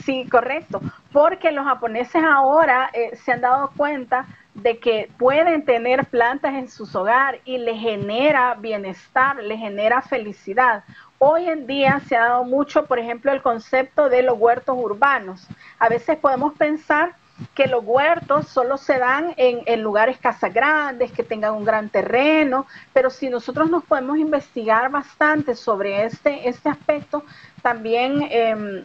Sí, 0.03 0.27
correcto. 0.29 0.81
Porque 1.11 1.51
los 1.51 1.65
japoneses 1.65 2.23
ahora 2.23 2.89
eh, 2.93 3.15
se 3.15 3.31
han 3.31 3.41
dado 3.41 3.71
cuenta 3.75 4.25
de 4.53 4.79
que 4.79 5.09
pueden 5.17 5.63
tener 5.63 6.05
plantas 6.05 6.53
en 6.55 6.69
sus 6.69 6.95
hogares 6.95 7.41
y 7.45 7.57
les 7.57 7.79
genera 7.79 8.55
bienestar, 8.55 9.37
les 9.37 9.59
genera 9.59 10.01
felicidad. 10.01 10.83
Hoy 11.17 11.49
en 11.49 11.67
día 11.67 12.01
se 12.07 12.15
ha 12.15 12.25
dado 12.25 12.43
mucho, 12.43 12.85
por 12.85 12.99
ejemplo, 12.99 13.31
el 13.31 13.41
concepto 13.41 14.09
de 14.09 14.23
los 14.23 14.37
huertos 14.37 14.77
urbanos. 14.77 15.47
A 15.77 15.89
veces 15.89 16.17
podemos 16.17 16.53
pensar 16.53 17.15
que 17.55 17.67
los 17.67 17.83
huertos 17.85 18.47
solo 18.47 18.77
se 18.77 18.97
dan 18.97 19.33
en, 19.37 19.81
lugares 19.81 20.17
casas 20.17 20.53
grandes, 20.53 21.11
que 21.11 21.23
tengan 21.23 21.53
un 21.53 21.63
gran 21.63 21.89
terreno, 21.89 22.65
pero 22.93 23.09
si 23.09 23.29
nosotros 23.29 23.69
nos 23.69 23.83
podemos 23.83 24.17
investigar 24.17 24.89
bastante 24.89 25.55
sobre 25.55 26.03
este, 26.03 26.49
este 26.49 26.69
aspecto, 26.69 27.23
también 27.61 28.27
eh, 28.29 28.83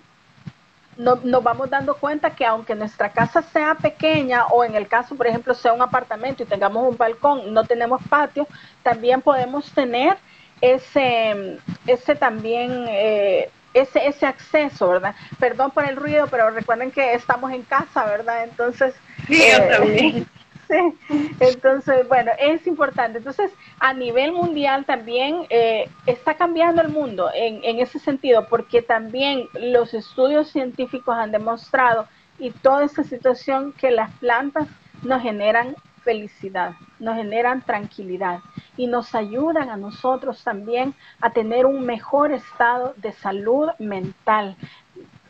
nos 0.96 1.42
vamos 1.42 1.70
dando 1.70 1.96
cuenta 1.96 2.30
que 2.30 2.44
aunque 2.44 2.74
nuestra 2.74 3.10
casa 3.10 3.42
sea 3.42 3.74
pequeña 3.74 4.46
o 4.46 4.64
en 4.64 4.74
el 4.74 4.86
caso, 4.86 5.14
por 5.16 5.26
ejemplo, 5.26 5.54
sea 5.54 5.72
un 5.72 5.82
apartamento 5.82 6.42
y 6.42 6.46
tengamos 6.46 6.88
un 6.88 6.96
balcón, 6.96 7.52
no 7.52 7.64
tenemos 7.64 8.00
patio, 8.08 8.46
también 8.82 9.20
podemos 9.20 9.70
tener 9.72 10.16
ese, 10.60 11.58
ese 11.86 12.14
también, 12.14 12.86
eh, 12.88 13.50
ese, 13.72 14.06
ese 14.06 14.26
acceso, 14.26 14.88
¿verdad? 14.88 15.14
Perdón 15.38 15.70
por 15.72 15.84
el 15.84 15.96
ruido, 15.96 16.26
pero 16.30 16.50
recuerden 16.50 16.90
que 16.90 17.14
estamos 17.14 17.52
en 17.52 17.62
casa, 17.62 18.04
¿verdad? 18.04 18.44
Entonces... 18.44 18.94
Sí, 19.26 19.42
eh, 19.42 19.68
también. 19.70 20.26
Entonces, 21.40 22.08
bueno, 22.08 22.32
es 22.38 22.66
importante. 22.66 23.18
Entonces, 23.18 23.52
a 23.78 23.92
nivel 23.92 24.32
mundial 24.32 24.84
también 24.84 25.46
eh, 25.50 25.88
está 26.06 26.34
cambiando 26.34 26.82
el 26.82 26.88
mundo 26.88 27.30
en, 27.34 27.62
en 27.64 27.78
ese 27.78 27.98
sentido, 27.98 28.48
porque 28.48 28.82
también 28.82 29.48
los 29.54 29.94
estudios 29.94 30.48
científicos 30.48 31.16
han 31.16 31.32
demostrado 31.32 32.06
y 32.38 32.50
toda 32.50 32.84
esta 32.84 33.04
situación 33.04 33.72
que 33.72 33.90
las 33.90 34.10
plantas 34.12 34.68
nos 35.02 35.22
generan 35.22 35.76
felicidad, 36.04 36.72
nos 36.98 37.16
generan 37.16 37.62
tranquilidad 37.62 38.40
y 38.76 38.86
nos 38.86 39.14
ayudan 39.14 39.70
a 39.70 39.76
nosotros 39.76 40.44
también 40.44 40.94
a 41.20 41.30
tener 41.30 41.66
un 41.66 41.84
mejor 41.84 42.30
estado 42.32 42.94
de 42.98 43.12
salud 43.12 43.70
mental. 43.78 44.56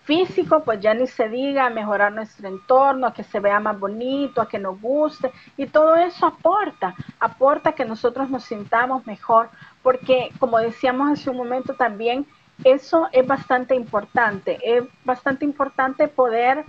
Físico, 0.05 0.63
pues 0.65 0.81
ya 0.81 0.93
ni 0.93 1.07
se 1.07 1.29
diga, 1.31 1.71
mejorar 1.71 2.13
nuestro 2.13 2.47
entorno, 2.47 3.07
a 3.07 3.15
que 3.15 3.25
se 3.25 3.41
vea 3.41 3.59
más 3.59 3.79
bonito, 3.81 4.43
a 4.43 4.49
que 4.49 4.59
nos 4.59 4.79
guste, 4.81 5.33
y 5.57 5.67
todo 5.67 5.97
eso 5.97 6.27
aporta, 6.27 6.95
aporta 7.19 7.73
que 7.73 7.87
nosotros 7.87 8.29
nos 8.29 8.45
sintamos 8.45 9.07
mejor, 9.07 9.49
porque 9.83 10.31
como 10.39 10.59
decíamos 10.59 11.11
hace 11.11 11.31
un 11.31 11.39
momento 11.39 11.75
también, 11.75 12.27
eso 12.65 13.09
es 13.13 13.27
bastante 13.27 13.75
importante, 13.75 14.59
es 14.63 14.85
bastante 15.05 15.47
importante 15.47 16.07
poder, 16.07 16.65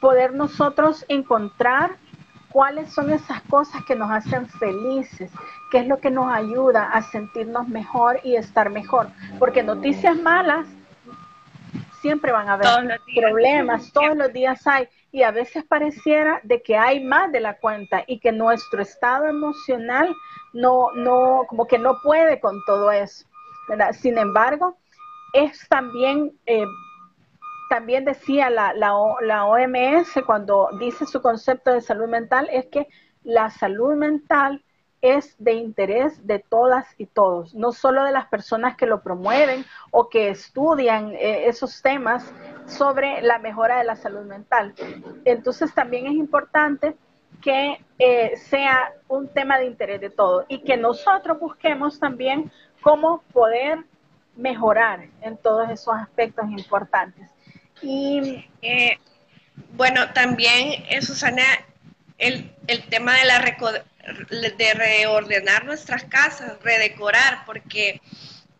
poder 0.00 0.34
nosotros 0.34 1.04
encontrar 1.08 1.96
cuáles 2.50 2.92
son 2.92 3.10
esas 3.10 3.40
cosas 3.42 3.82
que 3.84 3.96
nos 3.96 4.10
hacen 4.10 4.46
felices, 4.46 5.32
qué 5.70 5.78
es 5.78 5.88
lo 5.88 5.98
que 5.98 6.10
nos 6.10 6.32
ayuda 6.32 6.84
a 6.84 7.02
sentirnos 7.02 7.66
mejor 7.68 8.20
y 8.22 8.36
estar 8.36 8.70
mejor. 8.70 9.08
Porque 9.40 9.62
noticias 9.62 10.16
malas 10.16 10.66
siempre 12.04 12.32
van 12.32 12.50
a 12.50 12.52
haber 12.52 13.00
problemas, 13.16 13.90
todos 13.90 14.14
los 14.14 14.30
días 14.30 14.66
hay, 14.66 14.86
y 15.10 15.22
a 15.22 15.30
veces 15.30 15.64
pareciera 15.64 16.38
de 16.42 16.60
que 16.60 16.76
hay 16.76 17.02
más 17.02 17.32
de 17.32 17.40
la 17.40 17.56
cuenta 17.56 18.04
y 18.06 18.18
que 18.20 18.30
nuestro 18.30 18.82
estado 18.82 19.26
emocional 19.26 20.14
no, 20.52 20.88
no, 20.96 21.44
como 21.48 21.66
que 21.66 21.78
no 21.78 21.96
puede 22.02 22.40
con 22.40 22.62
todo 22.66 22.92
eso. 22.92 23.24
Sin 23.92 24.18
embargo, 24.18 24.76
es 25.32 25.66
también 25.70 26.32
eh, 26.44 26.66
también 27.70 28.04
decía 28.04 28.50
la, 28.50 28.74
la, 28.74 29.46
OMS 29.46 30.22
cuando 30.26 30.68
dice 30.78 31.06
su 31.06 31.22
concepto 31.22 31.72
de 31.72 31.80
salud 31.80 32.08
mental, 32.08 32.50
es 32.52 32.66
que 32.66 32.86
la 33.22 33.48
salud 33.48 33.94
mental 33.94 34.62
es 35.04 35.36
de 35.38 35.52
interés 35.52 36.26
de 36.26 36.38
todas 36.38 36.86
y 36.96 37.04
todos, 37.04 37.54
no 37.54 37.72
solo 37.72 38.04
de 38.04 38.10
las 38.10 38.26
personas 38.28 38.74
que 38.74 38.86
lo 38.86 39.02
promueven 39.02 39.66
o 39.90 40.08
que 40.08 40.30
estudian 40.30 41.12
eh, 41.12 41.46
esos 41.46 41.82
temas 41.82 42.32
sobre 42.66 43.20
la 43.20 43.38
mejora 43.38 43.76
de 43.76 43.84
la 43.84 43.96
salud 43.96 44.24
mental. 44.24 44.74
Entonces 45.26 45.74
también 45.74 46.06
es 46.06 46.14
importante 46.14 46.96
que 47.42 47.84
eh, 47.98 48.32
sea 48.48 48.94
un 49.06 49.28
tema 49.28 49.58
de 49.58 49.66
interés 49.66 50.00
de 50.00 50.08
todos 50.08 50.46
y 50.48 50.60
que 50.62 50.78
nosotros 50.78 51.38
busquemos 51.38 52.00
también 52.00 52.50
cómo 52.80 53.22
poder 53.34 53.84
mejorar 54.34 55.06
en 55.20 55.36
todos 55.36 55.68
esos 55.68 55.94
aspectos 55.94 56.46
importantes. 56.48 57.28
Y 57.82 58.46
eh, 58.62 58.98
bueno, 59.76 60.00
también, 60.14 60.82
Susana, 61.02 61.44
el, 62.16 62.50
tema 62.88 63.12
de, 63.18 63.26
la 63.26 63.38
de 64.30 64.74
reordenar 64.74 65.64
nuestras 65.64 66.04
casas, 66.04 66.52
redecorar, 66.62 67.44
porque 67.46 68.00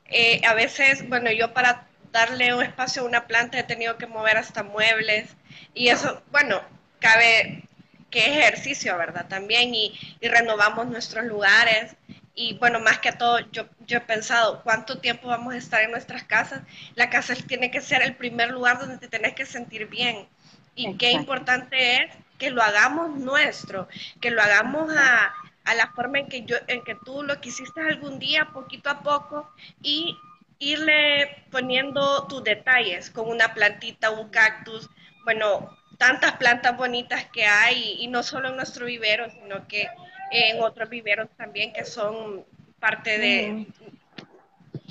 eh, 0.06 0.40
a 0.46 0.54
veces, 0.54 1.08
bueno, 1.08 1.30
yo 1.30 1.52
para 1.52 1.86
darle 2.12 2.54
un 2.54 2.62
espacio 2.62 3.02
a 3.02 3.06
una 3.06 3.26
planta 3.26 3.58
he 3.58 3.64
tenido 3.64 3.98
que 3.98 4.06
mover 4.06 4.36
hasta 4.36 4.62
muebles 4.62 5.30
y 5.74 5.88
eso, 5.88 6.22
bueno, 6.30 6.62
cabe 7.00 7.64
que 8.10 8.38
ejercicio, 8.38 8.96
¿verdad? 8.96 9.26
También 9.28 9.74
y, 9.74 9.92
y 10.20 10.28
renovamos 10.28 10.86
nuestros 10.86 11.24
lugares 11.24 11.96
y 12.36 12.54
bueno, 12.58 12.80
más 12.80 12.98
que 12.98 13.12
todo, 13.12 13.38
yo, 13.50 13.66
yo 13.86 13.98
he 13.98 14.00
pensado, 14.00 14.62
¿cuánto 14.62 14.98
tiempo 14.98 15.28
vamos 15.28 15.54
a 15.54 15.58
estar 15.58 15.82
en 15.82 15.92
nuestras 15.92 16.24
casas? 16.24 16.62
La 16.96 17.08
casa 17.08 17.34
tiene 17.46 17.70
que 17.70 17.80
ser 17.80 18.02
el 18.02 18.16
primer 18.16 18.50
lugar 18.50 18.78
donde 18.78 18.98
te 18.98 19.08
tenés 19.08 19.34
que 19.34 19.46
sentir 19.46 19.86
bien. 19.86 20.26
Y 20.74 20.96
qué 20.96 21.12
importante 21.12 22.02
es 22.02 22.10
que 22.38 22.50
lo 22.50 22.62
hagamos 22.62 23.10
nuestro, 23.16 23.88
que 24.20 24.30
lo 24.30 24.42
hagamos 24.42 24.94
a, 24.96 25.34
a 25.64 25.74
la 25.74 25.88
forma 25.92 26.18
en 26.18 26.28
que, 26.28 26.44
yo, 26.44 26.56
en 26.68 26.82
que 26.82 26.94
tú 27.04 27.22
lo 27.22 27.40
quisiste 27.40 27.80
algún 27.80 28.18
día, 28.18 28.50
poquito 28.52 28.90
a 28.90 29.02
poco, 29.02 29.50
y 29.82 30.16
irle 30.58 31.44
poniendo 31.50 32.26
tus 32.26 32.44
detalles 32.44 33.10
con 33.10 33.28
una 33.28 33.54
plantita, 33.54 34.10
un 34.10 34.28
cactus, 34.28 34.88
bueno, 35.24 35.76
tantas 35.98 36.32
plantas 36.32 36.76
bonitas 36.76 37.26
que 37.32 37.46
hay, 37.46 37.96
y 38.00 38.08
no 38.08 38.22
solo 38.22 38.50
en 38.50 38.56
nuestro 38.56 38.86
vivero, 38.86 39.30
sino 39.30 39.66
que 39.66 39.88
en 40.30 40.60
otros 40.62 40.88
viveros 40.88 41.28
también 41.36 41.72
que 41.72 41.84
son 41.84 42.44
parte 42.80 43.18
de, 43.18 43.66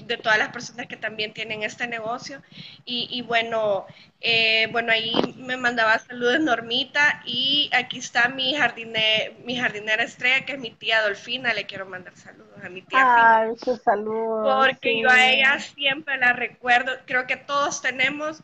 de 0.06 0.18
todas 0.18 0.38
las 0.38 0.49
personas 0.49 0.88
que 0.88 0.97
también 0.97 1.34
tienen 1.34 1.64
este 1.64 1.88
negocio. 1.88 2.41
Y, 2.86 3.22
bueno, 3.24 3.86
eh, 4.22 4.68
bueno, 4.72 4.91
ahí 4.91 5.14
me 5.38 5.58
mandaba 5.58 5.99
saludos 5.99 6.39
Normita 6.39 7.22
y 7.26 7.70
aquí 7.74 7.99
está 7.99 8.30
mi, 8.30 8.56
jardine, 8.56 9.38
mi 9.43 9.58
jardinera 9.58 10.04
estrella, 10.04 10.45
que 10.45 10.54
es 10.54 10.60
mi 10.60 10.72
tía 10.72 11.01
Dolfina. 11.01 11.54
Le 11.54 11.66
quiero 11.66 11.86
mandar 11.86 12.16
saludos 12.16 12.64
a 12.64 12.70
mi 12.70 12.82
tía. 12.82 13.39
Ay, 13.39 13.56
sus 13.58 13.82
saludos. 13.82 14.66
Porque 14.66 15.01
yo 15.01 15.10
a 15.10 15.30
ella 15.30 15.60
siempre 15.60 16.18
la 16.18 16.34
recuerdo. 16.34 16.91
Creo 17.06 17.28
que 17.28 17.38
todos 17.38 17.82
tenemos 17.82 18.43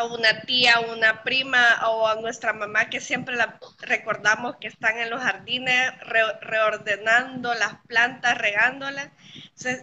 a 0.00 0.04
una 0.04 0.40
tía, 0.42 0.80
una 0.80 1.22
prima 1.22 1.88
o 1.90 2.08
a 2.08 2.14
nuestra 2.16 2.54
mamá 2.54 2.88
que 2.88 3.00
siempre 3.00 3.36
la 3.36 3.58
recordamos 3.80 4.56
que 4.56 4.68
están 4.68 4.98
en 4.98 5.10
los 5.10 5.20
jardines 5.20 5.92
reordenando 6.40 7.52
las 7.54 7.74
plantas, 7.86 8.38
regándolas. 8.38 9.10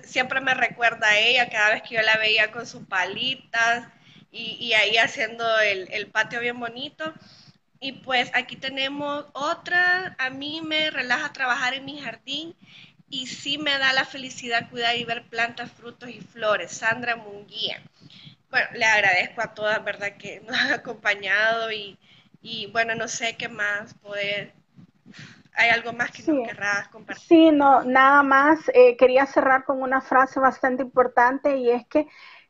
siempre 0.04 0.42
me 0.42 0.56
recuerda 0.56 1.08
a 1.10 1.20
ella 1.20 1.50
cada 1.50 1.70
vez 1.70 1.84
que 1.84 1.96
yo 1.96 2.02
la 2.02 2.18
veía 2.18 2.52
con 2.52 2.66
sus 2.66 2.84
palitas 2.88 3.88
y, 4.32 4.74
ahí 4.74 4.98
haciendo 4.98 5.60
el, 5.60 5.88
el, 5.92 6.08
patio 6.08 6.40
bien 6.40 6.60
bonito. 6.60 7.14
Y 7.80 7.94
pues 7.94 8.32
aquí 8.34 8.56
tenemos 8.56 9.26
otra, 9.34 10.16
a 10.18 10.30
mí 10.32 10.62
me 10.62 10.90
relaja 10.92 11.32
trabajar 11.32 11.76
en 11.76 11.86
mi 11.86 12.00
jardín 12.00 12.56
y 13.10 13.28
sí 13.28 13.58
me 13.58 13.78
da 13.78 13.94
la 13.94 14.06
felicidad 14.06 14.70
cuidar 14.70 14.98
y 14.98 15.06
ver 15.06 15.28
plantas, 15.28 15.72
frutos 15.72 16.10
y 16.10 16.22
flores. 16.22 16.72
Sandra 16.72 17.16
Munguía 17.16 17.82
bueno, 18.50 18.68
le 18.74 18.86
agradezco 18.86 19.42
a 19.42 19.54
todas, 19.54 19.84
¿verdad?, 19.84 20.18
que 20.18 20.42
nos 20.42 20.58
han 20.58 20.74
acompañado 20.74 21.72
y, 21.72 21.98
y 22.42 22.68
bueno, 22.72 22.96
no 22.96 23.08
sé 23.08 23.36
qué 23.38 23.50
más 23.50 23.94
poder 23.96 24.54
¿Hay 25.58 25.70
algo 25.70 25.92
más 25.92 26.12
que 26.12 26.22
nos 26.32 26.48
querrás 26.48 26.88
compartir? 26.90 27.28
Sí, 27.28 27.52
no, 27.52 27.84
nada 27.84 28.22
más. 28.22 28.60
Eh, 28.74 28.96
quería 28.96 29.26
cerrar 29.26 29.66
con 29.66 29.82
una 29.82 30.02
frase 30.02 30.40
bastante 30.40 30.84
importante 30.84 31.58
y 31.58 31.72
es 31.72 31.86
que 31.88 32.08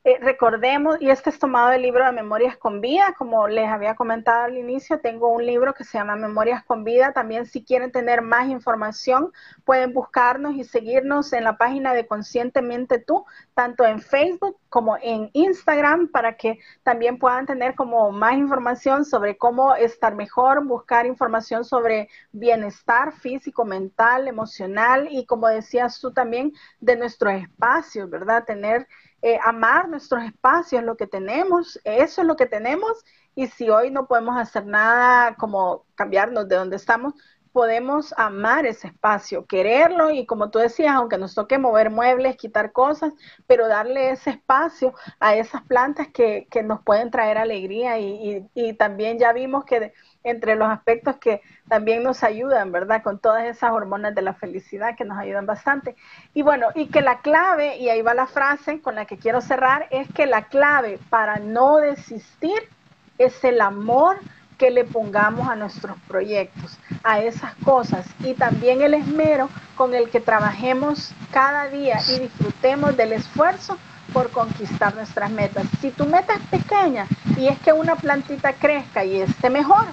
eh, 0.08 0.20
recordemos, 0.22 0.96
y 1.02 1.10
este 1.10 1.30
es 1.30 1.38
tomado 1.38 1.72
del 1.72 1.82
libro 1.82 2.06
de 2.06 2.14
Memorias 2.14 2.56
con 2.56 2.80
Vida, 2.80 3.14
como 3.18 3.50
les 3.50 3.68
había 3.68 3.94
comentado 3.96 4.46
al 4.46 4.58
inicio, 4.58 5.02
tengo 5.02 5.28
un 5.28 5.46
libro 5.46 5.74
que 5.74 5.84
se 5.84 5.98
llama 5.98 6.16
Memorias 6.16 6.64
con 6.64 6.86
Vida. 6.86 7.12
También 7.12 7.46
si 7.46 7.62
quieren 7.62 7.92
tener 7.92 8.22
más 8.22 8.48
información, 8.48 9.34
pueden 9.66 9.92
buscarnos 9.92 10.56
y 10.56 10.64
seguirnos 10.64 11.34
en 11.34 11.44
la 11.44 11.58
página 11.58 11.94
de 11.94 12.08
Conscientemente 12.08 13.00
Tú, 13.00 13.26
tanto 13.54 13.84
en 13.84 14.00
Facebook 14.00 14.58
como 14.70 14.96
en 15.02 15.30
Instagram, 15.34 16.08
para 16.08 16.38
que 16.38 16.58
también 16.84 17.20
puedan 17.20 17.46
tener 17.46 17.76
como 17.76 18.10
más 18.14 18.36
información 18.36 19.04
sobre 19.04 19.38
cómo 19.38 19.76
estar 19.76 20.16
mejor, 20.16 20.66
buscar 20.66 21.06
información 21.06 21.66
sobre 21.66 22.08
bienestar 22.32 23.12
físico, 23.12 23.66
mental, 23.66 24.30
emocional 24.30 25.10
y 25.12 25.26
como 25.26 25.50
decías 25.50 26.00
tú 26.00 26.14
también, 26.14 26.54
de 26.80 26.96
nuestros 26.96 27.34
espacios, 27.34 28.10
¿verdad? 28.10 28.46
Tener 28.46 28.88
eh, 29.22 29.40
amar 29.44 29.90
nuestros 29.90 30.24
espacios, 30.24 30.84
lo 30.84 30.98
que 30.98 31.08
tenemos, 31.08 31.80
eso 31.84 32.22
es 32.22 32.28
lo 32.28 32.36
que 32.36 32.46
tenemos, 32.46 33.04
y 33.36 33.48
si 33.48 33.70
hoy 33.70 33.92
no 33.92 34.08
podemos 34.08 34.38
hacer 34.38 34.66
nada 34.66 35.36
como 35.36 35.86
cambiarnos 35.96 36.48
de 36.48 36.56
donde 36.56 36.76
estamos, 36.76 37.14
podemos 37.58 38.14
amar 38.20 38.68
ese 38.68 38.86
espacio, 38.86 39.48
quererlo 39.48 40.12
y 40.12 40.28
como 40.28 40.52
tú 40.52 40.60
decías, 40.60 40.94
aunque 40.94 41.18
nos 41.18 41.34
toque 41.34 41.58
mover 41.58 41.90
muebles, 41.90 42.38
quitar 42.38 42.72
cosas, 42.72 43.14
pero 43.48 43.68
darle 43.68 44.12
ese 44.12 44.30
espacio 44.30 44.94
a 45.20 45.34
esas 45.34 45.64
plantas 45.64 46.08
que, 46.10 46.48
que 46.52 46.62
nos 46.62 46.84
pueden 46.84 47.10
traer 47.10 47.40
alegría 47.40 47.98
y, 47.98 48.48
y, 48.54 48.74
también 48.74 49.18
ya 49.18 49.34
vimos 49.34 49.66
que 49.66 49.92
entre 50.24 50.56
los 50.56 50.70
aspectos 50.70 51.16
que 51.16 51.42
también 51.68 52.04
nos 52.04 52.24
ayudan, 52.24 52.72
¿verdad? 52.72 53.02
Con 53.02 53.18
todas 53.18 53.46
esas 53.46 53.72
hormonas 53.72 54.14
de 54.14 54.22
la 54.22 54.36
felicidad 54.36 54.96
que 54.96 55.04
nos 55.04 55.18
ayudan 55.18 55.48
bastante. 55.48 55.96
Y 56.36 56.44
bueno, 56.44 56.68
y 56.76 56.90
que 56.90 57.02
la 57.02 57.22
clave, 57.22 57.78
y 57.78 57.90
ahí 57.90 58.04
va 58.04 58.14
la 58.14 58.28
frase 58.28 58.82
con 58.82 58.94
la 58.94 59.06
que 59.06 59.18
quiero 59.18 59.42
cerrar, 59.42 59.88
es 59.90 60.08
que 60.14 60.28
la 60.28 60.44
clave 60.44 61.00
para 61.10 61.40
no 61.40 61.78
desistir 61.78 62.70
es 63.18 63.44
el 63.44 63.62
amor 63.62 64.20
que 64.58 64.72
le 64.72 64.84
pongamos 64.84 65.48
a 65.48 65.56
nuestros 65.56 65.98
proyectos, 66.08 66.78
a 67.04 67.22
esas 67.22 67.54
cosas 67.64 68.06
y 68.24 68.34
también 68.34 68.82
el 68.82 68.94
esmero 68.94 69.50
con 69.76 69.94
el 69.94 70.10
que 70.10 70.20
trabajemos 70.20 71.14
cada 71.32 71.68
día 71.68 72.00
y 72.10 72.20
disfrutemos 72.20 72.98
del 72.98 73.14
esfuerzo 73.14 73.78
por 74.14 74.32
conquistar 74.32 74.96
nuestras 74.96 75.30
metas. 75.30 75.66
Si 75.82 75.92
tu 75.92 76.06
meta 76.06 76.34
es 76.34 76.60
pequeña 76.60 77.08
y 77.38 77.48
es 77.48 77.60
que 77.60 77.74
una 77.74 77.96
plantita 77.96 78.54
crezca 78.54 79.04
y 79.04 79.22
esté 79.22 79.50
mejor 79.50 79.86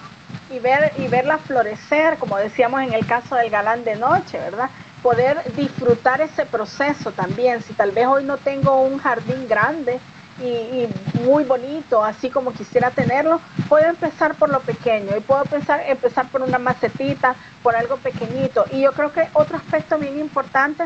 y 0.50 0.58
ver 0.58 0.92
y 0.98 1.08
verla 1.08 1.38
florecer, 1.38 2.16
como 2.18 2.36
decíamos 2.36 2.82
en 2.82 2.94
el 2.94 3.06
caso 3.06 3.36
del 3.36 3.50
galán 3.50 3.84
de 3.84 3.96
noche, 3.96 4.38
¿verdad? 4.38 4.70
Poder 5.02 5.42
disfrutar 5.54 6.20
ese 6.20 6.46
proceso 6.46 7.12
también. 7.12 7.62
Si 7.62 7.74
tal 7.74 7.90
vez 7.90 8.06
hoy 8.06 8.24
no 8.24 8.38
tengo 8.38 8.80
un 8.80 8.98
jardín 8.98 9.46
grande, 9.46 10.00
y, 10.40 10.86
muy 11.24 11.44
bonito, 11.44 12.04
así 12.04 12.30
como 12.30 12.52
quisiera 12.52 12.90
tenerlo, 12.90 13.40
puedo 13.68 13.86
empezar 13.86 14.34
por 14.34 14.50
lo 14.50 14.60
pequeño 14.60 15.16
y 15.16 15.20
puedo 15.20 15.44
pensar, 15.44 15.82
empezar 15.86 16.28
por 16.28 16.42
una 16.42 16.58
macetita, 16.58 17.36
por 17.62 17.76
algo 17.76 17.96
pequeñito. 17.96 18.66
Y 18.72 18.82
yo 18.82 18.92
creo 18.92 19.12
que 19.12 19.28
otro 19.32 19.56
aspecto 19.56 19.98
bien 19.98 20.18
importante 20.18 20.84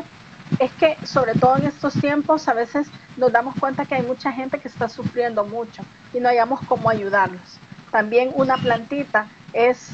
es 0.59 0.71
que 0.73 0.97
sobre 1.05 1.33
todo 1.33 1.57
en 1.57 1.65
estos 1.65 1.93
tiempos 1.93 2.47
a 2.47 2.53
veces 2.53 2.87
nos 3.17 3.31
damos 3.31 3.55
cuenta 3.59 3.85
que 3.85 3.95
hay 3.95 4.03
mucha 4.03 4.31
gente 4.31 4.59
que 4.59 4.67
está 4.67 4.89
sufriendo 4.89 5.43
mucho 5.45 5.83
y 6.13 6.19
no 6.19 6.29
hayamos 6.29 6.61
cómo 6.61 6.89
ayudarlos. 6.89 7.59
También 7.91 8.31
una 8.35 8.57
plantita 8.57 9.27
es 9.53 9.89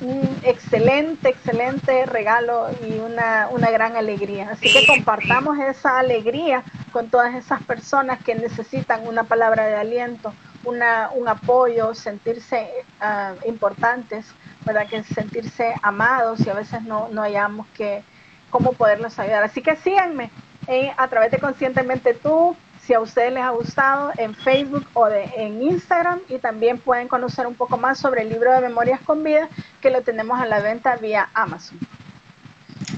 un 0.00 0.40
excelente, 0.44 1.30
excelente 1.30 2.06
regalo 2.06 2.68
y 2.86 2.98
una, 2.98 3.48
una 3.50 3.70
gran 3.70 3.96
alegría. 3.96 4.50
Así 4.52 4.72
que 4.72 4.86
compartamos 4.86 5.58
esa 5.58 5.98
alegría 5.98 6.62
con 6.92 7.08
todas 7.08 7.34
esas 7.34 7.62
personas 7.62 8.22
que 8.22 8.34
necesitan 8.34 9.06
una 9.06 9.24
palabra 9.24 9.66
de 9.66 9.76
aliento, 9.76 10.32
una, 10.64 11.10
un 11.14 11.28
apoyo, 11.28 11.94
sentirse 11.94 12.68
uh, 13.00 13.48
importantes, 13.48 14.26
¿verdad? 14.64 14.86
Que 14.88 15.02
sentirse 15.02 15.74
amados 15.82 16.40
y 16.46 16.50
a 16.50 16.54
veces 16.54 16.82
no, 16.82 17.08
no 17.08 17.22
hayamos 17.22 17.66
que 17.76 18.02
cómo 18.50 18.72
poderlos 18.72 19.18
ayudar. 19.18 19.42
Así 19.42 19.62
que 19.62 19.76
síganme 19.76 20.30
eh, 20.66 20.92
a 20.96 21.08
través 21.08 21.30
de 21.30 21.38
Conscientemente 21.38 22.14
Tú, 22.14 22.56
si 22.88 22.94
a 22.94 23.00
ustedes 23.00 23.34
les 23.34 23.42
ha 23.42 23.50
gustado, 23.50 24.12
en 24.16 24.34
Facebook 24.34 24.88
o 24.94 25.06
en 25.08 25.62
Instagram 25.62 26.20
y 26.26 26.38
también 26.38 26.78
pueden 26.78 27.06
conocer 27.06 27.46
un 27.46 27.54
poco 27.54 27.76
más 27.76 27.98
sobre 27.98 28.22
el 28.22 28.30
libro 28.30 28.50
de 28.50 28.62
Memorias 28.62 29.02
con 29.02 29.22
Vida 29.22 29.50
que 29.82 29.90
lo 29.90 30.00
tenemos 30.00 30.40
a 30.40 30.46
la 30.46 30.60
venta 30.60 30.96
vía 30.96 31.28
Amazon. 31.34 31.78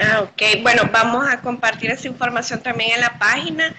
Ah, 0.00 0.20
ok. 0.20 0.62
Bueno, 0.62 0.84
vamos 0.92 1.28
a 1.28 1.40
compartir 1.40 1.90
esa 1.90 2.06
información 2.06 2.62
también 2.62 2.92
en 2.92 3.00
la 3.00 3.18
página 3.18 3.74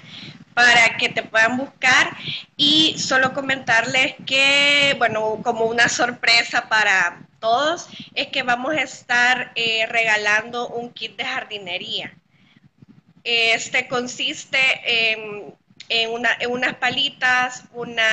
para 0.54 0.98
que 0.98 1.08
te 1.08 1.24
puedan 1.24 1.56
buscar 1.56 2.18
y 2.58 3.00
solo 3.00 3.34
comentarles 3.34 4.16
que, 4.28 4.96
bueno, 4.98 5.40
como 5.42 5.64
una 5.64 5.88
sorpresa 5.88 6.68
para 6.68 7.22
todos, 7.40 7.88
es 8.16 8.28
que 8.28 8.44
vamos 8.44 8.74
a 8.74 8.82
estar 8.82 9.54
eh, 9.56 9.86
regalando 9.88 10.68
un 10.68 10.92
kit 10.92 11.16
de 11.16 11.24
jardinería. 11.24 12.14
Este 13.24 13.88
consiste 13.88 14.58
en, 14.84 15.56
unas 16.50 16.76
palitas, 16.76 17.66
una, 17.74 18.04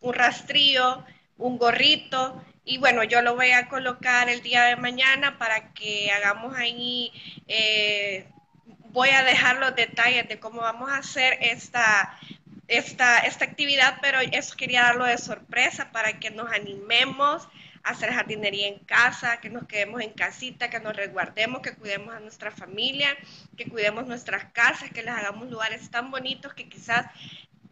un 0.00 0.14
rastrillo, 0.14 1.04
un 1.36 1.58
gorrito, 1.58 2.42
y 2.64 2.78
bueno, 2.78 3.04
yo 3.04 3.20
lo 3.20 3.34
voy 3.34 3.50
a 3.50 3.68
colocar 3.68 4.28
el 4.28 4.40
día 4.40 4.64
de 4.64 4.76
mañana 4.76 5.36
para 5.38 5.74
que 5.74 6.10
hagamos 6.10 6.56
ahí, 6.56 7.12
eh, 7.46 8.26
voy 8.86 9.10
a 9.10 9.22
dejar 9.22 9.58
los 9.58 9.76
detalles 9.76 10.28
de 10.28 10.40
cómo 10.40 10.62
vamos 10.62 10.90
a 10.90 10.98
hacer 10.98 11.36
esta, 11.40 12.18
esta, 12.68 13.18
esta 13.20 13.44
actividad, 13.44 13.98
pero 14.00 14.20
eso 14.20 14.56
quería 14.56 14.82
darlo 14.82 15.04
de 15.04 15.18
sorpresa 15.18 15.90
para 15.92 16.18
que 16.18 16.30
nos 16.30 16.50
animemos 16.52 17.48
a 17.82 17.90
hacer 17.90 18.12
jardinería 18.12 18.68
en 18.68 18.78
casa, 18.80 19.40
que 19.40 19.50
nos 19.50 19.66
quedemos 19.66 20.00
en 20.00 20.12
casita, 20.12 20.70
que 20.70 20.80
nos 20.80 20.96
resguardemos, 20.96 21.60
que 21.60 21.74
cuidemos 21.74 22.14
a 22.14 22.20
nuestra 22.20 22.50
familia, 22.50 23.16
que 23.56 23.66
cuidemos 23.66 24.06
nuestras 24.06 24.46
casas, 24.52 24.90
que 24.90 25.02
les 25.02 25.14
hagamos 25.14 25.50
lugares 25.50 25.90
tan 25.90 26.10
bonitos 26.10 26.54
que 26.54 26.68
quizás 26.68 27.06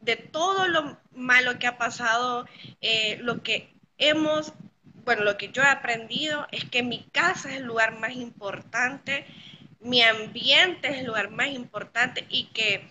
de 0.03 0.17
todo 0.17 0.69
lo 0.69 0.99
malo 1.15 1.59
que 1.59 1.67
ha 1.67 1.79
pasado, 1.79 2.47
eh, 2.81 3.19
lo 3.23 3.43
que 3.43 3.73
hemos 3.99 4.53
bueno, 5.05 5.25
lo 5.25 5.37
que 5.37 5.51
yo 5.51 5.63
he 5.63 5.67
aprendido 5.67 6.47
es 6.53 6.65
que 6.65 6.83
mi 6.83 7.05
casa 7.13 7.51
es 7.51 7.57
el 7.57 7.65
lugar 7.65 7.99
más 7.99 8.13
importante, 8.13 9.27
mi 9.81 10.03
ambiente 10.03 10.89
es 10.89 10.99
el 10.99 11.07
lugar 11.07 11.31
más 11.31 11.49
importante 11.49 12.25
y 12.29 12.47
que 12.47 12.89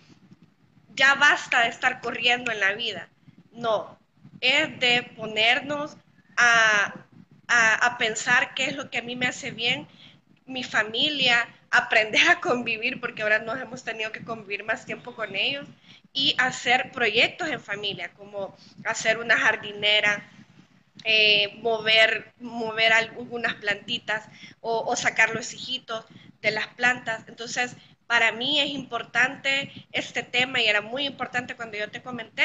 ya 0.94 1.14
basta 1.14 1.62
de 1.62 1.68
estar 1.68 2.00
corriendo 2.00 2.52
en 2.52 2.60
la 2.60 2.72
vida. 2.74 3.08
No, 3.52 3.98
es 4.40 4.78
de 4.80 5.02
ponernos 5.16 5.96
a, 6.36 6.94
a, 7.48 7.98
pensar 7.98 8.54
qué 8.54 8.66
es 8.66 8.76
lo 8.76 8.90
que 8.90 8.98
a 8.98 9.02
mí 9.02 9.16
me 9.16 9.26
hace 9.26 9.50
bien, 9.50 9.86
mi 10.46 10.64
familia, 10.64 11.48
aprender 11.70 12.28
a 12.28 12.40
convivir, 12.40 13.00
porque 13.00 13.22
ahora 13.22 13.38
nos 13.38 13.60
hemos 13.60 13.84
tenido 13.84 14.12
que 14.12 14.24
convivir 14.24 14.64
más 14.64 14.86
tiempo 14.86 15.14
con 15.14 15.36
ellos, 15.36 15.66
y 16.12 16.34
hacer 16.38 16.92
proyectos 16.92 17.48
en 17.48 17.60
familia, 17.60 18.12
como 18.14 18.56
hacer 18.84 19.18
una 19.18 19.38
jardinera, 19.38 20.30
eh, 21.04 21.58
mover, 21.62 22.32
mover 22.38 22.92
algunas 22.92 23.54
plantitas 23.54 24.28
o, 24.60 24.94
sacar 24.94 25.34
los 25.34 25.52
hijitos 25.52 26.04
de 26.40 26.50
las 26.50 26.68
plantas. 26.68 27.24
Entonces, 27.28 27.76
para 28.12 28.30
mí 28.30 28.60
es 28.60 28.68
importante 28.68 29.72
este 29.90 30.22
tema 30.22 30.60
y 30.60 30.66
era 30.66 30.82
muy 30.82 31.06
importante 31.06 31.56
cuando 31.56 31.78
yo 31.78 31.90
te 31.90 32.02
comenté. 32.02 32.44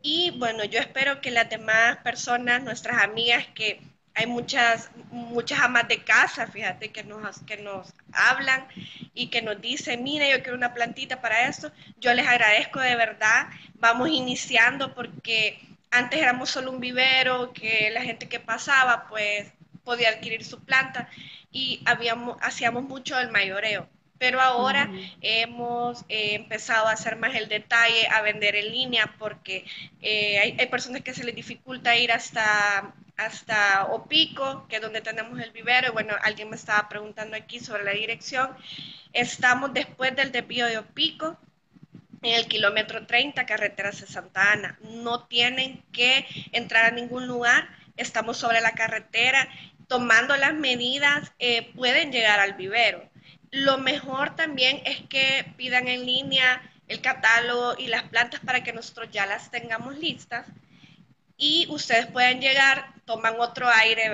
Y 0.00 0.30
bueno, 0.38 0.64
yo 0.64 0.80
espero 0.80 1.20
que 1.20 1.30
las 1.30 1.50
demás 1.50 1.98
personas, 1.98 2.62
nuestras 2.62 3.02
amigas, 3.02 3.46
que 3.54 3.82
hay 4.14 4.26
muchas, 4.26 4.90
muchas 5.10 5.60
amas 5.60 5.88
de 5.88 6.02
casa, 6.02 6.46
fíjate, 6.46 6.90
que 6.90 7.04
nos, 7.04 7.38
que 7.40 7.58
nos 7.58 7.92
hablan 8.14 8.66
y 9.12 9.26
que 9.26 9.42
nos 9.42 9.60
dicen, 9.60 10.02
mire, 10.02 10.30
yo 10.30 10.42
quiero 10.42 10.56
una 10.56 10.72
plantita 10.72 11.20
para 11.20 11.48
esto. 11.48 11.70
Yo 12.00 12.14
les 12.14 12.26
agradezco 12.26 12.80
de 12.80 12.96
verdad. 12.96 13.48
Vamos 13.74 14.08
iniciando 14.08 14.94
porque 14.94 15.60
antes 15.90 16.18
éramos 16.18 16.48
solo 16.48 16.70
un 16.70 16.80
vivero 16.80 17.52
que 17.52 17.90
la 17.90 18.00
gente 18.00 18.26
que 18.26 18.40
pasaba 18.40 19.06
pues 19.10 19.52
podía 19.84 20.08
adquirir 20.08 20.46
su 20.46 20.64
planta 20.64 21.10
y 21.52 21.82
habíamos, 21.84 22.38
hacíamos 22.40 22.84
mucho 22.84 23.20
el 23.20 23.30
mayoreo. 23.30 23.86
Pero 24.18 24.40
ahora 24.40 24.90
hemos 25.20 26.02
eh, 26.08 26.34
empezado 26.34 26.86
a 26.86 26.92
hacer 26.92 27.16
más 27.16 27.34
el 27.34 27.48
detalle, 27.48 28.06
a 28.08 28.22
vender 28.22 28.54
en 28.56 28.70
línea, 28.70 29.14
porque 29.18 29.64
eh, 30.00 30.38
hay, 30.38 30.56
hay, 30.58 30.66
personas 30.66 31.02
que 31.02 31.14
se 31.14 31.24
les 31.24 31.34
dificulta 31.34 31.96
ir 31.96 32.12
hasta, 32.12 32.94
hasta 33.16 33.86
Opico, 33.86 34.66
que 34.68 34.76
es 34.76 34.82
donde 34.82 35.00
tenemos 35.00 35.38
el 35.40 35.50
vivero. 35.50 35.88
Y 35.88 35.92
bueno, 35.92 36.14
alguien 36.22 36.48
me 36.48 36.56
estaba 36.56 36.88
preguntando 36.88 37.36
aquí 37.36 37.60
sobre 37.60 37.84
la 37.84 37.92
dirección. 37.92 38.50
Estamos 39.12 39.74
después 39.74 40.14
del 40.16 40.32
desvío 40.32 40.66
de 40.66 40.78
Opico, 40.78 41.36
en 42.24 42.34
el 42.34 42.46
kilómetro 42.46 43.06
30, 43.06 43.46
carretera 43.46 43.90
de 43.90 44.06
Santa 44.06 44.52
Ana. 44.52 44.78
No 44.82 45.26
tienen 45.26 45.82
que 45.92 46.26
entrar 46.52 46.86
a 46.86 46.90
ningún 46.90 47.26
lugar, 47.26 47.68
estamos 47.96 48.38
sobre 48.38 48.60
la 48.60 48.72
carretera, 48.72 49.48
tomando 49.86 50.36
las 50.36 50.54
medidas, 50.54 51.32
eh, 51.38 51.70
pueden 51.74 52.10
llegar 52.10 52.40
al 52.40 52.54
vivero. 52.54 53.08
Lo 53.54 53.78
mejor 53.78 54.34
también 54.34 54.82
es 54.84 55.00
que 55.02 55.46
pidan 55.56 55.86
en 55.86 56.04
línea 56.04 56.60
el 56.88 57.00
catálogo 57.00 57.76
y 57.78 57.86
las 57.86 58.02
plantas 58.02 58.40
para 58.40 58.64
que 58.64 58.72
nosotros 58.72 59.10
ya 59.12 59.26
las 59.26 59.52
tengamos 59.52 59.96
listas 59.96 60.44
y 61.36 61.68
ustedes 61.70 62.06
pueden 62.08 62.40
llegar, 62.40 62.92
toman 63.04 63.38
otro 63.38 63.68
aire 63.68 64.10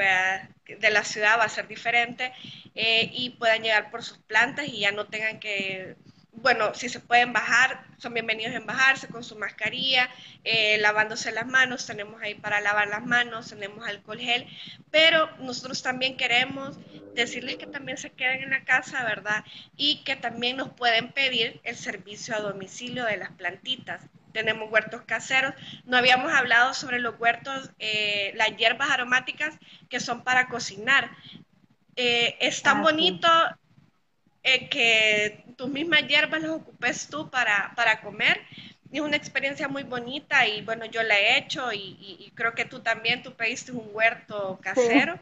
de 0.66 0.91
la 0.91 1.05
ciudad, 1.05 1.38
va 1.38 1.45
a 1.45 1.49
ser 1.49 1.66
diferente, 1.68 2.34
eh, 2.74 3.11
y 3.14 3.30
puedan 3.30 3.62
llegar 3.62 3.91
por 3.91 4.05
sus 4.05 4.18
plantas 4.18 4.68
y 4.68 4.80
ya 4.80 4.93
no 4.93 5.07
tengan 5.07 5.41
que 5.41 5.97
bueno, 6.33 6.74
si 6.74 6.89
se 6.89 7.01
pueden 7.01 7.33
bajar, 7.33 7.85
son 7.99 8.14
bienvenidos 8.14 8.55
en 8.55 8.66
bajarse 8.66 9.09
con 9.09 9.24
su 9.24 9.37
mascarilla, 9.37 10.09
eh, 10.45 10.78
lavándose 10.78 11.33
las 11.33 11.47
manos, 11.47 11.87
tenemos 11.87 12.20
ahí 12.22 12.35
para 12.35 12.61
lavar 12.61 12.89
las 12.89 13.05
manos, 13.05 13.49
tenemos 13.49 13.87
alcohol 13.87 14.18
gel, 14.18 14.47
pero 14.91 15.31
nosotros 15.39 15.83
también 15.83 16.16
queremos 16.16 16.78
decirles 17.14 17.57
que 17.57 17.66
también 17.66 17.99
se 17.99 18.11
queden 18.11 18.43
en 18.45 18.51
la 18.51 18.64
casa, 18.64 19.05
¿verdad? 19.05 19.45
Y 19.76 20.03
que 20.05 20.16
también 20.16 20.57
nos 20.57 20.70
pueden 20.70 21.12
pedir 21.12 21.61
el 21.64 21.76
servicio 21.76 22.35
a 22.35 22.41
domicilio 22.41 23.05
de 23.05 23.16
las 23.16 23.31
plantitas. 23.33 24.03
Tenemos 24.33 24.70
huertos 24.70 25.03
caseros. 25.03 25.55
No 25.85 25.97
habíamos 25.97 26.33
hablado 26.33 26.72
sobre 26.72 27.01
los 27.01 27.18
huertos, 27.18 27.70
eh, 27.81 28.33
las 28.37 28.57
hierbas 28.57 28.91
aromáticas 28.91 29.59
que 29.89 29.99
son 29.99 30.22
para 30.22 30.49
cocinar. 30.49 31.11
Eh, 31.97 32.37
es 32.41 32.62
tan 32.62 32.78
ah, 32.78 32.83
bonito 32.83 33.28
que 34.43 35.45
tus 35.57 35.68
mismas 35.68 36.07
hierbas 36.07 36.41
las 36.43 36.51
ocupes 36.53 37.09
tú 37.09 37.30
para, 37.30 37.72
para 37.76 38.01
comer. 38.01 38.41
Es 38.93 39.01
una 39.01 39.16
experiencia 39.16 39.68
muy 39.68 39.82
bonita 39.82 40.47
y 40.47 40.62
bueno, 40.62 40.84
yo 40.84 41.03
la 41.03 41.18
he 41.18 41.38
hecho 41.38 41.72
y, 41.72 42.32
creo 42.34 42.55
que 42.55 42.64
tú 42.64 42.80
también, 42.80 43.22
tú 43.22 43.34
pediste 43.34 43.72
un 43.72 43.88
huerto 43.93 44.59
casero. 44.62 45.18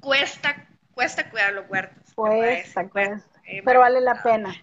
Cuesta, 0.00 0.68
cuesta 0.92 1.30
cuidar 1.30 1.52
los 1.52 1.70
huertos. 1.70 2.12
Cuesta, 2.14 2.88
cuesta, 2.88 3.40
eh, 3.46 3.62
pero 3.64 3.80
vale 3.80 4.00
la 4.00 4.22
pena. 4.22 4.54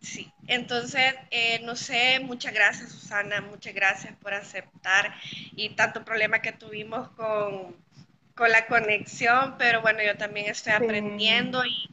Sí, 0.00 0.30
entonces, 0.48 1.14
eh, 1.30 1.60
no 1.62 1.76
sé, 1.76 2.20
muchas 2.20 2.52
gracias 2.52 2.90
Susana, 2.90 3.40
muchas 3.40 3.72
gracias 3.72 4.14
por 4.16 4.34
aceptar 4.34 5.14
y 5.52 5.70
tanto 5.70 6.04
problema 6.04 6.42
que 6.42 6.52
tuvimos 6.52 7.08
con, 7.10 7.74
con 8.34 8.50
la 8.50 8.66
conexión, 8.66 9.54
pero 9.56 9.80
bueno, 9.80 10.00
yo 10.02 10.18
también 10.18 10.50
estoy 10.50 10.74
aprendiendo 10.74 11.64
y, 11.64 11.88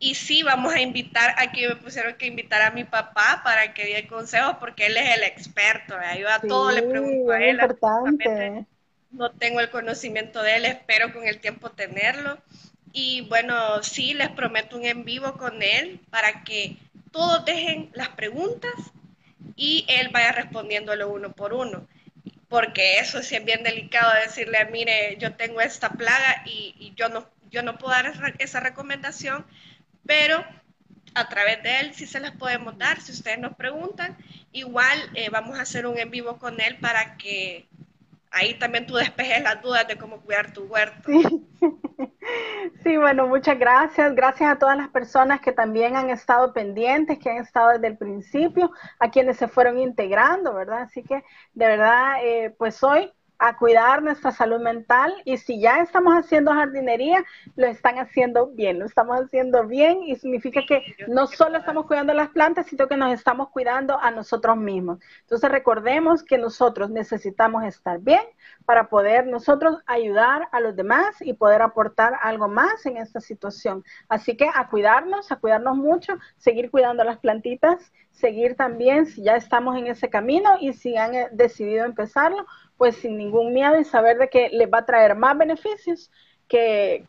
y 0.00 0.14
sí, 0.14 0.42
vamos 0.42 0.74
a 0.74 0.80
invitar, 0.80 1.34
aquí 1.38 1.66
me 1.66 1.76
pusieron 1.76 2.14
que 2.14 2.26
invitar 2.26 2.62
a 2.62 2.70
mi 2.70 2.84
papá 2.84 3.40
para 3.42 3.74
que 3.74 3.84
dé 3.84 4.06
consejos 4.06 4.56
porque 4.60 4.86
él 4.86 4.96
es 4.96 5.16
el 5.16 5.24
experto, 5.24 5.94
yo 6.18 6.28
a 6.28 6.40
todo 6.40 6.70
le 6.70 6.82
pregunto 6.82 7.32
a 7.32 7.42
él. 7.42 8.66
No 9.10 9.30
tengo 9.30 9.60
el 9.60 9.70
conocimiento 9.70 10.42
de 10.42 10.56
él, 10.56 10.64
espero 10.66 11.12
con 11.12 11.26
el 11.26 11.40
tiempo 11.40 11.70
tenerlo. 11.70 12.38
Y 12.92 13.22
bueno, 13.22 13.82
sí, 13.82 14.14
les 14.14 14.28
prometo 14.30 14.76
un 14.76 14.84
en 14.84 15.04
vivo 15.04 15.32
con 15.34 15.62
él 15.62 16.00
para 16.10 16.44
que 16.44 16.76
todos 17.10 17.44
dejen 17.44 17.90
las 17.94 18.08
preguntas 18.10 18.72
y 19.56 19.84
él 19.88 20.10
vaya 20.12 20.32
respondiéndolo 20.32 21.08
uno 21.08 21.32
por 21.32 21.52
uno. 21.52 21.86
Porque 22.48 22.98
eso 22.98 23.22
sí 23.22 23.34
es 23.36 23.44
bien 23.44 23.62
delicado 23.62 24.12
decirle, 24.24 24.66
mire, 24.70 25.16
yo 25.18 25.34
tengo 25.34 25.60
esta 25.60 25.90
plaga 25.90 26.42
y, 26.46 26.92
yo, 26.96 27.08
no, 27.08 27.26
yo 27.50 27.62
no 27.62 27.76
puedo 27.78 27.92
dar 27.92 28.12
esa 28.38 28.60
recomendación, 28.60 29.44
pero 30.08 30.42
a 31.14 31.28
través 31.28 31.62
de 31.62 31.80
él 31.80 31.94
sí 31.94 32.06
se 32.06 32.18
las 32.18 32.32
podemos 32.32 32.78
dar. 32.78 32.98
Si 33.00 33.12
ustedes 33.12 33.38
nos 33.38 33.54
preguntan, 33.54 34.16
igual 34.52 34.98
eh, 35.14 35.28
vamos 35.30 35.58
a 35.58 35.62
hacer 35.62 35.86
un 35.86 35.98
en 35.98 36.10
vivo 36.10 36.38
con 36.38 36.58
él 36.62 36.78
para 36.80 37.18
que 37.18 37.68
ahí 38.30 38.58
también 38.58 38.86
tú 38.86 38.94
despejes 38.94 39.42
las 39.42 39.60
dudas 39.60 39.86
de 39.86 39.98
cómo 39.98 40.22
cuidar 40.22 40.50
tu 40.54 40.62
huerto. 40.62 41.10
Sí. 42.82 42.96
bueno, 42.96 43.26
muchas 43.26 43.58
gracias. 43.58 44.14
Gracias 44.14 44.50
a 44.50 44.58
todas 44.58 44.78
las 44.78 44.88
personas 44.88 45.42
que 45.42 45.52
también 45.52 45.94
han 45.94 46.08
estado 46.08 46.54
pendientes, 46.54 47.18
que 47.18 47.28
han 47.28 47.36
estado 47.36 47.72
desde 47.72 47.88
el 47.88 47.98
principio, 47.98 48.72
a 48.98 49.10
quienes 49.10 49.36
se 49.36 49.46
fueron 49.46 49.78
integrando, 49.78 50.54
¿verdad? 50.54 50.80
Así 50.80 51.02
que 51.02 51.22
de 51.52 51.66
verdad, 51.66 52.24
eh, 52.24 52.54
pues 52.56 52.82
hoy 52.82 53.12
a 53.38 53.56
cuidar 53.56 54.02
nuestra 54.02 54.32
salud 54.32 54.60
mental 54.60 55.14
y 55.24 55.36
si 55.36 55.60
ya 55.60 55.80
estamos 55.80 56.14
haciendo 56.14 56.52
jardinería, 56.52 57.24
lo 57.56 57.66
están 57.66 57.98
haciendo 57.98 58.48
bien, 58.48 58.80
lo 58.80 58.86
estamos 58.86 59.20
haciendo 59.20 59.66
bien 59.66 60.02
y 60.02 60.16
significa 60.16 60.62
que 60.66 60.82
no 61.06 61.26
solo 61.26 61.58
estamos 61.58 61.86
cuidando 61.86 62.12
las 62.14 62.30
plantas, 62.30 62.66
sino 62.66 62.88
que 62.88 62.96
nos 62.96 63.12
estamos 63.12 63.50
cuidando 63.50 63.98
a 63.98 64.10
nosotros 64.10 64.56
mismos. 64.56 64.98
Entonces 65.20 65.50
recordemos 65.50 66.24
que 66.24 66.36
nosotros 66.36 66.90
necesitamos 66.90 67.64
estar 67.64 68.00
bien 68.00 68.22
para 68.64 68.88
poder 68.88 69.26
nosotros 69.26 69.78
ayudar 69.86 70.48
a 70.50 70.60
los 70.60 70.74
demás 70.74 71.16
y 71.20 71.32
poder 71.34 71.62
aportar 71.62 72.14
algo 72.22 72.48
más 72.48 72.84
en 72.86 72.96
esta 72.96 73.20
situación. 73.20 73.84
Así 74.08 74.36
que 74.36 74.50
a 74.52 74.68
cuidarnos, 74.68 75.30
a 75.30 75.36
cuidarnos 75.36 75.76
mucho, 75.76 76.14
seguir 76.36 76.70
cuidando 76.70 77.04
las 77.04 77.18
plantitas, 77.18 77.92
seguir 78.10 78.56
también 78.56 79.06
si 79.06 79.22
ya 79.22 79.36
estamos 79.36 79.76
en 79.76 79.86
ese 79.86 80.10
camino 80.10 80.50
y 80.60 80.72
si 80.72 80.96
han 80.96 81.14
eh, 81.14 81.28
decidido 81.30 81.84
empezarlo, 81.84 82.46
pues 82.78 82.96
sin 82.96 83.18
ningún 83.18 83.52
miedo 83.52 83.78
y 83.78 83.84
saber 83.84 84.16
de 84.16 84.30
que 84.30 84.48
les 84.50 84.72
va 84.72 84.78
a 84.78 84.86
traer 84.86 85.16
más 85.16 85.36
beneficios 85.36 86.10
que, 86.48 87.04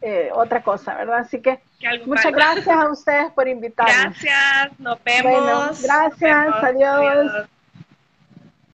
eh, 0.00 0.30
otra 0.32 0.62
cosa, 0.62 0.94
¿verdad? 0.96 1.18
Así 1.18 1.40
que, 1.40 1.60
muchas 2.06 2.32
gracias 2.32 2.76
a 2.76 2.90
ustedes 2.90 3.30
por 3.32 3.46
invitarnos. 3.46 4.20
Gracias, 4.20 4.80
nos 4.80 4.98
vemos. 5.04 5.82
gracias, 5.82 6.48
adiós. 6.62 7.48